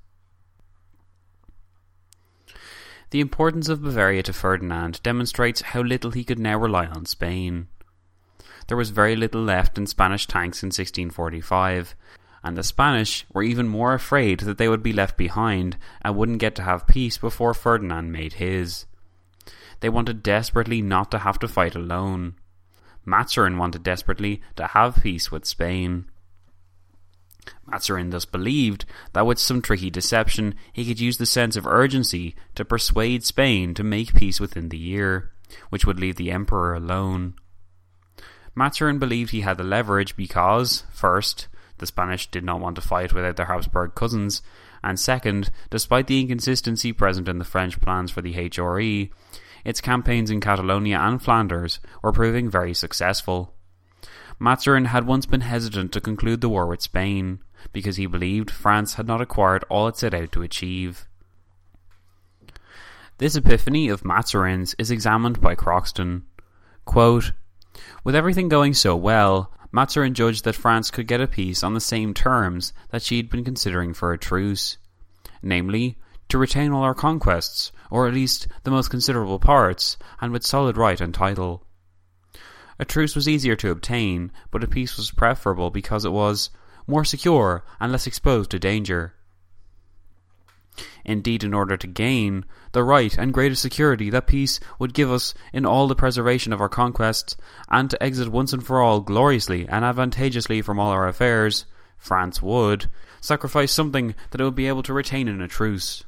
The 3.10 3.22
importance 3.22 3.70
of 3.70 3.82
Bavaria 3.82 4.24
to 4.24 4.34
Ferdinand 4.34 5.02
demonstrates 5.02 5.62
how 5.62 5.82
little 5.82 6.12
he 6.12 6.24
could 6.24 6.40
now 6.40 6.58
rely 6.60 6.86
on 6.86 7.06
Spain 7.06 7.68
there 8.68 8.78
was 8.78 8.90
very 8.90 9.16
little 9.16 9.44
left 9.44 9.78
in 9.78 9.86
Spanish 9.86 10.28
tanks 10.28 10.64
in 10.64 10.68
1645, 10.68 11.96
and 12.46 12.56
the 12.56 12.64
Spanish 12.64 13.26
were 13.34 13.42
even 13.42 13.68
more 13.68 13.96
afraid 13.96 14.42
that 14.42 14.60
they 14.60 14.70
would 14.70 14.84
be 14.84 14.94
left 14.94 15.18
behind 15.18 15.78
and 16.04 16.16
wouldn't 16.16 16.38
get 16.38 16.54
to 16.56 16.62
have 16.62 16.86
peace 16.86 17.18
before 17.18 17.56
Ferdinand 17.56 18.12
made 18.12 18.34
his. 18.34 18.86
They 19.80 19.90
wanted 19.90 20.22
desperately 20.22 20.80
not 20.80 21.10
to 21.10 21.20
have 21.20 21.40
to 21.40 21.48
fight 21.48 21.74
alone. 21.74 22.36
Mazarin 23.04 23.58
wanted 23.58 23.82
desperately 23.82 24.44
to 24.58 24.68
have 24.68 25.02
peace 25.02 25.32
with 25.32 25.46
Spain. 25.46 26.06
Mazarin 27.66 28.12
thus 28.12 28.26
believed 28.26 28.86
that 29.14 29.26
with 29.26 29.40
some 29.40 29.60
tricky 29.60 29.90
deception 29.90 30.54
he 30.72 30.86
could 30.86 31.00
use 31.00 31.18
the 31.18 31.26
sense 31.26 31.56
of 31.56 31.66
urgency 31.66 32.36
to 32.54 32.64
persuade 32.64 33.24
Spain 33.24 33.74
to 33.74 33.84
make 33.84 34.14
peace 34.14 34.40
within 34.40 34.70
the 34.70 34.78
year, 34.78 35.32
which 35.70 35.86
would 35.88 36.00
leave 36.00 36.18
the 36.18 36.30
Emperor 36.30 36.76
alone. 36.76 37.34
Mazarin 38.54 39.00
believed 39.00 39.32
he 39.32 39.42
had 39.42 39.58
the 39.58 39.64
leverage 39.64 40.16
because, 40.16 40.84
first, 40.92 41.48
the 41.78 41.86
Spanish 41.86 42.28
did 42.28 42.44
not 42.44 42.60
want 42.60 42.76
to 42.76 42.82
fight 42.82 43.14
without 43.14 43.36
their 43.36 43.48
Habsburg 43.48 43.96
cousins, 43.96 44.42
and 44.84 45.00
second, 45.00 45.50
despite 45.70 46.08
the 46.08 46.20
inconsistency 46.20 46.94
present 46.94 47.28
in 47.28 47.40
the 47.40 47.46
French 47.46 47.80
plans 47.82 48.12
for 48.12 48.22
the 48.22 48.34
HRE, 48.34 49.10
its 49.64 49.82
campaigns 49.82 50.30
in 50.30 50.40
Catalonia 50.40 51.00
and 51.00 51.22
Flanders 51.22 51.80
were 52.04 52.12
proving 52.12 52.50
very 52.50 52.74
successful. 52.74 53.54
Mazarin 54.40 54.86
had 54.86 55.08
once 55.08 55.26
been 55.26 55.42
hesitant 55.42 55.92
to 55.94 56.02
conclude 56.02 56.42
the 56.42 56.50
war 56.50 56.68
with 56.68 56.82
Spain 56.82 57.40
because 57.74 57.96
he 57.96 58.06
believed 58.06 58.52
France 58.52 58.96
had 58.96 59.08
not 59.08 59.22
acquired 59.22 59.64
all 59.70 59.88
it 59.88 59.98
set 59.98 60.14
out 60.14 60.32
to 60.34 60.44
achieve. 60.44 61.08
This 63.18 63.36
epiphany 63.36 63.88
of 63.88 64.04
Mazarin's 64.04 64.76
is 64.78 64.92
examined 64.92 65.40
by 65.40 65.56
Croxton. 65.56 66.24
Quote, 66.84 67.32
With 68.04 68.14
everything 68.14 68.50
going 68.50 68.74
so 68.74 68.96
well, 68.96 69.52
Mazarin 69.72 70.14
judged 70.14 70.44
that 70.46 70.56
France 70.56 70.92
could 70.92 71.08
get 71.08 71.22
a 71.22 71.28
peace 71.28 71.64
on 71.64 71.74
the 71.74 71.80
same 71.80 72.14
terms 72.14 72.74
that 72.90 73.02
she 73.02 73.18
had 73.18 73.30
been 73.30 73.44
considering 73.44 73.94
for 73.94 74.14
a 74.14 74.18
truce, 74.18 74.78
namely, 75.42 75.98
to 76.30 76.38
retain 76.38 76.72
all 76.72 76.84
our 76.84 76.96
conquests, 76.96 77.72
or 77.92 78.08
at 78.08 78.14
least 78.14 78.48
the 78.64 78.72
most 78.72 78.90
considerable 78.90 79.40
parts, 79.40 79.98
and 80.22 80.32
with 80.32 80.46
solid 80.46 80.78
right 80.78 81.00
and 81.00 81.14
title. 81.14 81.66
A 82.80 82.86
truce 82.86 83.16
was 83.16 83.30
easier 83.30 83.56
to 83.56 83.72
obtain, 83.72 84.32
but 84.52 84.64
a 84.64 84.68
peace 84.68 84.98
was 84.98 85.12
preferable 85.12 85.70
because 85.70 86.04
it 86.04 86.12
was 86.12 86.50
more 86.88 87.06
secure 87.06 87.64
and 87.80 87.92
less 87.92 88.08
exposed 88.08 88.52
to 88.52 88.60
danger. 88.60 89.14
Indeed, 91.04 91.44
in 91.44 91.54
order 91.54 91.78
to 91.78 91.88
gain 91.88 92.46
the 92.72 92.84
right 92.84 93.18
and 93.18 93.34
greater 93.34 93.56
security 93.56 94.10
that 94.10 94.28
peace 94.28 94.60
would 94.80 94.94
give 94.94 95.12
us 95.12 95.34
in 95.54 95.66
all 95.66 95.88
the 95.88 95.96
preservation 95.96 96.52
of 96.52 96.62
our 96.62 96.70
conquests, 96.70 97.38
and 97.70 97.90
to 97.90 98.04
exit 98.04 98.30
once 98.30 98.54
and 98.54 98.66
for 98.66 98.82
all 98.82 99.02
gloriously 99.02 99.68
and 99.68 99.86
advantageously 99.86 100.62
from 100.62 100.80
all 100.80 100.92
our 100.92 101.08
affairs, 101.08 101.66
France 101.98 102.42
would 102.42 102.90
sacrifice 103.22 103.72
something 103.72 104.16
that 104.32 104.42
it 104.42 104.44
would 104.44 104.56
be 104.56 104.68
able 104.68 104.84
to 104.84 104.94
retain 104.94 105.28
in 105.28 105.42
a 105.42 105.48
truce. 105.48 106.04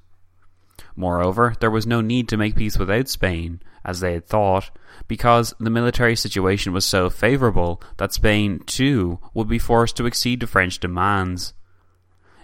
Moreover, 0.96 1.56
there 1.60 1.72
was 1.72 1.88
no 1.88 2.02
need 2.02 2.28
to 2.30 2.38
make 2.38 2.56
peace 2.56 2.78
without 2.78 3.08
Spain, 3.08 3.62
as 3.86 4.00
they 4.00 4.14
had 4.14 4.26
thought, 4.26 4.70
because 5.08 5.54
the 5.60 5.70
military 5.70 6.16
situation 6.16 6.74
was 6.74 6.86
so 6.86 7.10
favourable 7.10 7.82
that 7.98 8.14
Spain, 8.14 8.60
too, 8.66 9.20
would 9.34 9.48
be 9.48 9.60
forced 9.60 9.96
to 9.98 10.08
accede 10.08 10.42
to 10.42 10.48
French 10.48 10.80
demands. 10.80 11.54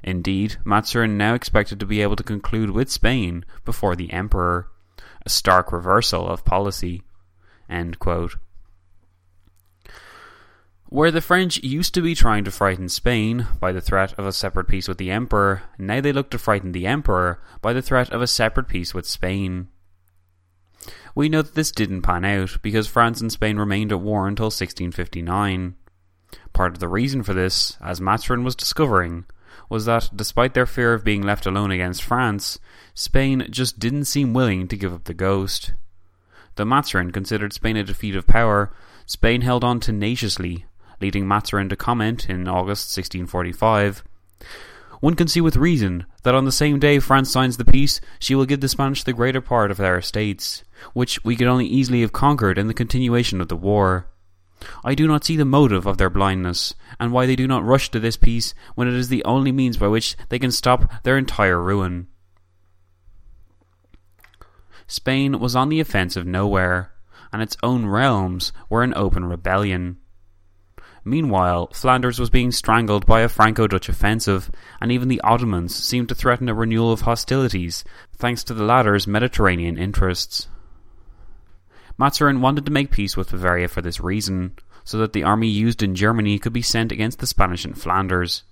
Indeed, 0.03 0.57
Mazarin 0.65 1.17
now 1.17 1.33
expected 1.33 1.79
to 1.79 1.85
be 1.85 2.01
able 2.01 2.17
to 2.17 2.23
conclude 2.23 2.71
with 2.71 2.91
Spain 2.91 3.45
before 3.63 3.95
the 3.95 4.11
Emperor, 4.11 4.67
a 5.25 5.29
stark 5.29 5.71
reversal 5.71 6.27
of 6.27 6.43
policy. 6.43 7.03
Where 10.93 11.09
the 11.09 11.21
French 11.21 11.63
used 11.63 11.95
to 11.95 12.01
be 12.01 12.13
trying 12.13 12.43
to 12.43 12.51
frighten 12.51 12.89
Spain 12.89 13.47
by 13.59 13.71
the 13.71 13.81
threat 13.81 14.13
of 14.19 14.27
a 14.27 14.31
separate 14.31 14.67
peace 14.67 14.87
with 14.87 14.97
the 14.97 15.09
Emperor, 15.09 15.63
now 15.79 16.01
they 16.01 16.11
look 16.11 16.29
to 16.31 16.37
frighten 16.37 16.71
the 16.71 16.85
Emperor 16.85 17.41
by 17.61 17.73
the 17.73 17.81
threat 17.81 18.11
of 18.11 18.21
a 18.21 18.27
separate 18.27 18.67
peace 18.67 18.93
with 18.93 19.07
Spain. 19.07 19.69
We 21.15 21.29
know 21.29 21.41
that 21.41 21.55
this 21.55 21.71
didn't 21.71 22.01
pan 22.01 22.25
out 22.25 22.57
because 22.61 22.87
France 22.87 23.21
and 23.21 23.31
Spain 23.31 23.57
remained 23.57 23.91
at 23.91 24.01
war 24.01 24.27
until 24.27 24.47
1659. 24.47 25.75
Part 26.51 26.73
of 26.73 26.79
the 26.79 26.87
reason 26.87 27.23
for 27.23 27.33
this, 27.33 27.77
as 27.81 28.01
Mazarin 28.01 28.43
was 28.43 28.55
discovering, 28.55 29.25
was 29.69 29.85
that 29.85 30.09
despite 30.15 30.53
their 30.53 30.65
fear 30.65 30.93
of 30.93 31.03
being 31.03 31.21
left 31.21 31.45
alone 31.45 31.71
against 31.71 32.03
France, 32.03 32.59
Spain 32.93 33.47
just 33.49 33.79
didn't 33.79 34.05
seem 34.05 34.33
willing 34.33 34.67
to 34.67 34.77
give 34.77 34.93
up 34.93 35.05
the 35.05 35.13
ghost. 35.13 35.73
Though 36.55 36.65
Mazarin 36.65 37.11
considered 37.11 37.53
Spain 37.53 37.77
a 37.77 37.83
defeat 37.83 38.15
of 38.15 38.27
power, 38.27 38.71
Spain 39.05 39.41
held 39.41 39.63
on 39.63 39.79
tenaciously 39.79 40.65
leading 41.01 41.27
Mazarin 41.27 41.69
to 41.69 41.75
comment 41.75 42.29
in 42.29 42.47
August 42.47 42.95
1645 42.95 44.03
One 45.01 45.15
can 45.15 45.27
see 45.27 45.41
with 45.41 45.57
reason 45.57 46.05
that 46.23 46.35
on 46.35 46.45
the 46.45 46.51
same 46.51 46.79
day 46.79 46.99
France 46.99 47.29
signs 47.29 47.57
the 47.57 47.65
peace, 47.65 47.99
she 48.19 48.35
will 48.35 48.45
give 48.45 48.61
the 48.61 48.69
Spanish 48.69 49.03
the 49.03 49.11
greater 49.11 49.41
part 49.41 49.69
of 49.69 49.77
their 49.77 49.97
estates, 49.97 50.63
which 50.93 51.21
we 51.25 51.35
could 51.35 51.47
only 51.47 51.65
easily 51.65 52.01
have 52.01 52.13
conquered 52.13 52.57
in 52.57 52.67
the 52.67 52.73
continuation 52.73 53.41
of 53.41 53.49
the 53.49 53.57
war. 53.57 54.07
I 54.83 54.95
do 54.95 55.07
not 55.07 55.23
see 55.23 55.35
the 55.35 55.45
motive 55.45 55.85
of 55.85 55.97
their 55.97 56.09
blindness, 56.09 56.73
and 56.99 57.11
why 57.11 57.25
they 57.25 57.35
do 57.35 57.47
not 57.47 57.63
rush 57.63 57.89
to 57.91 57.99
this 57.99 58.17
peace 58.17 58.53
when 58.75 58.87
it 58.87 58.93
is 58.93 59.09
the 59.09 59.23
only 59.25 59.51
means 59.51 59.77
by 59.77 59.87
which 59.87 60.15
they 60.29 60.39
can 60.39 60.51
stop 60.51 61.03
their 61.03 61.17
entire 61.17 61.61
ruin. 61.61 62.07
Spain 64.87 65.39
was 65.39 65.55
on 65.55 65.69
the 65.69 65.79
offensive 65.79 66.25
nowhere, 66.25 66.91
and 67.31 67.41
its 67.41 67.57
own 67.63 67.85
realms 67.85 68.53
were 68.69 68.83
in 68.83 68.93
open 68.95 69.25
rebellion. 69.25 69.97
Meanwhile, 71.05 71.71
Flanders 71.73 72.19
was 72.19 72.29
being 72.29 72.51
strangled 72.51 73.05
by 73.05 73.21
a 73.21 73.29
Franco 73.29 73.67
Dutch 73.67 73.89
offensive, 73.89 74.49
and 74.79 74.91
even 74.91 75.09
the 75.09 75.21
Ottomans 75.21 75.75
seemed 75.75 76.09
to 76.09 76.15
threaten 76.15 76.47
a 76.47 76.53
renewal 76.53 76.93
of 76.93 77.01
hostilities, 77.01 77.83
thanks 78.15 78.43
to 78.45 78.53
the 78.53 78.63
latter's 78.63 79.07
Mediterranean 79.07 79.77
interests. 79.77 80.47
Mazarin 81.97 82.41
wanted 82.41 82.65
to 82.65 82.71
make 82.71 82.91
peace 82.91 83.15
with 83.15 83.31
Bavaria 83.31 83.67
for 83.67 83.81
this 83.81 83.99
reason, 83.99 84.53
so 84.83 84.97
that 84.97 85.13
the 85.13 85.23
army 85.23 85.47
used 85.47 85.83
in 85.83 85.95
Germany 85.95 86.39
could 86.39 86.53
be 86.53 86.61
sent 86.61 86.91
against 86.91 87.19
the 87.19 87.27
Spanish 87.27 87.65
in 87.65 87.73
Flanders. 87.73 88.43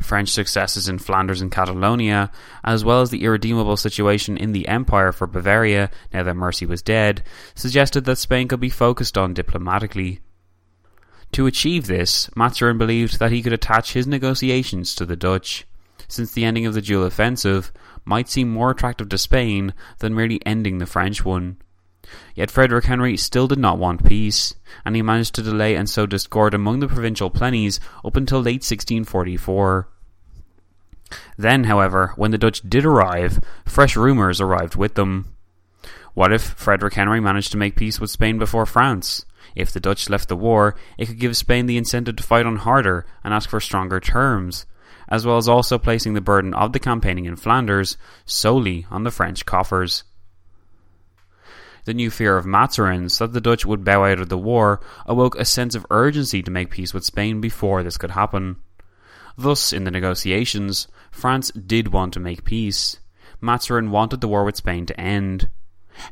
French 0.00 0.30
successes 0.30 0.88
in 0.88 0.98
Flanders 0.98 1.40
and 1.40 1.52
Catalonia, 1.52 2.30
as 2.64 2.84
well 2.84 3.00
as 3.00 3.10
the 3.10 3.24
irredeemable 3.24 3.76
situation 3.76 4.36
in 4.36 4.52
the 4.52 4.66
Empire 4.68 5.12
for 5.12 5.26
Bavaria 5.26 5.90
now 6.12 6.22
that 6.22 6.34
Mercy 6.34 6.66
was 6.66 6.82
dead, 6.82 7.22
suggested 7.54 8.04
that 8.04 8.18
Spain 8.18 8.48
could 8.48 8.60
be 8.60 8.68
focused 8.68 9.16
on 9.16 9.34
diplomatically. 9.34 10.20
To 11.32 11.46
achieve 11.46 11.86
this, 11.86 12.28
Mazarin 12.36 12.78
believed 12.78 13.18
that 13.18 13.32
he 13.32 13.42
could 13.42 13.52
attach 13.52 13.92
his 13.92 14.06
negotiations 14.06 14.94
to 14.96 15.06
the 15.06 15.16
Dutch, 15.16 15.66
since 16.08 16.32
the 16.32 16.44
ending 16.44 16.66
of 16.66 16.74
the 16.74 16.82
dual 16.82 17.04
offensive 17.04 17.72
might 18.04 18.28
seem 18.28 18.50
more 18.50 18.70
attractive 18.70 19.08
to 19.08 19.18
Spain 19.18 19.72
than 20.00 20.14
merely 20.14 20.44
ending 20.44 20.78
the 20.78 20.86
French 20.86 21.24
one. 21.24 21.56
Yet 22.34 22.50
Frederick 22.50 22.86
Henry 22.86 23.16
still 23.16 23.48
did 23.48 23.58
not 23.58 23.78
want 23.78 24.04
peace, 24.04 24.54
and 24.84 24.96
he 24.96 25.02
managed 25.02 25.34
to 25.34 25.42
delay 25.42 25.74
and 25.74 25.88
sow 25.88 26.06
discord 26.06 26.54
among 26.54 26.80
the 26.80 26.88
provincial 26.88 27.30
plennies 27.30 27.78
up 28.04 28.16
until 28.16 28.40
late 28.40 28.62
1644. 28.62 29.88
Then, 31.36 31.64
however, 31.64 32.12
when 32.16 32.30
the 32.30 32.38
Dutch 32.38 32.62
did 32.68 32.84
arrive, 32.84 33.40
fresh 33.66 33.96
rumours 33.96 34.40
arrived 34.40 34.76
with 34.76 34.94
them. 34.94 35.34
What 36.14 36.32
if 36.32 36.42
Frederick 36.42 36.94
Henry 36.94 37.20
managed 37.20 37.52
to 37.52 37.58
make 37.58 37.76
peace 37.76 38.00
with 38.00 38.10
Spain 38.10 38.38
before 38.38 38.66
France? 38.66 39.24
If 39.54 39.72
the 39.72 39.80
Dutch 39.80 40.08
left 40.08 40.28
the 40.28 40.36
war, 40.36 40.76
it 40.98 41.06
could 41.06 41.18
give 41.18 41.36
Spain 41.36 41.66
the 41.66 41.76
incentive 41.76 42.16
to 42.16 42.22
fight 42.22 42.46
on 42.46 42.56
harder 42.56 43.06
and 43.24 43.34
ask 43.34 43.48
for 43.48 43.60
stronger 43.60 44.00
terms, 44.00 44.66
as 45.08 45.26
well 45.26 45.36
as 45.36 45.48
also 45.48 45.78
placing 45.78 46.14
the 46.14 46.20
burden 46.20 46.54
of 46.54 46.72
the 46.72 46.78
campaigning 46.78 47.24
in 47.24 47.36
Flanders 47.36 47.96
solely 48.24 48.86
on 48.90 49.04
the 49.04 49.10
French 49.10 49.44
coffers. 49.44 50.04
The 51.84 51.94
new 51.94 52.10
fear 52.10 52.36
of 52.36 52.46
Mazarin's 52.46 53.18
that 53.18 53.32
the 53.32 53.40
Dutch 53.40 53.66
would 53.66 53.84
bow 53.84 54.04
out 54.04 54.20
of 54.20 54.28
the 54.28 54.38
war 54.38 54.80
awoke 55.04 55.34
a 55.36 55.44
sense 55.44 55.74
of 55.74 55.86
urgency 55.90 56.42
to 56.42 56.50
make 56.50 56.70
peace 56.70 56.94
with 56.94 57.04
Spain 57.04 57.40
before 57.40 57.82
this 57.82 57.98
could 57.98 58.12
happen. 58.12 58.56
Thus, 59.36 59.72
in 59.72 59.84
the 59.84 59.90
negotiations, 59.90 60.86
France 61.10 61.50
did 61.50 61.88
want 61.88 62.12
to 62.14 62.20
make 62.20 62.44
peace. 62.44 63.00
Mazarin 63.40 63.90
wanted 63.90 64.20
the 64.20 64.28
war 64.28 64.44
with 64.44 64.56
Spain 64.56 64.86
to 64.86 65.00
end. 65.00 65.48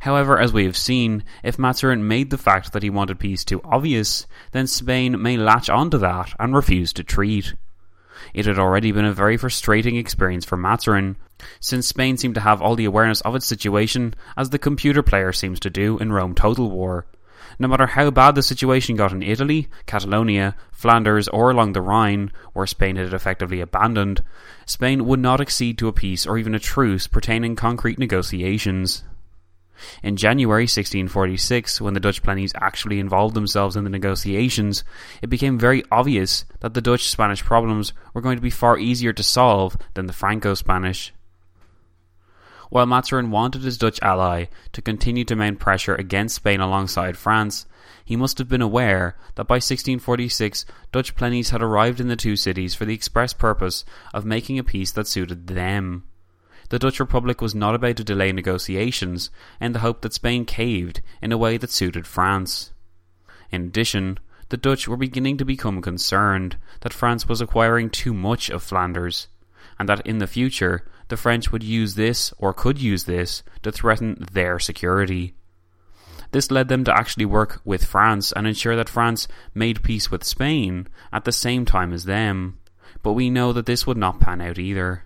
However, 0.00 0.38
as 0.38 0.52
we 0.52 0.64
have 0.64 0.76
seen, 0.76 1.24
if 1.44 1.58
Mazarin 1.58 2.06
made 2.06 2.30
the 2.30 2.38
fact 2.38 2.72
that 2.72 2.82
he 2.82 2.90
wanted 2.90 3.18
peace 3.18 3.44
too 3.44 3.60
obvious, 3.64 4.26
then 4.52 4.66
Spain 4.66 5.22
may 5.22 5.36
latch 5.36 5.70
onto 5.70 5.98
that 5.98 6.34
and 6.38 6.54
refuse 6.54 6.92
to 6.94 7.04
treat. 7.04 7.54
It 8.34 8.46
had 8.46 8.58
already 8.58 8.92
been 8.92 9.04
a 9.04 9.12
very 9.12 9.36
frustrating 9.36 9.96
experience 9.96 10.44
for 10.44 10.56
Mazarin, 10.56 11.16
since 11.60 11.86
Spain 11.86 12.16
seemed 12.16 12.34
to 12.34 12.40
have 12.40 12.60
all 12.60 12.76
the 12.76 12.84
awareness 12.84 13.20
of 13.22 13.34
its 13.34 13.46
situation 13.46 14.14
as 14.36 14.50
the 14.50 14.58
computer 14.58 15.02
player 15.02 15.32
seems 15.32 15.60
to 15.60 15.70
do 15.70 15.98
in 15.98 16.12
Rome 16.12 16.34
Total 16.34 16.70
War. 16.70 17.06
No 17.58 17.68
matter 17.68 17.86
how 17.86 18.10
bad 18.10 18.34
the 18.34 18.42
situation 18.42 18.96
got 18.96 19.12
in 19.12 19.22
Italy, 19.22 19.68
Catalonia, 19.86 20.54
Flanders, 20.70 21.28
or 21.28 21.50
along 21.50 21.72
the 21.72 21.82
Rhine, 21.82 22.30
where 22.52 22.66
Spain 22.66 22.96
had 22.96 23.12
effectively 23.12 23.60
abandoned, 23.60 24.22
Spain 24.66 25.04
would 25.04 25.20
not 25.20 25.40
accede 25.40 25.76
to 25.78 25.88
a 25.88 25.92
peace 25.92 26.26
or 26.26 26.38
even 26.38 26.54
a 26.54 26.58
truce 26.58 27.06
pertaining 27.06 27.56
concrete 27.56 27.98
negotiations. 27.98 29.02
In 30.02 30.16
January 30.16 30.64
1646, 30.64 31.80
when 31.80 31.94
the 31.94 32.00
Dutch 32.00 32.22
plennies 32.22 32.52
actually 32.54 32.98
involved 32.98 33.34
themselves 33.34 33.76
in 33.76 33.84
the 33.84 33.90
negotiations, 33.90 34.84
it 35.22 35.30
became 35.30 35.58
very 35.58 35.82
obvious 35.90 36.44
that 36.60 36.74
the 36.74 36.80
Dutch 36.80 37.08
Spanish 37.08 37.42
problems 37.42 37.92
were 38.14 38.20
going 38.20 38.36
to 38.36 38.42
be 38.42 38.50
far 38.50 38.78
easier 38.78 39.12
to 39.12 39.22
solve 39.22 39.76
than 39.94 40.06
the 40.06 40.12
Franco 40.12 40.54
Spanish. 40.54 41.12
While 42.70 42.86
Mazarin 42.86 43.30
wanted 43.30 43.62
his 43.62 43.78
Dutch 43.78 43.98
ally 44.00 44.46
to 44.72 44.80
continue 44.80 45.24
to 45.24 45.34
mount 45.34 45.58
pressure 45.58 45.96
against 45.96 46.36
Spain 46.36 46.60
alongside 46.60 47.16
France, 47.16 47.66
he 48.04 48.16
must 48.16 48.38
have 48.38 48.48
been 48.48 48.62
aware 48.62 49.16
that 49.34 49.48
by 49.48 49.56
1646 49.56 50.64
Dutch 50.92 51.16
plennies 51.16 51.50
had 51.50 51.62
arrived 51.62 52.00
in 52.00 52.08
the 52.08 52.16
two 52.16 52.36
cities 52.36 52.74
for 52.74 52.84
the 52.84 52.94
express 52.94 53.32
purpose 53.32 53.84
of 54.14 54.24
making 54.24 54.58
a 54.58 54.64
peace 54.64 54.92
that 54.92 55.08
suited 55.08 55.48
them 55.48 56.04
the 56.70 56.78
Dutch 56.78 56.98
Republic 56.98 57.40
was 57.40 57.54
not 57.54 57.74
about 57.74 57.96
to 57.96 58.04
delay 58.04 58.32
negotiations 58.32 59.30
in 59.60 59.72
the 59.72 59.80
hope 59.80 60.00
that 60.00 60.14
Spain 60.14 60.44
caved 60.44 61.02
in 61.20 61.32
a 61.32 61.38
way 61.38 61.56
that 61.56 61.70
suited 61.70 62.06
France. 62.06 62.72
In 63.50 63.66
addition, 63.66 64.18
the 64.48 64.56
Dutch 64.56 64.88
were 64.88 64.96
beginning 64.96 65.36
to 65.38 65.44
become 65.44 65.82
concerned 65.82 66.56
that 66.80 66.92
France 66.92 67.28
was 67.28 67.40
acquiring 67.40 67.90
too 67.90 68.14
much 68.14 68.48
of 68.50 68.62
Flanders, 68.62 69.26
and 69.78 69.88
that 69.88 70.06
in 70.06 70.18
the 70.18 70.28
future 70.28 70.88
the 71.08 71.16
French 71.16 71.50
would 71.50 71.64
use 71.64 71.96
this, 71.96 72.32
or 72.38 72.54
could 72.54 72.80
use 72.80 73.04
this, 73.04 73.42
to 73.62 73.72
threaten 73.72 74.24
their 74.32 74.60
security. 74.60 75.34
This 76.30 76.52
led 76.52 76.68
them 76.68 76.84
to 76.84 76.96
actually 76.96 77.24
work 77.24 77.60
with 77.64 77.84
France 77.84 78.30
and 78.30 78.46
ensure 78.46 78.76
that 78.76 78.88
France 78.88 79.26
made 79.52 79.82
peace 79.82 80.08
with 80.08 80.22
Spain 80.22 80.86
at 81.12 81.24
the 81.24 81.32
same 81.32 81.64
time 81.64 81.92
as 81.92 82.04
them, 82.04 82.60
but 83.02 83.14
we 83.14 83.28
know 83.28 83.52
that 83.52 83.66
this 83.66 83.88
would 83.88 83.96
not 83.96 84.20
pan 84.20 84.40
out 84.40 84.58
either. 84.58 85.02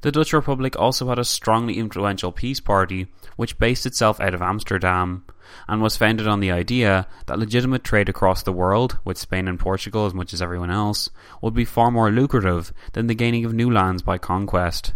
The 0.00 0.12
Dutch 0.12 0.32
Republic 0.32 0.78
also 0.78 1.08
had 1.08 1.18
a 1.18 1.24
strongly 1.24 1.78
influential 1.78 2.30
peace 2.30 2.60
party, 2.60 3.08
which 3.36 3.58
based 3.58 3.84
itself 3.84 4.20
out 4.20 4.32
of 4.32 4.40
Amsterdam, 4.40 5.24
and 5.66 5.82
was 5.82 5.96
founded 5.96 6.28
on 6.28 6.38
the 6.38 6.52
idea 6.52 7.08
that 7.26 7.38
legitimate 7.38 7.82
trade 7.82 8.08
across 8.08 8.42
the 8.42 8.52
world, 8.52 8.98
with 9.04 9.18
Spain 9.18 9.48
and 9.48 9.58
Portugal 9.58 10.06
as 10.06 10.14
much 10.14 10.32
as 10.32 10.40
everyone 10.40 10.70
else, 10.70 11.10
would 11.42 11.54
be 11.54 11.64
far 11.64 11.90
more 11.90 12.12
lucrative 12.12 12.72
than 12.92 13.08
the 13.08 13.14
gaining 13.14 13.44
of 13.44 13.52
new 13.52 13.70
lands 13.70 14.02
by 14.02 14.18
conquest. 14.18 14.94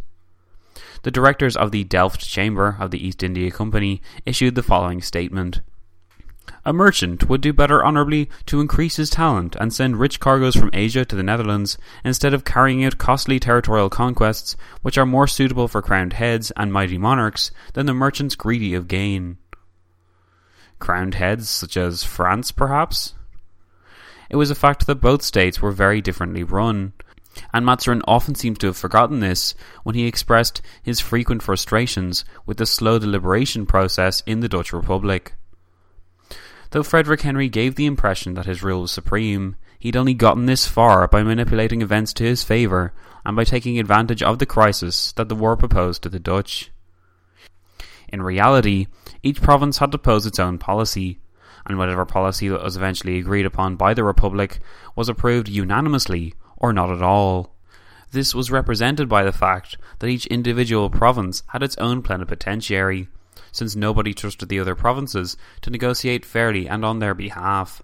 The 1.02 1.10
directors 1.10 1.56
of 1.56 1.72
the 1.72 1.82
Delft 1.82 2.20
Chamber 2.20 2.76
of 2.78 2.92
the 2.92 3.04
East 3.04 3.24
India 3.24 3.50
Company 3.50 4.00
issued 4.24 4.54
the 4.54 4.62
following 4.62 5.02
statement. 5.02 5.62
A 6.64 6.72
merchant 6.72 7.28
would 7.28 7.40
do 7.40 7.52
better 7.52 7.84
honourably 7.84 8.30
to 8.46 8.60
increase 8.60 8.96
his 8.96 9.10
talent 9.10 9.56
and 9.58 9.72
send 9.72 9.98
rich 9.98 10.20
cargoes 10.20 10.54
from 10.54 10.70
Asia 10.72 11.04
to 11.04 11.16
the 11.16 11.22
Netherlands 11.22 11.76
instead 12.04 12.34
of 12.34 12.44
carrying 12.44 12.84
out 12.84 12.98
costly 12.98 13.40
territorial 13.40 13.90
conquests 13.90 14.56
which 14.80 14.96
are 14.96 15.06
more 15.06 15.26
suitable 15.26 15.66
for 15.66 15.82
crowned 15.82 16.12
heads 16.12 16.52
and 16.56 16.72
mighty 16.72 16.98
monarchs 16.98 17.50
than 17.74 17.86
the 17.86 17.94
merchants 17.94 18.36
greedy 18.36 18.74
of 18.74 18.86
gain. 18.86 19.38
Crowned 20.78 21.14
heads 21.14 21.50
such 21.50 21.76
as 21.76 22.04
France, 22.04 22.52
perhaps? 22.52 23.14
It 24.30 24.36
was 24.36 24.50
a 24.50 24.54
fact 24.54 24.86
that 24.86 25.00
both 25.00 25.22
states 25.22 25.60
were 25.60 25.72
very 25.72 26.00
differently 26.00 26.44
run, 26.44 26.92
and 27.52 27.66
Mazarin 27.66 28.02
often 28.06 28.34
seems 28.36 28.58
to 28.58 28.68
have 28.68 28.76
forgotten 28.76 29.18
this 29.18 29.54
when 29.82 29.96
he 29.96 30.06
expressed 30.06 30.62
his 30.82 31.00
frequent 31.00 31.42
frustrations 31.42 32.24
with 32.46 32.56
the 32.56 32.66
slow 32.66 32.98
deliberation 32.98 33.66
process 33.66 34.22
in 34.26 34.40
the 34.40 34.48
Dutch 34.48 34.72
Republic. 34.72 35.34
Though 36.72 36.82
Frederick 36.82 37.20
Henry 37.20 37.50
gave 37.50 37.74
the 37.74 37.84
impression 37.84 38.32
that 38.32 38.46
his 38.46 38.62
rule 38.62 38.80
was 38.80 38.90
supreme, 38.90 39.56
he'd 39.78 39.94
only 39.94 40.14
gotten 40.14 40.46
this 40.46 40.66
far 40.66 41.06
by 41.06 41.22
manipulating 41.22 41.82
events 41.82 42.14
to 42.14 42.24
his 42.24 42.42
favour 42.42 42.94
and 43.26 43.36
by 43.36 43.44
taking 43.44 43.78
advantage 43.78 44.22
of 44.22 44.38
the 44.38 44.46
crisis 44.46 45.12
that 45.12 45.28
the 45.28 45.34
war 45.34 45.54
proposed 45.54 46.02
to 46.02 46.08
the 46.08 46.18
Dutch. 46.18 46.70
In 48.08 48.22
reality, 48.22 48.86
each 49.22 49.42
province 49.42 49.78
had 49.78 49.92
to 49.92 49.98
pose 49.98 50.24
its 50.24 50.38
own 50.38 50.56
policy, 50.56 51.20
and 51.66 51.76
whatever 51.76 52.06
policy 52.06 52.48
that 52.48 52.62
was 52.62 52.78
eventually 52.78 53.18
agreed 53.18 53.44
upon 53.44 53.76
by 53.76 53.92
the 53.92 54.02
Republic 54.02 54.58
was 54.96 55.10
approved 55.10 55.50
unanimously 55.50 56.32
or 56.56 56.72
not 56.72 56.90
at 56.90 57.02
all. 57.02 57.54
This 58.12 58.34
was 58.34 58.50
represented 58.50 59.10
by 59.10 59.24
the 59.24 59.32
fact 59.32 59.76
that 59.98 60.08
each 60.08 60.26
individual 60.28 60.88
province 60.88 61.42
had 61.48 61.62
its 61.62 61.76
own 61.76 62.00
plenipotentiary, 62.00 63.08
since 63.52 63.76
nobody 63.76 64.12
trusted 64.12 64.48
the 64.48 64.58
other 64.58 64.74
provinces 64.74 65.36
to 65.60 65.70
negotiate 65.70 66.24
fairly 66.24 66.68
and 66.68 66.84
on 66.84 66.98
their 66.98 67.14
behalf. 67.14 67.82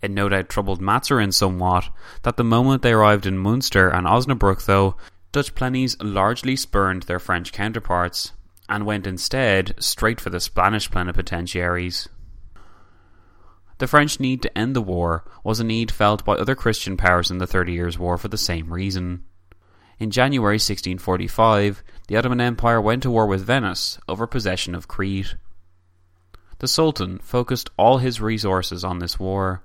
It 0.00 0.10
no 0.10 0.28
doubt 0.28 0.48
troubled 0.48 0.80
Mazarin 0.80 1.32
somewhat 1.32 1.88
that 2.22 2.36
the 2.36 2.44
moment 2.44 2.82
they 2.82 2.92
arrived 2.92 3.26
in 3.26 3.38
Munster 3.38 3.88
and 3.88 4.06
Osnabruck, 4.06 4.64
though, 4.64 4.96
Dutch 5.30 5.54
plennies 5.54 5.96
largely 6.00 6.56
spurned 6.56 7.04
their 7.04 7.20
French 7.20 7.52
counterparts 7.52 8.32
and 8.68 8.84
went 8.84 9.06
instead 9.06 9.74
straight 9.78 10.20
for 10.20 10.30
the 10.30 10.40
Spanish 10.40 10.90
plenipotentiaries. 10.90 12.08
The 13.78 13.86
French 13.86 14.20
need 14.20 14.42
to 14.42 14.58
end 14.58 14.76
the 14.76 14.82
war 14.82 15.24
was 15.42 15.60
a 15.60 15.64
need 15.64 15.90
felt 15.90 16.24
by 16.24 16.34
other 16.34 16.54
Christian 16.54 16.96
powers 16.96 17.30
in 17.30 17.38
the 17.38 17.46
Thirty 17.46 17.72
Years' 17.72 17.98
War 17.98 18.18
for 18.18 18.28
the 18.28 18.38
same 18.38 18.72
reason. 18.72 19.24
In 19.98 20.10
January 20.10 20.54
1645, 20.54 21.82
the 22.08 22.16
Ottoman 22.16 22.40
Empire 22.40 22.80
went 22.80 23.02
to 23.04 23.10
war 23.10 23.26
with 23.26 23.44
Venice 23.44 23.98
over 24.08 24.26
possession 24.26 24.74
of 24.74 24.88
Crete. 24.88 25.36
The 26.58 26.68
Sultan 26.68 27.18
focused 27.18 27.70
all 27.76 27.98
his 27.98 28.20
resources 28.20 28.84
on 28.84 28.98
this 28.98 29.18
war, 29.18 29.62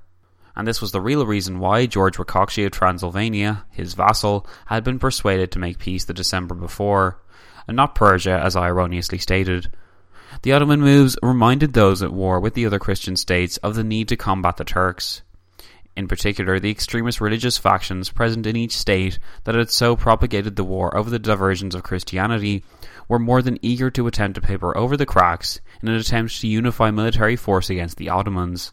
and 0.55 0.67
this 0.67 0.81
was 0.81 0.91
the 0.91 1.01
real 1.01 1.25
reason 1.25 1.59
why 1.59 1.85
George 1.85 2.17
Rákóczi 2.17 2.65
of 2.65 2.71
Transylvania, 2.71 3.65
his 3.69 3.93
vassal, 3.93 4.47
had 4.65 4.83
been 4.83 4.99
persuaded 4.99 5.51
to 5.51 5.59
make 5.59 5.77
peace 5.77 6.05
the 6.05 6.13
December 6.13 6.55
before, 6.55 7.19
and 7.67 7.77
not 7.77 7.95
Persia 7.95 8.41
as 8.43 8.55
I 8.55 8.67
erroneously 8.67 9.19
stated. 9.19 9.71
The 10.41 10.53
Ottoman 10.53 10.81
moves 10.81 11.17
reminded 11.21 11.73
those 11.73 12.01
at 12.01 12.13
war 12.13 12.39
with 12.39 12.53
the 12.53 12.65
other 12.65 12.79
Christian 12.79 13.15
states 13.15 13.57
of 13.57 13.75
the 13.75 13.83
need 13.83 14.07
to 14.09 14.17
combat 14.17 14.57
the 14.57 14.65
Turks 14.65 15.21
in 15.97 16.07
particular 16.07 16.59
the 16.59 16.69
extremist 16.69 17.19
religious 17.19 17.57
factions 17.57 18.11
present 18.11 18.45
in 18.45 18.55
each 18.55 18.77
state 18.77 19.17
that 19.45 19.55
had 19.55 19.71
so 19.71 19.95
propagated 19.95 20.55
the 20.55 20.63
war 20.63 20.95
over 20.95 21.09
the 21.09 21.17
diversions 21.17 21.73
of 21.73 21.81
Christianity, 21.81 22.63
were 23.07 23.17
more 23.17 23.41
than 23.41 23.57
eager 23.63 23.89
to 23.89 24.05
attempt 24.05 24.35
to 24.35 24.41
paper 24.41 24.77
over 24.77 24.95
the 24.95 25.07
cracks 25.07 25.59
in 25.81 25.87
an 25.87 25.95
attempt 25.95 26.39
to 26.39 26.47
unify 26.47 26.91
military 26.91 27.35
force 27.35 27.69
against 27.71 27.97
the 27.97 28.09
Ottomans. 28.09 28.71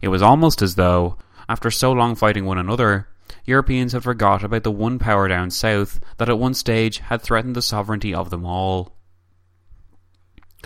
It 0.00 0.08
was 0.08 0.22
almost 0.22 0.62
as 0.62 0.76
though, 0.76 1.18
after 1.48 1.72
so 1.72 1.90
long 1.90 2.14
fighting 2.14 2.44
one 2.44 2.58
another, 2.58 3.08
Europeans 3.44 3.92
had 3.92 4.04
forgot 4.04 4.44
about 4.44 4.62
the 4.62 4.70
one 4.70 5.00
power 5.00 5.26
down 5.26 5.50
south 5.50 5.98
that 6.18 6.28
at 6.28 6.38
one 6.38 6.54
stage 6.54 6.98
had 6.98 7.20
threatened 7.20 7.56
the 7.56 7.62
sovereignty 7.62 8.14
of 8.14 8.30
them 8.30 8.44
all. 8.44 8.94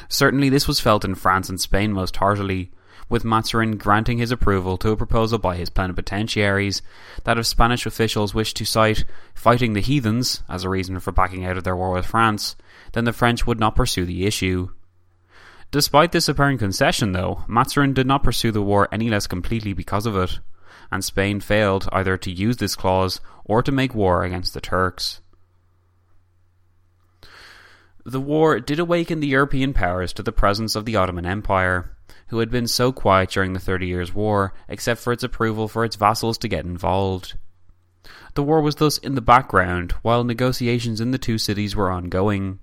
Certainly 0.09 0.51
this 0.51 0.69
was 0.69 0.81
felt 0.81 1.05
in 1.05 1.15
France 1.15 1.49
and 1.49 1.61
Spain 1.61 1.93
most 1.93 2.17
heartily, 2.17 2.71
with 3.11 3.25
Mazarin 3.25 3.77
granting 3.77 4.17
his 4.17 4.31
approval 4.31 4.79
to 4.79 4.93
a 4.93 4.97
proposal 4.97 5.39
by 5.39 5.57
his 5.57 5.69
plenipotentiaries 5.69 6.81
that 7.25 7.37
if 7.37 7.45
Spanish 7.45 7.85
officials 7.85 8.33
wished 8.33 8.57
to 8.57 8.65
cite 8.65 9.05
fighting 9.35 9.75
the 9.75 9.81
heathens 9.81 10.43
as 10.49 10.65
a 10.65 10.71
reason 10.71 10.99
for 11.01 11.13
backing 11.13 11.45
out 11.45 11.59
of 11.59 11.65
their 11.65 11.77
war 11.77 11.91
with 11.91 12.07
France, 12.07 12.57
then 12.93 13.05
the 13.05 13.13
French 13.13 13.47
would 13.47 13.61
not 13.61 13.77
pursue 13.77 14.07
the 14.07 14.25
issue. 14.25 14.71
Despite 15.73 16.13
this 16.13 16.29
apparent 16.29 16.61
concession, 16.61 17.13
though, 17.13 17.45
Mazarin 17.47 17.95
did 17.95 18.07
not 18.07 18.23
pursue 18.23 18.53
the 18.53 18.63
war 18.63 18.89
any 18.91 19.11
less 19.11 19.27
completely 19.27 19.73
because 19.73 20.07
of 20.07 20.17
it, 20.17 20.39
and 20.91 21.05
Spain 21.05 21.41
failed 21.41 21.89
either 21.93 22.17
to 22.17 22.31
use 22.31 22.57
this 22.57 22.75
clause 22.77 23.21
or 23.45 23.63
to 23.63 23.73
make 23.73 23.95
war 23.95 24.25
against 24.25 24.55
the 24.55 24.61
Turks. 24.61 25.21
The 28.05 28.21
war 28.21 28.59
did 28.61 28.79
awaken 28.79 29.21
the 29.21 29.29
European 29.29 29.75
powers 29.75 30.13
to 30.15 30.23
the 30.23 30.33
presence 30.33 30.75
of 30.75 30.85
the 30.87 30.97
Ottoman 30.97 31.27
Empire, 31.27 31.97
who 32.31 32.39
had 32.39 32.51
been 32.51 32.67
so 32.67 32.93
quiet 32.93 33.31
during 33.31 33.53
the 33.53 33.61
Thirty 33.61 33.89
Years' 33.89 34.15
War, 34.15 34.55
except 34.69 35.01
for 35.01 35.13
its 35.13 35.25
approval 35.25 35.67
for 35.69 35.85
its 35.85 35.97
vassals 35.97 36.39
to 36.39 36.49
get 36.49 36.65
involved. 36.65 37.37
The 38.35 38.45
war 38.45 38.61
was 38.61 38.77
thus 38.77 38.99
in 38.99 39.17
the 39.17 39.21
background 39.21 39.93
while 40.03 40.23
negotiations 40.23 41.01
in 41.01 41.11
the 41.11 41.19
two 41.19 41.39
cities 41.39 41.75
were 41.75 41.91
ongoing, 41.91 42.61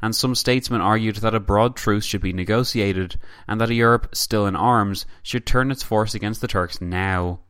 and 0.00 0.14
some 0.14 0.36
statesmen 0.36 0.80
argued 0.80 1.16
that 1.16 1.34
a 1.34 1.40
broad 1.40 1.74
truce 1.74 2.04
should 2.04 2.20
be 2.20 2.32
negotiated 2.32 3.18
and 3.48 3.60
that 3.60 3.70
Europe 3.70 4.14
still 4.14 4.46
in 4.46 4.54
arms 4.54 5.06
should 5.22 5.44
turn 5.44 5.72
its 5.72 5.82
force 5.82 6.14
against 6.14 6.40
the 6.40 6.48
Turks 6.48 6.80
now. 6.80 7.40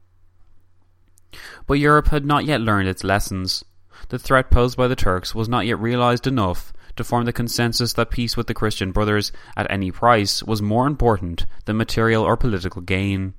But 1.66 1.74
Europe 1.74 2.08
had 2.08 2.24
not 2.24 2.46
yet 2.46 2.62
learned 2.62 2.88
its 2.88 3.04
lessons. 3.04 3.64
The 4.08 4.18
threat 4.18 4.50
posed 4.50 4.78
by 4.78 4.88
the 4.88 4.96
Turks 4.96 5.34
was 5.34 5.48
not 5.48 5.66
yet 5.66 5.78
realized 5.78 6.26
enough 6.26 6.72
to 7.00 7.04
form 7.04 7.24
the 7.24 7.32
consensus 7.32 7.94
that 7.94 8.10
peace 8.10 8.36
with 8.36 8.46
the 8.46 8.54
Christian 8.54 8.92
brothers 8.92 9.32
at 9.56 9.70
any 9.70 9.90
price 9.90 10.42
was 10.42 10.60
more 10.60 10.86
important 10.86 11.46
than 11.64 11.78
material 11.78 12.22
or 12.22 12.36
political 12.36 12.82
gain. 12.82 13.32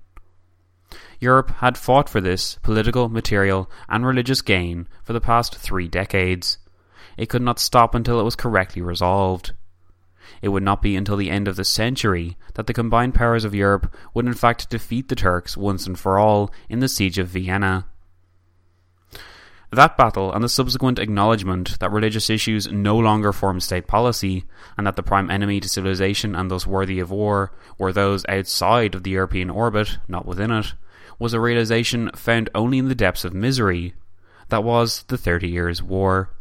Europe 1.19 1.51
had 1.57 1.77
fought 1.77 2.09
for 2.09 2.19
this 2.19 2.57
political, 2.63 3.07
material, 3.07 3.69
and 3.87 4.03
religious 4.03 4.41
gain 4.41 4.87
for 5.03 5.13
the 5.13 5.21
past 5.21 5.55
three 5.55 5.87
decades. 5.87 6.57
It 7.17 7.29
could 7.29 7.43
not 7.43 7.59
stop 7.59 7.93
until 7.93 8.19
it 8.19 8.23
was 8.23 8.35
correctly 8.35 8.81
resolved. 8.81 9.53
It 10.41 10.49
would 10.49 10.63
not 10.63 10.81
be 10.81 10.95
until 10.95 11.17
the 11.17 11.29
end 11.29 11.47
of 11.47 11.55
the 11.55 11.63
century 11.63 12.37
that 12.55 12.65
the 12.65 12.73
combined 12.73 13.13
powers 13.13 13.45
of 13.45 13.53
Europe 13.53 13.95
would 14.15 14.25
in 14.25 14.33
fact 14.33 14.71
defeat 14.71 15.07
the 15.07 15.15
Turks 15.15 15.55
once 15.55 15.85
and 15.85 15.99
for 15.99 16.17
all 16.17 16.51
in 16.67 16.79
the 16.79 16.89
Siege 16.89 17.19
of 17.19 17.27
Vienna. 17.27 17.85
That 19.73 19.95
battle 19.95 20.33
and 20.33 20.43
the 20.43 20.49
subsequent 20.49 20.99
acknowledgement 20.99 21.79
that 21.79 21.91
religious 21.91 22.29
issues 22.29 22.69
no 22.69 22.97
longer 22.97 23.31
form 23.31 23.61
state 23.61 23.87
policy, 23.87 24.43
and 24.77 24.85
that 24.85 24.97
the 24.97 25.03
prime 25.03 25.31
enemy 25.31 25.61
to 25.61 25.69
civilization 25.69 26.35
and 26.35 26.51
thus 26.51 26.67
worthy 26.67 26.99
of 26.99 27.09
war 27.09 27.53
were 27.77 27.93
those 27.93 28.25
outside 28.27 28.95
of 28.95 29.03
the 29.03 29.11
European 29.11 29.49
orbit, 29.49 29.97
not 30.09 30.25
within 30.25 30.51
it, 30.51 30.73
was 31.19 31.33
a 31.33 31.39
realization 31.39 32.11
found 32.15 32.49
only 32.53 32.79
in 32.79 32.89
the 32.89 32.95
depths 32.95 33.23
of 33.23 33.33
misery. 33.33 33.93
That 34.49 34.65
was 34.65 35.03
the 35.03 35.17
Thirty 35.17 35.47
Years' 35.47 35.81
War. 35.81 36.31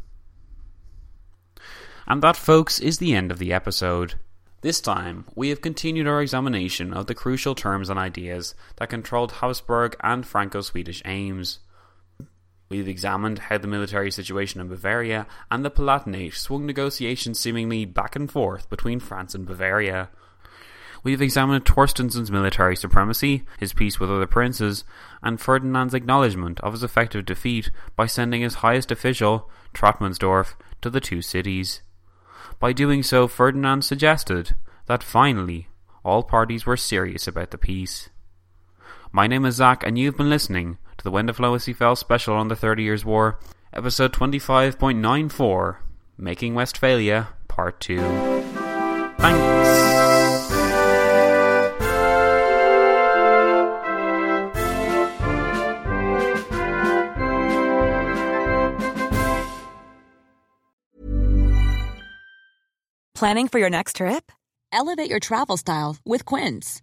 And 2.09 2.21
that, 2.23 2.37
folks, 2.37 2.81
is 2.81 2.99
the 2.99 3.15
end 3.15 3.31
of 3.31 3.39
the 3.39 3.53
episode. 3.53 4.15
This 4.63 4.81
time, 4.81 5.25
we 5.37 5.51
have 5.51 5.61
continued 5.61 6.09
our 6.09 6.21
examination 6.21 6.93
of 6.93 7.07
the 7.07 7.15
crucial 7.15 7.55
terms 7.55 7.89
and 7.89 7.99
ideas 7.99 8.57
that 8.77 8.91
controlled 8.91 9.33
Habsburg 9.33 9.95
and 10.01 10.27
Franco 10.27 10.61
Swedish 10.63 11.01
aims. 11.05 11.61
We've 12.71 12.87
examined 12.87 13.41
how 13.41 13.59
the 13.59 13.67
military 13.67 14.13
situation 14.13 14.61
in 14.61 14.69
Bavaria 14.69 15.27
and 15.51 15.65
the 15.65 15.73
Palatinate 15.73 16.37
swung 16.37 16.67
negotiations 16.67 17.41
seemingly 17.41 17.85
back 17.85 18.15
and 18.15 18.31
forth 18.31 18.71
between 18.71 19.01
France 19.01 19.35
and 19.35 19.45
Bavaria. 19.45 20.09
We've 21.03 21.21
examined 21.21 21.65
Torstensson's 21.65 22.31
military 22.31 22.77
supremacy, 22.77 23.43
his 23.59 23.73
peace 23.73 23.99
with 23.99 24.09
other 24.09 24.29
princes, 24.29 24.85
and 25.21 25.41
Ferdinand's 25.41 25.95
acknowledgement 25.95 26.61
of 26.61 26.75
his 26.75 26.85
effective 26.85 27.27
defeat 27.27 27.73
by 27.97 28.07
sending 28.07 28.43
his 28.43 28.57
highest 28.57 28.93
official, 28.93 29.51
Trautmannsdorf, 29.75 30.55
to 30.81 30.91
the 30.91 31.01
two 31.01 31.23
cities. 31.23 31.83
By 32.61 32.73
doing 32.73 33.03
so, 33.03 33.27
Ferdinand 33.27 33.83
suggested 33.83 34.55
that 34.87 35.03
finally 35.03 35.67
all 36.05 36.23
parties 36.23 36.67
were 36.67 36.77
serious 36.77 37.27
about 37.27 37.51
the 37.51 37.59
peace. 37.59 38.11
My 39.11 39.27
name 39.27 39.45
is 39.45 39.57
Zach, 39.57 39.85
and 39.85 39.99
you've 39.99 40.17
been 40.17 40.31
listening 40.31 40.79
to 41.01 41.05
the 41.05 41.11
When 41.11 41.27
Diplomacy 41.27 41.73
Fell 41.73 41.97
special 41.97 42.35
on 42.35 42.49
the 42.49 42.57
Thirty 42.57 42.83
Years' 42.83 43.05
War, 43.07 43.39
episode 43.73 44.13
25.94 44.13 45.77
Making 46.19 46.55
Westphalia, 46.55 47.29
Part 47.49 47.81
2. 47.81 47.99
Thanks! 49.19 49.61
Planning 63.15 63.49
for 63.49 63.59
your 63.59 63.71
next 63.71 63.97
trip? 63.97 64.31
Elevate 64.73 65.11
your 65.11 65.21
travel 65.21 65.57
style 65.57 65.97
with 66.05 66.25
Quince. 66.25 66.83